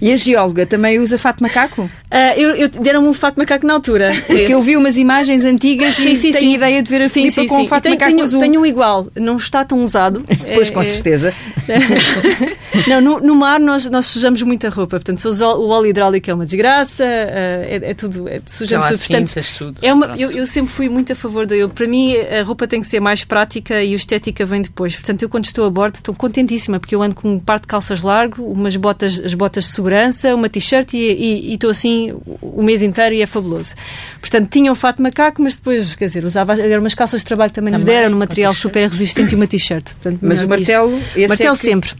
e 0.00 0.12
a 0.12 0.16
geóloga 0.16 0.66
também 0.66 0.98
usa 0.98 1.18
fato 1.18 1.38
de 1.38 1.42
macaco? 1.42 1.82
Uh, 1.82 1.90
eu, 2.36 2.56
eu 2.56 2.68
Deram-me 2.68 3.08
um 3.08 3.14
fato 3.14 3.34
de 3.34 3.40
macaco 3.40 3.66
na 3.66 3.74
altura. 3.74 4.12
Porque 4.26 4.54
eu 4.54 4.60
vi 4.60 4.76
umas 4.76 4.96
imagens 4.96 5.44
antigas 5.44 5.96
sim, 5.96 6.12
e 6.12 6.16
sim, 6.16 6.30
tenho 6.30 6.50
sim. 6.50 6.54
ideia 6.54 6.82
de 6.82 6.88
ver 6.90 7.02
a 7.02 7.08
sim, 7.08 7.28
sim, 7.30 7.46
com 7.46 7.62
um 7.62 7.66
fato 7.66 7.84
de 7.84 7.90
macaco 7.90 8.10
tenho, 8.10 8.24
azul. 8.24 8.40
Tenho 8.40 8.60
um 8.60 8.66
igual, 8.66 9.08
não 9.14 9.36
está 9.36 9.64
tão 9.64 9.82
usado. 9.82 10.24
pois, 10.54 10.68
é, 10.68 10.72
com 10.72 10.80
é... 10.80 10.84
certeza. 10.84 11.34
não, 12.86 13.00
no, 13.00 13.20
no, 13.20 13.34
mar 13.34 13.58
nós, 13.58 13.86
nós 13.86 14.06
sujamos 14.06 14.42
muita 14.42 14.68
roupa. 14.68 14.96
Portanto, 14.96 15.18
se 15.18 15.42
o 15.42 15.68
óleo 15.68 15.86
hidráulico 15.86 16.30
é 16.30 16.34
uma 16.34 16.44
desgraça, 16.44 17.04
uh, 17.04 17.06
é, 17.06 17.80
é, 17.82 17.94
tudo, 17.94 18.28
é, 18.28 18.40
sujamos 18.46 18.86
tudo. 18.88 18.98
Portanto, 18.98 19.34
tudo. 19.58 19.80
É 19.82 19.92
uma, 19.92 20.14
eu, 20.16 20.30
eu, 20.30 20.46
sempre 20.46 20.72
fui 20.72 20.88
muito 20.88 21.12
a 21.12 21.16
favor 21.16 21.46
da. 21.46 21.56
Eu, 21.56 21.68
para 21.68 21.86
mim, 21.86 22.14
a 22.16 22.42
roupa 22.42 22.66
tem 22.66 22.80
que 22.80 22.86
ser 22.86 23.00
mais 23.00 23.24
prática 23.24 23.82
e 23.82 23.94
o 23.94 23.96
estética 23.96 24.44
vem 24.44 24.62
depois. 24.62 24.94
Portanto, 24.94 25.22
eu 25.22 25.28
quando 25.28 25.44
estou 25.44 25.66
a 25.66 25.70
bordo 25.70 25.96
estou 25.96 26.14
contentíssima 26.14 26.78
porque 26.78 26.94
eu 26.94 27.02
ando 27.02 27.14
com 27.14 27.32
um 27.32 27.40
par 27.40 27.60
de 27.60 27.66
calças 27.66 28.02
largo, 28.02 28.42
umas 28.44 28.76
botas, 28.76 29.20
as 29.24 29.34
botas 29.34 29.64
de 29.64 29.70
segurança, 29.76 30.34
uma 30.34 30.48
t-shirt 30.48 30.94
e, 30.94 31.54
estou 31.54 31.70
assim 31.70 32.14
o 32.40 32.62
mês 32.62 32.82
inteiro 32.82 33.14
e 33.14 33.22
é 33.22 33.26
fabuloso. 33.26 33.74
Portanto, 34.20 34.48
tinha 34.50 34.70
o 34.70 34.74
fato 34.74 34.96
de 34.96 35.02
macaco, 35.02 35.42
mas 35.42 35.56
depois, 35.56 35.94
quer 35.94 36.06
dizer, 36.06 36.24
usava 36.24 36.54
eram 36.60 36.80
umas 36.80 36.94
calças 36.94 37.20
de 37.20 37.26
trabalho 37.26 37.50
que 37.50 37.54
também, 37.54 37.72
também 37.72 37.86
nos 37.86 37.94
deram, 37.94 38.14
um 38.14 38.18
material 38.18 38.54
super 38.54 38.88
resistente 38.88 39.34
e 39.34 39.36
uma 39.36 39.46
t-shirt. 39.46 39.86
Mas 40.20 40.42
o 40.42 40.48
martelo, 40.48 40.98
esse 41.14 41.28
martelo 41.28 41.54
é 41.54 41.58
que... 41.58 41.64
sempre. 41.64 41.90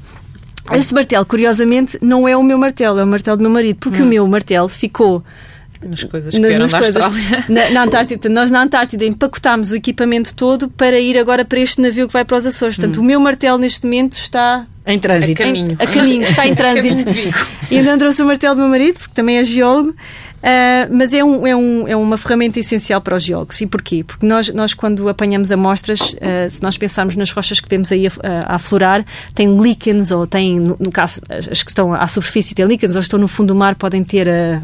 Este 0.72 0.95
martelo, 0.95 1.24
curiosamente, 1.24 1.97
não 2.03 2.27
é 2.27 2.37
o 2.37 2.43
meu 2.43 2.59
martelo, 2.59 2.99
é 2.99 3.05
o 3.05 3.07
martelo 3.07 3.37
do 3.37 3.43
meu 3.43 3.53
marido, 3.53 3.77
porque 3.79 4.03
hum. 4.03 4.07
o 4.07 4.09
meu 4.09 4.27
martelo 4.27 4.68
ficou 4.68 5.22
nas 5.87 6.05
coisas 6.05 6.34
que 6.34 6.41
nas, 6.41 6.59
nas 6.59 6.72
coisas. 6.72 7.05
Na, 7.49 7.70
na, 7.70 7.82
Antártida. 7.84 8.28
Nós 8.28 8.51
na 8.51 8.62
Antártida 8.62 9.05
empacotámos 9.05 9.72
o 9.72 9.76
equipamento 9.76 10.34
todo 10.34 10.68
para 10.68 10.99
ir 10.99 11.18
agora 11.18 11.45
para 11.45 11.61
este 11.61 11.80
navio 11.80 12.07
que 12.07 12.12
vai 12.12 12.24
para 12.24 12.37
os 12.37 12.47
Açores. 12.47 12.76
Portanto, 12.76 12.99
hum. 12.99 13.03
o 13.03 13.05
meu 13.05 13.20
martelo 13.20 13.59
neste 13.59 13.84
momento 13.84 14.14
está 14.14 14.66
em 14.87 14.99
trânsito. 14.99 15.43
A 15.43 15.45
caminho. 15.47 15.76
a 15.80 15.87
caminho, 15.87 16.22
está 16.22 16.47
em 16.47 16.55
trânsito. 16.57 17.12
e 17.70 17.78
ainda 17.78 17.99
trouxe 17.99 18.22
o 18.22 18.26
martelo 18.26 18.55
do 18.55 18.61
meu 18.61 18.70
marido, 18.70 18.99
porque 18.99 19.14
também 19.14 19.39
é 19.39 19.45
geólogo. 19.45 19.95
Uh, 20.37 20.95
mas 20.95 21.12
é, 21.12 21.24
um, 21.24 21.45
é, 21.45 21.57
um, 21.57 21.89
é 21.89 21.97
uma 21.97 22.16
ferramenta 22.16 22.61
essencial 22.61 23.01
para 23.01 23.16
os 23.16 23.24
geólogos. 23.24 23.61
E 23.61 23.66
porquê? 23.66 24.05
Porque 24.05 24.24
nós, 24.24 24.49
nós 24.55 24.74
quando 24.74 25.09
apanhamos 25.09 25.51
amostras, 25.51 26.01
uh, 26.01 26.49
se 26.49 26.62
nós 26.62 26.78
pensarmos 26.78 27.16
nas 27.16 27.32
rochas 27.32 27.59
que 27.59 27.68
vemos 27.68 27.91
aí 27.91 28.07
a, 28.07 28.11
a, 28.22 28.53
a 28.53 28.55
aflorar, 28.55 29.05
tem 29.34 29.59
líquens, 29.61 30.12
ou 30.12 30.24
tem, 30.24 30.61
no, 30.61 30.76
no, 30.78 30.93
caso, 30.93 31.20
as 31.28 31.62
que 31.64 31.70
estão 31.70 31.93
à 31.93 32.07
superfície 32.07 32.55
têm 32.55 32.64
líquens, 32.64 32.95
ou 32.95 33.01
estão 33.01 33.18
no 33.18 33.26
fundo 33.26 33.49
do 33.49 33.55
mar, 33.57 33.74
podem 33.74 34.05
ter 34.05 34.28
uh, 34.28 34.62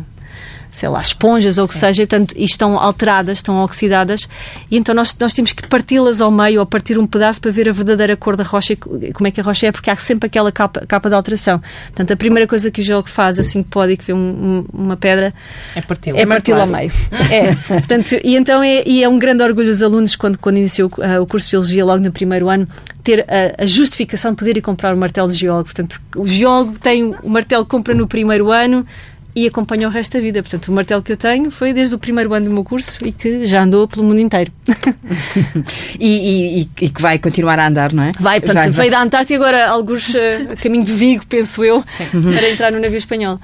sei 0.72 0.88
lá, 0.88 1.00
esponjas 1.00 1.58
ou 1.58 1.66
o 1.66 1.68
que 1.68 1.74
seja, 1.74 2.06
portanto, 2.06 2.34
e 2.36 2.44
estão 2.44 2.78
alteradas, 2.78 3.38
estão 3.38 3.62
oxidadas, 3.62 4.26
e 4.70 4.76
então 4.78 4.94
nós, 4.94 5.14
nós 5.20 5.34
temos 5.34 5.52
que 5.52 5.68
parti-las 5.68 6.20
ao 6.20 6.30
meio 6.30 6.60
ou 6.60 6.66
partir 6.66 6.98
um 6.98 7.06
pedaço 7.06 7.40
para 7.40 7.50
ver 7.50 7.68
a 7.68 7.72
verdadeira 7.72 8.16
cor 8.16 8.36
da 8.36 8.42
rocha 8.42 8.72
e 8.72 8.76
como 9.12 9.28
é 9.28 9.30
que 9.30 9.40
a 9.40 9.44
rocha 9.44 9.66
é, 9.66 9.72
porque 9.72 9.90
há 9.90 9.96
sempre 9.96 10.26
aquela 10.26 10.50
capa, 10.50 10.84
capa 10.86 11.10
de 11.10 11.14
alteração. 11.14 11.60
Portanto, 11.88 12.12
a 12.12 12.16
primeira 12.16 12.48
coisa 12.48 12.70
que 12.70 12.80
o 12.80 12.84
jogo 12.84 13.08
faz, 13.08 13.38
assim 13.38 13.62
que 13.62 13.68
pode 13.68 13.92
e 13.92 13.96
que 13.98 14.04
vê 14.06 14.14
um, 14.14 14.18
um, 14.18 14.64
uma 14.72 14.96
pedra, 14.96 15.34
é 15.76 15.82
parti-la 15.82 16.18
é 16.18 16.26
parti 16.26 16.52
ao 16.52 16.66
meio. 16.66 16.90
é. 17.30 17.54
Portanto, 17.54 18.16
e 18.24 18.34
então 18.34 18.62
é, 18.62 18.82
e 18.86 19.04
é 19.04 19.08
um 19.08 19.18
grande 19.18 19.42
orgulho 19.42 19.70
os 19.70 19.82
alunos, 19.82 20.16
quando, 20.16 20.38
quando 20.38 20.56
iniciou 20.56 20.90
uh, 20.96 21.20
o 21.20 21.26
curso 21.26 21.46
de 21.46 21.50
Geologia, 21.52 21.84
logo 21.84 22.02
no 22.02 22.10
primeiro 22.10 22.48
ano, 22.48 22.66
ter 23.02 23.26
a, 23.28 23.62
a, 23.62 23.66
justificação 23.66 24.30
de 24.30 24.38
poder 24.38 24.56
ir 24.56 24.60
comprar 24.60 24.94
o 24.94 24.96
martelo 24.96 25.28
de 25.28 25.34
geólogo. 25.34 25.64
Portanto, 25.64 26.00
o 26.16 26.26
geólogo 26.26 26.78
tem 26.78 27.14
o 27.22 27.28
martelo 27.28 27.64
que 27.64 27.70
compra 27.70 27.94
no 27.94 28.06
primeiro 28.06 28.50
ano, 28.50 28.86
e 29.34 29.46
acompanha 29.46 29.88
o 29.88 29.90
resto 29.90 30.12
da 30.12 30.20
vida. 30.20 30.42
Portanto, 30.42 30.68
o 30.68 30.72
martelo 30.72 31.02
que 31.02 31.12
eu 31.12 31.16
tenho 31.16 31.50
foi 31.50 31.72
desde 31.72 31.94
o 31.94 31.98
primeiro 31.98 32.32
ano 32.34 32.46
do 32.46 32.52
meu 32.52 32.64
curso 32.64 32.98
e 33.06 33.12
que 33.12 33.44
já 33.44 33.62
andou 33.62 33.88
pelo 33.88 34.04
mundo 34.04 34.20
inteiro. 34.20 34.52
e, 35.98 36.60
e, 36.60 36.68
e, 36.80 36.90
que 36.90 37.00
vai 37.00 37.18
continuar 37.18 37.58
a 37.58 37.66
andar, 37.66 37.92
não 37.92 38.04
é? 38.04 38.12
Vai, 38.18 38.40
portanto, 38.40 38.64
vai, 38.64 38.72
veio 38.72 38.90
da 38.90 39.02
Antártida 39.02 39.42
agora 39.42 39.68
alguns 39.68 40.14
uh, 40.14 40.56
caminho 40.62 40.84
de 40.84 40.92
Vigo, 40.92 41.24
penso 41.26 41.64
eu, 41.64 41.82
para 41.82 42.50
entrar 42.50 42.72
no 42.72 42.78
navio 42.78 42.98
espanhol 42.98 43.40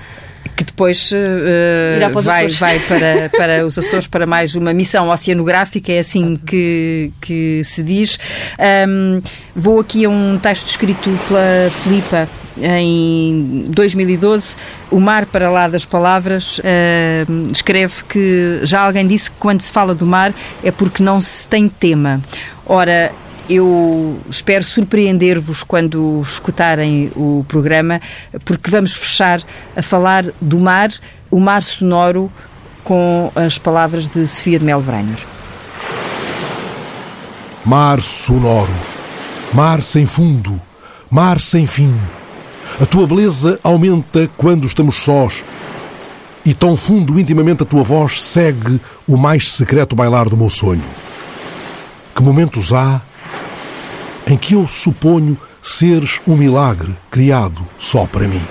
que 0.58 0.64
depois 0.64 1.12
uh, 1.12 2.20
vai, 2.20 2.48
vai 2.48 2.80
para, 2.80 3.30
para 3.38 3.64
os 3.64 3.78
Açores 3.78 4.08
para 4.08 4.26
mais 4.26 4.56
uma 4.56 4.74
missão 4.74 5.08
oceanográfica, 5.08 5.92
é 5.92 6.00
assim 6.00 6.34
que, 6.34 7.12
que 7.20 7.62
se 7.62 7.80
diz. 7.80 8.18
Um, 8.88 9.22
vou 9.54 9.78
aqui 9.78 10.04
a 10.04 10.08
um 10.08 10.36
texto 10.36 10.66
escrito 10.66 11.16
pela 11.28 11.70
Filipa 11.84 12.28
em 12.62 13.64
2012, 13.68 14.56
O 14.90 15.00
Mar 15.00 15.26
para 15.26 15.50
lá 15.50 15.68
das 15.68 15.84
Palavras, 15.84 16.58
uh, 16.58 17.52
escreve 17.52 18.04
que 18.04 18.60
já 18.62 18.82
alguém 18.82 19.06
disse 19.06 19.30
que 19.30 19.36
quando 19.38 19.60
se 19.60 19.72
fala 19.72 19.94
do 19.94 20.06
mar 20.06 20.32
é 20.62 20.70
porque 20.70 21.02
não 21.02 21.20
se 21.20 21.46
tem 21.46 21.68
tema. 21.68 22.20
Ora, 22.66 23.12
eu 23.48 24.20
espero 24.28 24.62
surpreender-vos 24.62 25.62
quando 25.62 26.22
escutarem 26.24 27.10
o 27.16 27.44
programa, 27.48 28.00
porque 28.44 28.70
vamos 28.70 28.94
fechar 28.94 29.40
a 29.74 29.82
falar 29.82 30.26
do 30.40 30.58
mar, 30.58 30.90
o 31.30 31.40
mar 31.40 31.62
sonoro, 31.62 32.30
com 32.84 33.30
as 33.34 33.58
palavras 33.58 34.08
de 34.08 34.26
Sofia 34.26 34.58
de 34.58 34.64
Melbrenner. 34.64 35.18
Mar 37.64 38.00
sonoro, 38.00 38.74
mar 39.52 39.82
sem 39.82 40.06
fundo, 40.06 40.60
mar 41.10 41.38
sem 41.38 41.66
fim. 41.66 41.94
A 42.80 42.86
tua 42.86 43.06
beleza 43.06 43.58
aumenta 43.62 44.30
quando 44.36 44.66
estamos 44.66 44.96
sós. 44.96 45.44
E 46.44 46.54
tão 46.54 46.76
fundo 46.76 47.18
intimamente 47.18 47.62
a 47.62 47.66
tua 47.66 47.82
voz 47.82 48.22
segue 48.22 48.80
o 49.06 49.16
mais 49.16 49.52
secreto 49.52 49.96
bailar 49.96 50.28
do 50.28 50.36
meu 50.36 50.48
sonho. 50.48 50.84
Que 52.14 52.22
momentos 52.22 52.72
há 52.72 53.00
em 54.26 54.36
que 54.36 54.54
eu 54.54 54.66
suponho 54.68 55.36
seres 55.62 56.20
um 56.26 56.36
milagre 56.36 56.96
criado 57.10 57.66
só 57.78 58.06
para 58.06 58.28
mim. 58.28 58.42